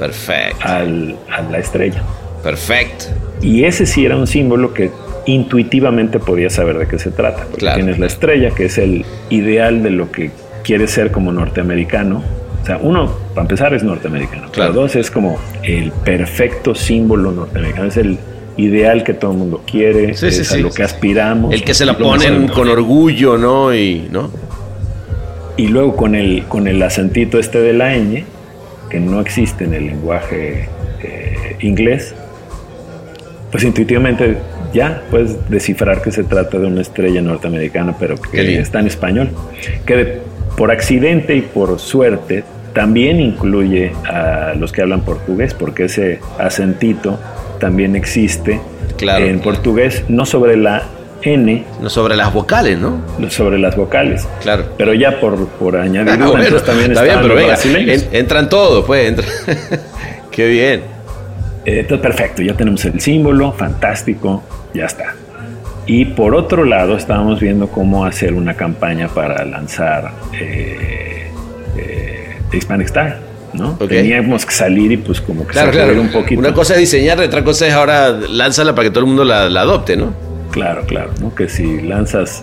Perfecto. 0.00 0.58
al- 0.66 1.16
a 1.30 1.42
la 1.42 1.58
estrella. 1.58 2.02
Perfecto. 2.42 3.04
Y 3.42 3.64
ese 3.64 3.86
sí 3.86 4.04
era 4.04 4.16
un 4.16 4.26
símbolo 4.26 4.74
que 4.74 4.90
intuitivamente 5.26 6.18
podías 6.18 6.54
saber 6.54 6.78
de 6.78 6.88
qué 6.88 6.98
se 6.98 7.10
trata. 7.10 7.44
Porque 7.44 7.58
Claro. 7.58 7.76
tienes 7.76 7.98
la 7.98 8.06
estrella, 8.06 8.50
que 8.50 8.64
es 8.64 8.78
el 8.78 9.04
ideal 9.28 9.82
de 9.82 9.90
lo 9.90 10.10
que 10.10 10.30
quieres 10.64 10.90
ser 10.90 11.10
como 11.12 11.32
norteamericano. 11.32 12.22
O 12.62 12.66
sea, 12.66 12.78
uno, 12.82 13.12
para 13.34 13.42
empezar, 13.42 13.72
es 13.74 13.82
norteamericano. 13.82 14.48
Claro. 14.50 14.72
Pero 14.72 14.82
dos, 14.82 14.96
es 14.96 15.10
como 15.10 15.38
el 15.62 15.92
perfecto 15.92 16.74
símbolo 16.74 17.30
norteamericano. 17.32 17.86
Es 17.88 17.96
el 17.96 18.18
ideal 18.56 19.02
que 19.04 19.14
todo 19.14 19.32
el 19.32 19.38
mundo 19.38 19.62
quiere, 19.70 20.14
Sí, 20.14 20.26
es 20.26 20.34
sí, 20.36 20.40
a 20.42 20.44
sí. 20.44 20.60
lo 20.62 20.70
que 20.70 20.82
aspiramos. 20.82 21.54
El 21.54 21.62
que 21.64 21.72
se 21.72 21.86
la 21.86 21.96
ponen 21.96 22.48
con 22.48 22.68
orgullo, 22.68 23.38
¿no? 23.38 23.74
Y, 23.74 24.08
¿no? 24.10 24.30
Y 25.56 25.68
luego 25.68 25.96
con 25.96 26.14
el, 26.14 26.44
con 26.48 26.68
el 26.68 26.82
acentito 26.82 27.38
este 27.38 27.60
de 27.60 27.72
la 27.72 27.94
ñ, 27.96 28.24
que 28.90 29.00
no 29.00 29.20
existe 29.20 29.64
en 29.64 29.74
el 29.74 29.86
lenguaje 29.86 30.68
eh, 31.02 31.56
inglés, 31.60 32.14
pues 33.50 33.64
intuitivamente 33.64 34.36
ya 34.72 35.02
puedes 35.10 35.48
descifrar 35.50 36.02
que 36.02 36.12
se 36.12 36.22
trata 36.24 36.58
de 36.58 36.66
una 36.66 36.80
estrella 36.82 37.20
norteamericana, 37.22 37.94
pero 37.98 38.16
que 38.16 38.58
está 38.58 38.80
en 38.80 38.86
español. 38.86 39.30
Que 39.86 39.96
de- 39.96 40.18
por 40.56 40.70
accidente 40.70 41.34
y 41.36 41.40
por 41.42 41.78
suerte 41.78 42.44
también 42.74 43.18
incluye 43.20 43.92
a 44.06 44.54
los 44.56 44.70
que 44.72 44.82
hablan 44.82 45.00
portugués, 45.00 45.54
porque 45.54 45.84
ese 45.84 46.20
acentito 46.38 47.18
también 47.58 47.96
existe 47.96 48.60
Claro. 48.96 49.24
en 49.26 49.40
portugués, 49.40 50.04
no 50.08 50.26
sobre 50.26 50.56
la 50.56 50.82
N, 51.22 51.64
No 51.80 51.90
sobre 51.90 52.16
las 52.16 52.32
vocales, 52.32 52.78
¿no? 52.78 53.00
sobre 53.28 53.58
las 53.58 53.76
vocales. 53.76 54.26
Claro. 54.42 54.64
Pero 54.78 54.94
ya 54.94 55.20
por, 55.20 55.46
por 55.48 55.76
añadidura, 55.76 56.24
Ah, 56.26 56.28
bueno, 56.30 56.60
también 56.60 56.92
está 56.92 57.04
bien, 57.04 57.18
pero 57.22 57.34
venga, 57.34 57.58
en- 57.64 58.08
entran 58.12 58.48
todos, 58.48 58.84
pues. 58.84 59.08
Entra. 59.08 59.26
Qué 60.30 60.46
bien. 60.48 60.80
Eh, 61.66 61.80
Entonces, 61.80 62.00
perfecto, 62.00 62.42
ya 62.42 62.54
tenemos 62.54 62.84
el 62.86 63.00
símbolo, 63.00 63.52
fantástico, 63.52 64.42
ya 64.72 64.86
está. 64.86 65.14
Y 65.86 66.04
por 66.06 66.34
otro 66.34 66.64
lado, 66.64 66.96
estábamos 66.96 67.40
viendo 67.40 67.68
cómo 67.68 68.04
hacer 68.04 68.32
una 68.32 68.54
campaña 68.54 69.08
para 69.08 69.44
lanzar 69.44 70.12
eh, 70.40 71.30
eh, 71.76 72.36
Hispanic 72.52 72.86
Star, 72.86 73.18
¿no? 73.54 73.72
Teníamos 73.72 74.46
que 74.46 74.52
salir 74.52 74.92
y 74.92 74.96
pues 74.98 75.20
como 75.20 75.44
que 75.46 75.52
Claro, 75.52 75.72
sacudir 75.72 75.86
claro. 75.94 76.00
un 76.02 76.12
poquito. 76.12 76.40
Una 76.40 76.54
cosa 76.54 76.74
es 76.74 76.80
diseñar, 76.80 77.18
otra 77.20 77.42
cosa 77.44 77.66
es 77.66 77.74
ahora 77.74 78.10
lánzala 78.10 78.74
para 78.74 78.86
que 78.86 78.90
todo 78.90 79.00
el 79.00 79.06
mundo 79.06 79.24
la, 79.24 79.48
la 79.50 79.62
adopte, 79.62 79.96
¿no? 79.96 80.14
Claro, 80.50 80.82
claro, 80.86 81.10
¿no? 81.20 81.34
Que 81.34 81.48
si 81.48 81.80
lanzas 81.82 82.42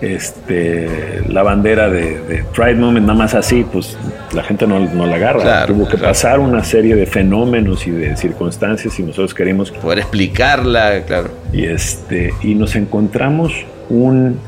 este, 0.00 1.22
la 1.28 1.42
bandera 1.42 1.88
de, 1.88 2.18
de 2.20 2.44
Pride 2.54 2.74
Moment 2.74 3.06
nada 3.06 3.18
más 3.18 3.34
así, 3.34 3.64
pues 3.70 3.96
la 4.32 4.42
gente 4.42 4.66
no, 4.66 4.78
no 4.80 5.06
la 5.06 5.16
agarra. 5.16 5.40
Claro, 5.42 5.74
Tuvo 5.74 5.84
que 5.86 5.92
claro. 5.96 6.08
pasar 6.08 6.40
una 6.40 6.62
serie 6.64 6.94
de 6.94 7.06
fenómenos 7.06 7.86
y 7.86 7.90
de 7.90 8.16
circunstancias 8.16 8.98
y 8.98 9.02
nosotros 9.02 9.34
queríamos 9.34 9.70
Poder 9.70 10.00
explicarla, 10.00 11.02
claro. 11.06 11.30
y 11.52 11.64
este 11.66 12.34
y 12.42 12.54
nos 12.54 12.76
encontramos 12.76 13.52
un- 13.88 14.38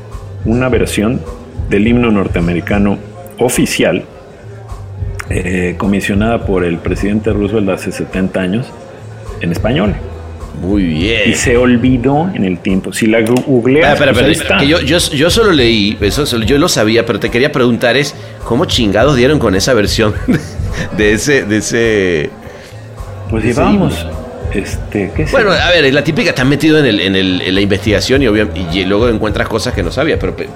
una 0.45 0.69
versión 0.69 1.21
del 1.69 1.87
himno 1.87 2.11
norteamericano 2.11 2.97
oficial 3.39 4.03
eh, 5.29 5.75
comisionada 5.77 6.45
por 6.45 6.63
el 6.63 6.77
presidente 6.77 7.31
Roosevelt 7.33 7.69
hace 7.69 7.91
70 7.91 8.39
años 8.39 8.67
en 9.41 9.51
español 9.51 9.93
Muy 10.61 10.83
bien. 10.83 11.29
y 11.29 11.33
se 11.35 11.55
olvidó 11.57 12.29
en 12.33 12.43
el 12.43 12.57
tiempo. 12.59 12.91
Si 12.91 13.05
la 13.07 13.21
googleas 13.21 13.93
espera, 13.93 14.11
pues 14.13 14.41
que 14.41 14.67
yo, 14.67 14.79
yo, 14.81 14.97
yo 14.97 15.29
solo 15.29 15.51
leí, 15.51 15.97
eso 16.01 16.25
solo- 16.25 16.45
yo 16.45 16.57
lo 16.57 16.67
sabía, 16.67 17.05
pero 17.05 17.19
te 17.19 17.29
quería 17.29 17.51
preguntar 17.51 17.95
es, 17.97 18.15
¿cómo 18.43 18.65
chingados 18.65 19.15
dieron 19.15 19.37
con 19.39 19.55
esa 19.55 19.73
versión 19.73 20.13
de 20.97 21.13
ese, 21.13 21.43
de 21.45 21.57
ese... 21.57 22.29
pues 23.29 23.43
llevamos 23.43 24.05
este 24.53 25.11
qué 25.15 25.25
Bueno, 25.31 25.51
a 25.51 25.69
ver, 25.69 25.85
es 25.85 25.93
la 25.93 26.03
típica, 26.03 26.29
estás 26.29 26.45
metido 26.45 26.79
en, 26.79 26.85
el, 26.85 26.99
en, 27.01 27.15
el- 27.15 27.41
en 27.41 27.53
la 27.55 27.61
investigación 27.61 28.23
y, 28.23 28.27
obvia- 28.27 28.49
y 28.73 28.83
luego 28.85 29.09
encuentras 29.09 29.47
cosas 29.47 29.73
que 29.73 29.83
no 29.83 29.91
sabías, 29.91 30.17
pero 30.19 30.35
pe- 30.35 30.47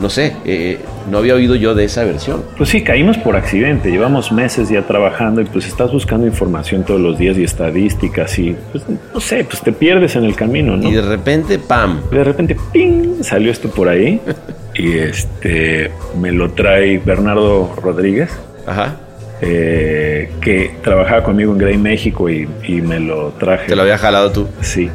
no 0.00 0.08
sé, 0.08 0.34
eh, 0.46 0.78
no 1.10 1.18
había 1.18 1.34
oído 1.34 1.54
yo 1.54 1.74
de 1.74 1.84
esa 1.84 2.04
versión. 2.04 2.42
Pues 2.56 2.70
sí, 2.70 2.82
caímos 2.82 3.18
por 3.18 3.36
accidente. 3.36 3.90
Llevamos 3.90 4.32
meses 4.32 4.70
ya 4.70 4.82
trabajando 4.86 5.42
y 5.42 5.44
pues 5.44 5.66
estás 5.66 5.92
buscando 5.92 6.26
información 6.26 6.84
todos 6.84 7.00
los 7.00 7.18
días 7.18 7.36
y 7.36 7.44
estadísticas 7.44 8.38
y 8.38 8.56
pues 8.72 8.84
no 8.88 9.20
sé, 9.20 9.44
pues 9.44 9.62
te 9.62 9.72
pierdes 9.72 10.16
en 10.16 10.24
el 10.24 10.34
camino, 10.34 10.76
¿no? 10.76 10.88
Y 10.88 10.94
de 10.94 11.02
repente, 11.02 11.58
¡pam! 11.58 12.00
De 12.10 12.24
repente, 12.24 12.56
¡ping! 12.72 13.22
salió 13.22 13.52
esto 13.52 13.68
por 13.70 13.88
ahí 13.88 14.20
y 14.74 14.96
este 14.96 15.90
me 16.18 16.32
lo 16.32 16.50
trae 16.52 16.98
Bernardo 16.98 17.74
Rodríguez, 17.76 18.30
Ajá, 18.66 18.96
eh, 19.42 20.30
que 20.40 20.76
trabajaba 20.82 21.22
conmigo 21.22 21.52
en 21.52 21.58
Grey 21.58 21.76
México 21.76 22.30
y, 22.30 22.48
y 22.66 22.80
me 22.80 23.00
lo 23.00 23.32
traje. 23.32 23.66
te 23.66 23.76
lo 23.76 23.82
había 23.82 23.98
jalado 23.98 24.32
tú. 24.32 24.48
Sí. 24.62 24.88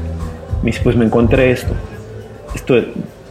Me 0.64 0.72
dice, 0.72 0.82
pues 0.84 0.96
me 0.96 1.06
encontré 1.06 1.52
esto. 1.52 1.74
Esto, 2.56 2.76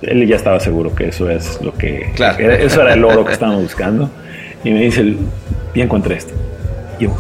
él 0.09 0.26
ya 0.26 0.36
estaba 0.36 0.60
seguro 0.60 0.94
que 0.94 1.09
eso 1.09 1.28
es 1.31 1.60
lo 1.62 1.74
que... 1.74 2.10
Claro. 2.14 2.39
era- 2.39 2.56
eso 2.56 2.81
era 2.82 2.94
el 2.94 3.05
oro 3.05 3.24
que 3.24 3.32
estábamos 3.39 3.62
buscando. 3.62 4.10
Y 4.64 4.70
me 4.70 4.81
dice, 4.81 5.14
ya 5.74 5.85
encontré 5.85 6.16
esto. 6.16 6.32
Y 6.98 7.05
yo, 7.05 7.16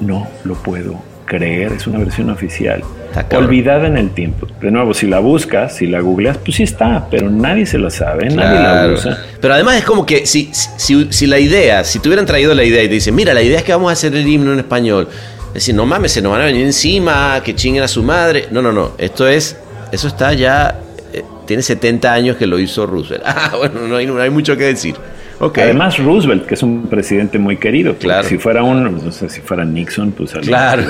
no 0.00 0.28
lo 0.44 0.54
puedo 0.54 1.00
creer, 1.24 1.72
es 1.72 1.86
una 1.86 1.98
versión 1.98 2.30
oficial. 2.30 2.82
Está 3.08 3.24
cabrón. 3.28 3.48
Olvidada 3.48 3.86
en 3.88 3.96
el 3.96 4.10
tiempo. 4.10 4.46
De 4.60 4.70
nuevo, 4.70 4.92
si 4.94 5.06
la 5.06 5.18
buscas, 5.20 5.74
si 5.76 5.86
la 5.86 6.00
googleas, 6.00 6.38
pues 6.38 6.56
sí 6.58 6.62
está, 6.62 7.06
pero 7.10 7.30
nadie 7.30 7.66
se 7.66 7.78
lo 7.78 7.90
sabe, 7.90 8.28
nadie 8.28 8.58
la 8.60 8.72
Claro. 8.72 8.94
usa. 8.94 9.18
Pero 9.40 9.54
además 9.54 9.76
es 9.78 9.84
como 9.84 10.04
que 10.06 10.26
si, 10.26 10.50
si, 10.52 11.08
si 11.10 11.26
la 11.26 11.38
idea, 11.38 11.82
si 11.82 11.98
te 11.98 12.08
hubieran 12.08 12.26
traído 12.26 12.54
la 12.54 12.62
idea 12.62 12.82
y 12.82 12.88
te 12.88 12.94
dicen, 12.94 13.14
mira, 13.14 13.32
la 13.34 13.42
idea 13.42 13.58
es 13.58 13.64
que 13.64 13.72
vamos 13.72 13.88
a 13.90 13.92
hacer 13.94 14.14
el 14.14 14.26
himno 14.26 14.52
en 14.52 14.58
español. 14.60 15.08
Es 15.48 15.54
decir, 15.54 15.74
no 15.74 15.86
mames, 15.86 16.12
se 16.12 16.20
nos 16.20 16.30
van 16.32 16.42
a 16.42 16.44
venir 16.44 16.66
encima, 16.66 17.40
que 17.42 17.54
chinguen 17.54 17.82
a 17.82 17.88
su 17.88 18.02
madre. 18.02 18.46
No, 18.50 18.60
no, 18.60 18.70
no. 18.72 18.92
Esto 18.98 19.26
es, 19.26 19.56
eso 19.90 20.06
está 20.08 20.34
ya, 20.34 20.78
tiene 21.46 21.62
70 21.62 22.12
años 22.12 22.36
que 22.36 22.46
lo 22.46 22.58
hizo 22.58 22.86
Roosevelt. 22.86 23.24
Ah, 23.26 23.52
bueno, 23.56 23.86
no 23.88 23.96
hay, 23.96 24.06
no 24.06 24.20
hay 24.20 24.30
mucho 24.30 24.56
que 24.56 24.64
decir. 24.64 24.96
Ok. 25.38 25.58
Además, 25.58 25.98
Roosevelt, 25.98 26.46
que 26.46 26.54
es 26.54 26.62
un 26.62 26.86
presidente 26.88 27.38
muy 27.38 27.56
querido. 27.56 27.94
Claro. 27.96 28.26
Si 28.28 28.38
fuera 28.38 28.62
un, 28.62 28.82
no 29.04 29.12
sé, 29.12 29.28
si 29.28 29.40
fuera 29.40 29.64
Nixon, 29.64 30.12
pues 30.12 30.32
claro. 30.32 30.84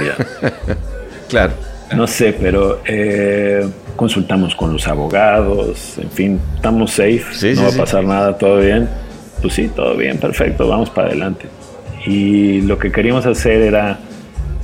claro. 1.28 1.52
No 1.94 2.06
sé, 2.06 2.34
pero 2.40 2.80
eh, 2.84 3.66
consultamos 3.94 4.54
con 4.54 4.72
los 4.72 4.88
abogados, 4.88 5.98
en 5.98 6.10
fin, 6.10 6.40
estamos 6.56 6.90
safe, 6.92 7.24
Sí, 7.32 7.50
no 7.50 7.56
sí, 7.56 7.62
va 7.62 7.68
a 7.68 7.76
pasar 7.84 8.04
nada, 8.04 8.38
todo 8.38 8.58
bien. 8.58 8.88
Pues 9.40 9.54
sí, 9.54 9.70
todo 9.74 9.96
bien, 9.96 10.18
perfecto, 10.18 10.66
vamos 10.68 10.90
para 10.90 11.08
adelante. 11.08 11.46
Y 12.06 12.62
lo 12.62 12.78
que 12.78 12.90
queríamos 12.90 13.26
hacer 13.26 13.62
era 13.62 13.98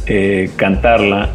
eh, 0.07 0.51
cantarla 0.57 1.31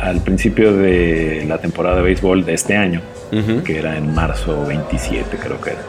al 0.00 0.20
principio 0.22 0.76
de 0.76 1.44
la 1.48 1.58
temporada 1.58 1.96
de 1.96 2.02
béisbol 2.02 2.44
de 2.44 2.54
este 2.54 2.76
año, 2.76 3.00
Ujú. 3.32 3.62
que 3.62 3.78
era 3.78 3.96
en 3.96 4.14
marzo 4.14 4.64
27 4.66 5.36
creo 5.36 5.60
que 5.60 5.70
era. 5.70 5.80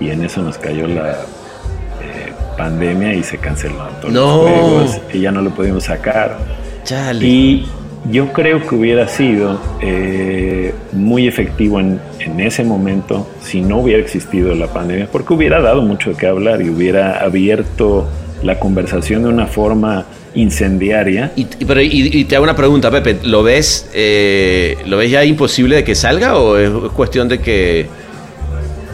Y 0.00 0.10
en 0.10 0.24
eso 0.24 0.42
nos 0.42 0.58
cayó 0.58 0.86
la 0.86 1.10
eh, 1.12 2.32
pandemia 2.56 3.14
y 3.14 3.22
se 3.22 3.38
cancelaron 3.38 3.94
todos 4.00 4.12
No. 4.12 4.42
los 4.42 4.50
juegos 4.50 5.00
y 5.12 5.20
ya 5.20 5.32
no 5.32 5.40
lo 5.42 5.50
pudimos 5.50 5.84
sacar. 5.84 6.36
Chale. 6.84 7.24
Y 7.26 7.66
yo 8.10 8.32
creo 8.32 8.64
que 8.66 8.74
hubiera 8.76 9.08
sido 9.08 9.58
eh, 9.80 10.72
muy 10.92 11.26
efectivo 11.26 11.80
en, 11.80 12.00
en 12.20 12.38
ese 12.40 12.62
momento 12.62 13.28
si 13.42 13.60
no 13.60 13.78
hubiera 13.78 14.00
existido 14.00 14.54
la 14.54 14.68
pandemia, 14.68 15.08
porque 15.10 15.32
hubiera 15.34 15.60
dado 15.60 15.82
mucho 15.82 16.10
de 16.10 16.16
qué 16.16 16.26
hablar 16.28 16.62
y 16.62 16.70
hubiera 16.70 17.18
abierto 17.24 18.06
la 18.42 18.58
conversación 18.58 19.22
de 19.22 19.28
una 19.28 19.46
forma 19.46 20.04
incendiaria. 20.34 21.32
Y, 21.36 21.42
y- 21.58 21.64
pero, 21.64 21.80
y, 21.80 21.88
y 22.12 22.24
te 22.24 22.36
hago 22.36 22.44
una 22.44 22.54
pregunta, 22.56 22.90
Pepe. 22.90 23.18
¿Lo 23.24 23.42
ves, 23.42 23.90
eh, 23.94 24.76
¿Lo 24.86 24.96
ves 24.96 25.10
ya 25.10 25.24
imposible 25.24 25.76
de 25.76 25.84
que 25.84 25.94
salga 25.94 26.36
o 26.38 26.56
es 26.56 26.70
cuestión 26.94 27.28
de 27.28 27.38
que 27.40 27.86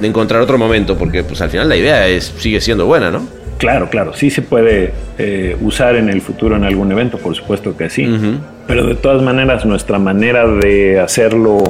de 0.00 0.06
encontrar 0.08 0.40
otro 0.40 0.58
momento? 0.58 0.96
Porque 0.96 1.22
pues 1.24 1.40
al 1.40 1.50
final 1.50 1.68
la 1.68 1.76
idea 1.76 2.08
es 2.08 2.32
sigue 2.38 2.60
siendo 2.60 2.86
buena, 2.86 3.10
¿no? 3.10 3.26
Claro, 3.58 3.88
claro, 3.88 4.12
sí 4.14 4.30
se 4.30 4.42
puede 4.42 4.92
eh, 5.16 5.56
usar 5.60 5.94
en 5.96 6.08
el 6.08 6.20
futuro 6.20 6.56
en 6.56 6.64
algún 6.64 6.90
evento, 6.90 7.18
por 7.18 7.34
supuesto 7.36 7.76
que 7.76 7.88
sí. 7.88 8.06
Pero 8.66 8.86
de 8.86 8.94
todas 8.96 9.22
maneras, 9.22 9.64
nuestra 9.64 9.98
manera 9.98 10.46
de 10.46 10.98
hacerlo 10.98 11.62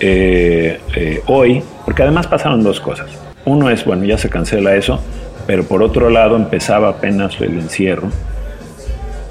eh, 0.00 0.78
hoy, 1.26 1.62
porque 1.84 2.02
además 2.02 2.26
pasaron 2.26 2.62
dos 2.62 2.80
cosas. 2.80 3.08
Uno 3.44 3.70
es, 3.70 3.84
bueno, 3.84 4.04
ya 4.04 4.18
se 4.18 4.28
cancela 4.28 4.74
eso, 4.76 5.00
pero 5.46 5.64
por 5.64 5.82
otro 5.82 6.10
lado 6.10 6.36
empezaba 6.36 6.88
apenas 6.88 7.40
el 7.40 7.54
encierro 7.54 8.08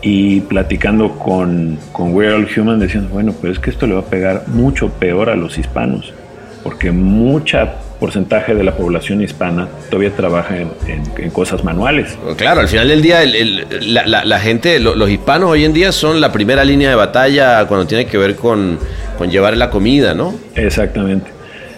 y 0.02 0.42
platicando 0.42 1.12
con, 1.18 1.80
con 1.92 2.14
We're 2.14 2.34
All 2.36 2.48
Human 2.56 2.80
diciendo, 2.80 3.10
bueno, 3.12 3.34
pero 3.42 3.52
es 3.54 3.60
que 3.60 3.70
esto 3.72 3.88
le 3.88 3.96
va 3.96 4.02
a 4.02 4.06
pegar 4.06 4.44
mucho 4.48 4.90
peor 4.90 5.30
a 5.30 5.36
los 5.36 5.58
hispanos, 5.58 6.14
porque 6.64 6.92
mucha 6.92 7.74
porcentaje 8.00 8.54
de 8.54 8.64
la 8.64 8.76
población 8.76 9.22
hispana 9.22 9.68
todavía 9.90 10.12
trabaja 10.16 10.58
en, 10.60 10.70
en- 10.88 11.04
en 11.18 11.30
cosas 11.32 11.64
manuales. 11.64 12.16
Claro, 12.38 12.60
al 12.62 12.68
final 12.68 12.90
del 12.90 13.02
día 13.02 13.24
el- 13.24 13.36
el- 13.36 13.94
la, 13.94 14.06
la- 14.06 14.26
la 14.26 14.40
gente, 14.40 14.80
lo- 14.80 14.96
los 14.96 15.10
hispanos 15.10 15.50
hoy 15.50 15.64
en 15.66 15.74
día 15.74 15.92
son 15.92 16.22
la 16.22 16.32
primera 16.32 16.64
línea 16.66 16.90
de 16.90 16.96
batalla 16.96 17.66
cuando 17.68 17.88
tiene 17.88 18.06
que 18.06 18.18
ver 18.18 18.36
con, 18.36 18.78
con 19.18 19.32
llevar 19.32 19.56
la 19.58 19.70
comida, 19.72 20.14
¿no? 20.14 20.36
Exactamente. 20.56 21.32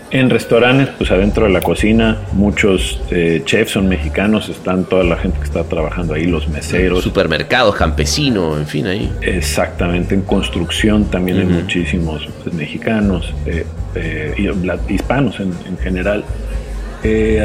En 0.10 0.30
restaurantes, 0.30 0.90
pues 0.98 1.12
adentro 1.12 1.46
de 1.46 1.52
la 1.52 1.60
cocina, 1.60 2.18
muchos 2.32 3.02
eh, 3.12 3.42
chefs 3.44 3.72
son 3.72 3.90
mexicanos, 3.90 4.48
están 4.48 4.86
toda 4.86 5.04
la 5.04 5.18
gente 5.18 5.38
que 5.40 5.44
está 5.44 5.66
trabajando 5.66 6.14
ahí, 6.14 6.26
los 6.26 6.48
meseros. 6.48 7.04
Supermercados, 7.04 7.76
campesinos, 7.76 8.58
en 8.58 8.68
fin, 8.68 8.88
ahí. 8.88 9.12
Exactamente, 9.22 10.16
en 10.16 10.22
construcción 10.22 11.06
también 11.06 11.40
hay 11.40 11.46
muchísimos 11.46 12.26
pues, 12.42 12.56
mexicanos, 12.56 13.34
eh, 13.46 13.66
eh, 13.96 14.34
y 14.38 14.94
hispanos 14.94 15.42
en, 15.42 15.54
en 15.68 15.78
general. 15.78 16.24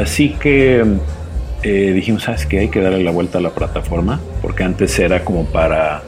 Así 0.01 0.29
que 0.29 0.83
dijimos, 1.61 2.23
¿sabes 2.23 2.45
qué? 2.45 2.59
Hay 2.59 2.67
que 2.69 2.81
darle 2.81 3.03
la 3.03 3.11
vuelta 3.11 3.37
a 3.37 3.41
la 3.41 3.51
plataforma, 3.51 4.19
porque 4.41 4.63
antes 4.63 4.97
era 4.99 5.23
como 5.23 5.45
para 5.45 6.03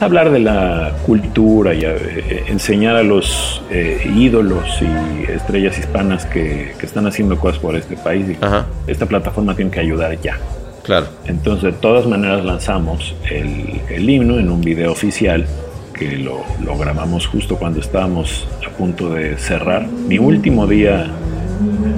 hablar 0.00 0.30
de 0.30 0.40
la 0.40 0.92
cultura 1.06 1.74
y 1.74 1.84
eh, 1.84 1.94
eh, 1.96 2.44
enseñar 2.48 2.96
a 2.96 3.02
los 3.02 3.62
eh, 3.70 4.10
ídolos 4.16 4.66
y 4.82 5.30
estrellas 5.30 5.78
hispanas 5.78 6.26
que, 6.26 6.74
que 6.78 6.86
están 6.86 7.06
haciendo 7.06 7.38
cosas 7.38 7.58
por 7.60 7.76
este 7.76 7.96
país. 7.96 8.26
Y 8.30 8.44
Ajá. 8.44 8.66
esta 8.86 9.06
plataforma 9.06 9.54
tiene 9.54 9.70
que 9.70 9.80
ayudar 9.80 10.20
ya. 10.20 10.38
Claro. 10.82 11.06
Entonces, 11.26 11.74
de 11.74 11.78
todas 11.80 12.06
maneras, 12.06 12.44
lanzamos 12.44 13.14
el, 13.30 13.80
el 13.88 14.10
himno 14.10 14.38
en 14.38 14.50
un 14.50 14.60
video 14.60 14.90
oficial 14.92 15.46
que 15.94 16.16
lo, 16.18 16.42
lo 16.64 16.76
grabamos 16.76 17.26
justo 17.28 17.56
cuando 17.56 17.80
estábamos 17.80 18.48
a 18.66 18.70
punto 18.70 19.10
de 19.10 19.36
cerrar. 19.38 19.86
Mi 19.86 20.18
último 20.18 20.66
día 20.66 21.06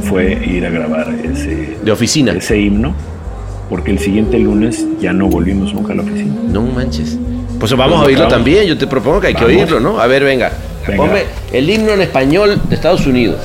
fue 0.02 0.32
ir 0.46 0.66
a 0.66 0.70
grabar 0.70 1.09
ese, 1.24 1.76
De 1.82 1.90
oficina. 1.92 2.32
ese 2.32 2.60
himno, 2.60 2.94
porque 3.70 3.90
el 3.92 3.98
siguiente 3.98 4.38
lunes 4.38 4.86
ya 5.01 5.14
no 5.14 5.28
volvimos 5.28 5.72
nunca 5.72 5.92
a 5.94 5.96
la 5.96 6.02
oficina. 6.02 6.34
No 6.48 6.62
manches. 6.62 7.18
Pues 7.59 7.72
vamos 7.76 8.01
a 8.01 8.05
oírlo 8.05 8.28
también. 8.28 8.66
Yo 8.66 8.76
te 8.76 8.86
propongo 8.86 9.20
que 9.20 9.28
hay 9.28 9.35
que 9.35 9.44
oírlo, 9.44 9.81
¿no? 9.81 10.01
A 10.01 10.06
ver, 10.06 10.24
venga. 10.24 10.52
Venga. 10.86 11.02
Ponme 11.02 11.24
el 11.52 11.68
himno 11.68 11.93
en 11.93 12.02
español 12.02 12.60
de 12.68 12.74
Estados 12.74 13.06
Unidos. 13.06 13.40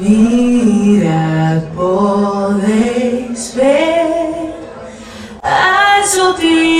Mirad, 0.00 1.62
podéis 1.74 3.54
ver 3.56 4.06
a 5.42 6.02
sutil. 6.06 6.78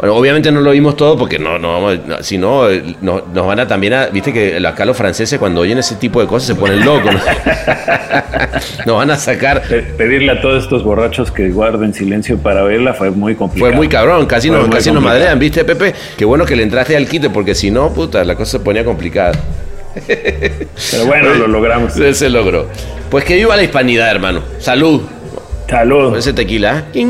Bueno, 0.00 0.14
obviamente 0.16 0.50
no 0.50 0.62
lo 0.62 0.70
oímos 0.70 0.96
todo 0.96 1.14
porque 1.18 1.38
no, 1.38 1.58
no 1.58 1.74
vamos, 1.74 1.98
no, 2.06 2.22
si 2.22 2.38
no, 2.38 2.70
eh, 2.70 2.96
no- 3.02 3.22
nos 3.34 3.46
van 3.46 3.60
a 3.60 3.66
también 3.68 3.92
a, 3.92 4.06
viste 4.06 4.32
que 4.32 4.56
acá 4.66 4.86
los 4.86 4.96
franceses 4.96 5.38
cuando 5.38 5.60
oyen 5.60 5.76
ese 5.76 5.96
tipo 5.96 6.22
de 6.22 6.26
cosas 6.26 6.46
se 6.46 6.54
ponen 6.54 6.82
locos. 6.82 7.12
¿no? 7.12 7.20
nos 8.86 8.96
van 8.96 9.10
a 9.10 9.16
sacar. 9.16 9.60
Pe- 9.62 9.82
Pedirle 9.82 10.32
a 10.32 10.40
todos 10.40 10.62
estos 10.64 10.82
borrachos 10.84 11.30
que 11.30 11.50
guarden 11.50 11.92
silencio 11.92 12.38
para 12.38 12.62
verla 12.62 12.94
fue 12.94 13.10
muy 13.10 13.34
complicado. 13.34 13.70
Fue 13.72 13.76
muy 13.76 13.88
cabrón, 13.88 14.24
casi 14.24 14.48
Fue 14.48 14.56
nos, 14.56 14.68
casi 14.70 14.90
nos 14.90 15.02
madrean, 15.02 15.38
¿viste, 15.38 15.66
Pepe? 15.66 15.94
Qué 16.16 16.24
bueno 16.24 16.46
que 16.46 16.56
le 16.56 16.62
entraste 16.62 16.96
al 16.96 17.06
quite 17.06 17.28
porque 17.28 17.54
si 17.54 17.70
no, 17.70 17.92
puta, 17.92 18.24
la 18.24 18.34
cosa 18.36 18.52
se 18.52 18.60
ponía 18.60 18.84
complicada. 18.86 19.32
Pero 20.06 21.04
bueno, 21.06 21.34
lo 21.34 21.46
logramos. 21.46 21.92
Se, 21.92 22.14
se 22.14 22.30
logró. 22.30 22.68
Pues 23.10 23.24
que 23.24 23.34
viva 23.34 23.54
la 23.54 23.64
hispanidad, 23.64 24.10
hermano. 24.10 24.40
Salud. 24.60 25.02
Salud. 25.68 26.08
Con 26.10 26.18
ese 26.18 26.32
tequila. 26.32 26.84
¿eh? 26.94 27.06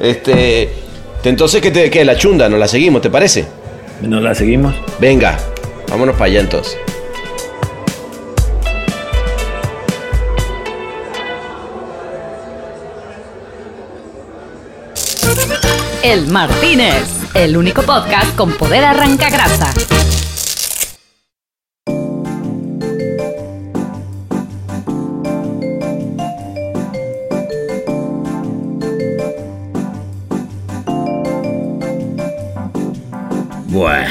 Este. 0.00 0.72
Entonces, 1.24 1.60
¿qué 1.60 1.70
te 1.70 1.90
qué? 1.90 2.04
La 2.04 2.16
chunda, 2.16 2.48
nos 2.48 2.58
la 2.58 2.68
seguimos, 2.68 3.02
¿te 3.02 3.10
parece? 3.10 3.46
¿Nos 4.00 4.22
la 4.22 4.34
seguimos? 4.34 4.74
Venga, 5.00 5.36
vámonos 5.90 6.14
para 6.14 6.26
allá 6.26 6.40
entonces. 6.40 6.78
El 16.02 16.28
Martínez, 16.28 17.04
el 17.34 17.56
único 17.56 17.82
podcast 17.82 18.34
con 18.36 18.52
poder 18.52 18.84
arranca 18.84 19.28
grasa. 19.28 19.74
Bueno, 33.78 34.10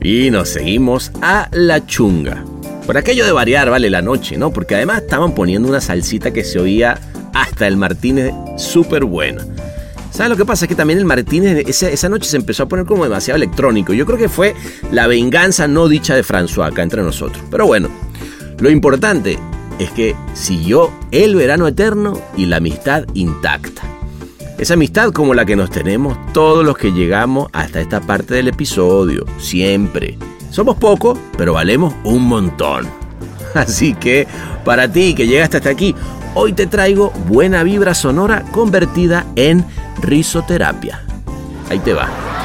y 0.00 0.30
nos 0.30 0.48
seguimos 0.50 1.10
a 1.20 1.48
la 1.50 1.84
chunga. 1.84 2.44
Por 2.86 2.96
aquello 2.96 3.26
de 3.26 3.32
variar, 3.32 3.68
vale, 3.68 3.90
la 3.90 4.00
noche, 4.00 4.36
¿no? 4.36 4.52
Porque 4.52 4.76
además 4.76 5.02
estaban 5.02 5.34
poniendo 5.34 5.68
una 5.68 5.80
salsita 5.80 6.32
que 6.32 6.44
se 6.44 6.60
oía 6.60 7.00
hasta 7.34 7.66
el 7.66 7.76
Martínez 7.76 8.32
súper 8.56 9.04
buena. 9.04 9.44
¿Sabes 10.12 10.30
lo 10.30 10.36
que 10.36 10.44
pasa? 10.44 10.66
Es 10.66 10.68
que 10.68 10.76
también 10.76 11.00
el 11.00 11.04
Martínez 11.04 11.66
esa, 11.66 12.08
noche 12.08 12.30
se 12.30 12.36
empezó 12.36 12.62
a 12.62 12.68
poner 12.68 12.86
como 12.86 13.02
demasiado 13.02 13.38
electrónico. 13.38 13.92
Yo 13.92 14.06
creo 14.06 14.18
que 14.18 14.28
fue 14.28 14.54
la 14.92 15.08
venganza 15.08 15.66
no 15.66 15.88
dicha 15.88 16.14
de 16.14 16.22
François 16.22 16.68
acá 16.68 16.84
entre 16.84 17.02
nosotros. 17.02 17.42
Pero 17.50 17.66
bueno, 17.66 17.88
lo 18.60 18.70
importante 18.70 19.36
es 19.80 19.90
que 19.90 20.14
siguió 20.34 20.92
el 21.10 21.34
verano 21.34 21.66
eterno 21.66 22.22
y 22.36 22.46
la 22.46 22.58
amistad 22.58 23.04
intacta. 23.14 23.97
Esa 24.58 24.74
amistad 24.74 25.12
como 25.12 25.34
la 25.34 25.44
que 25.44 25.54
nos 25.54 25.70
tenemos 25.70 26.18
todos 26.32 26.64
los 26.64 26.76
que 26.76 26.90
llegamos 26.90 27.48
hasta 27.52 27.80
esta 27.80 28.00
parte 28.00 28.34
del 28.34 28.48
episodio, 28.48 29.24
siempre. 29.38 30.18
Somos 30.50 30.76
pocos, 30.76 31.16
pero 31.36 31.52
valemos 31.52 31.94
un 32.02 32.24
montón. 32.24 32.88
Así 33.54 33.94
que, 33.94 34.26
para 34.64 34.90
ti 34.90 35.14
que 35.14 35.28
llegaste 35.28 35.58
hasta 35.58 35.70
aquí, 35.70 35.94
hoy 36.34 36.54
te 36.54 36.66
traigo 36.66 37.12
buena 37.28 37.62
vibra 37.62 37.94
sonora 37.94 38.44
convertida 38.50 39.26
en 39.36 39.64
risoterapia. 40.02 41.04
Ahí 41.70 41.78
te 41.78 41.94
va. 41.94 42.37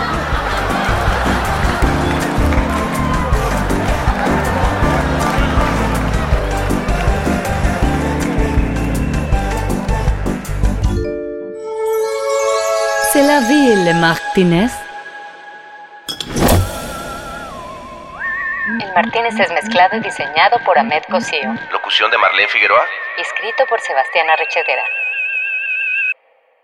Ville, 13.42 13.94
Martínez. 13.96 14.72
El 18.80 18.94
Martínez 18.94 19.40
es 19.40 19.52
mezclado 19.52 19.98
y 19.98 20.00
diseñado 20.02 20.58
por 20.66 20.78
Ahmed 20.78 21.04
Cosío 21.10 21.54
Locución 21.72 22.12
de 22.12 22.18
Marlene 22.18 22.48
Figueroa. 22.48 22.86
y 23.18 23.22
escrito 23.22 23.66
por 23.68 23.82
Sebastián 23.82 24.30
Arrechedera. 24.30 24.84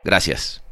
Gracias. 0.04 0.64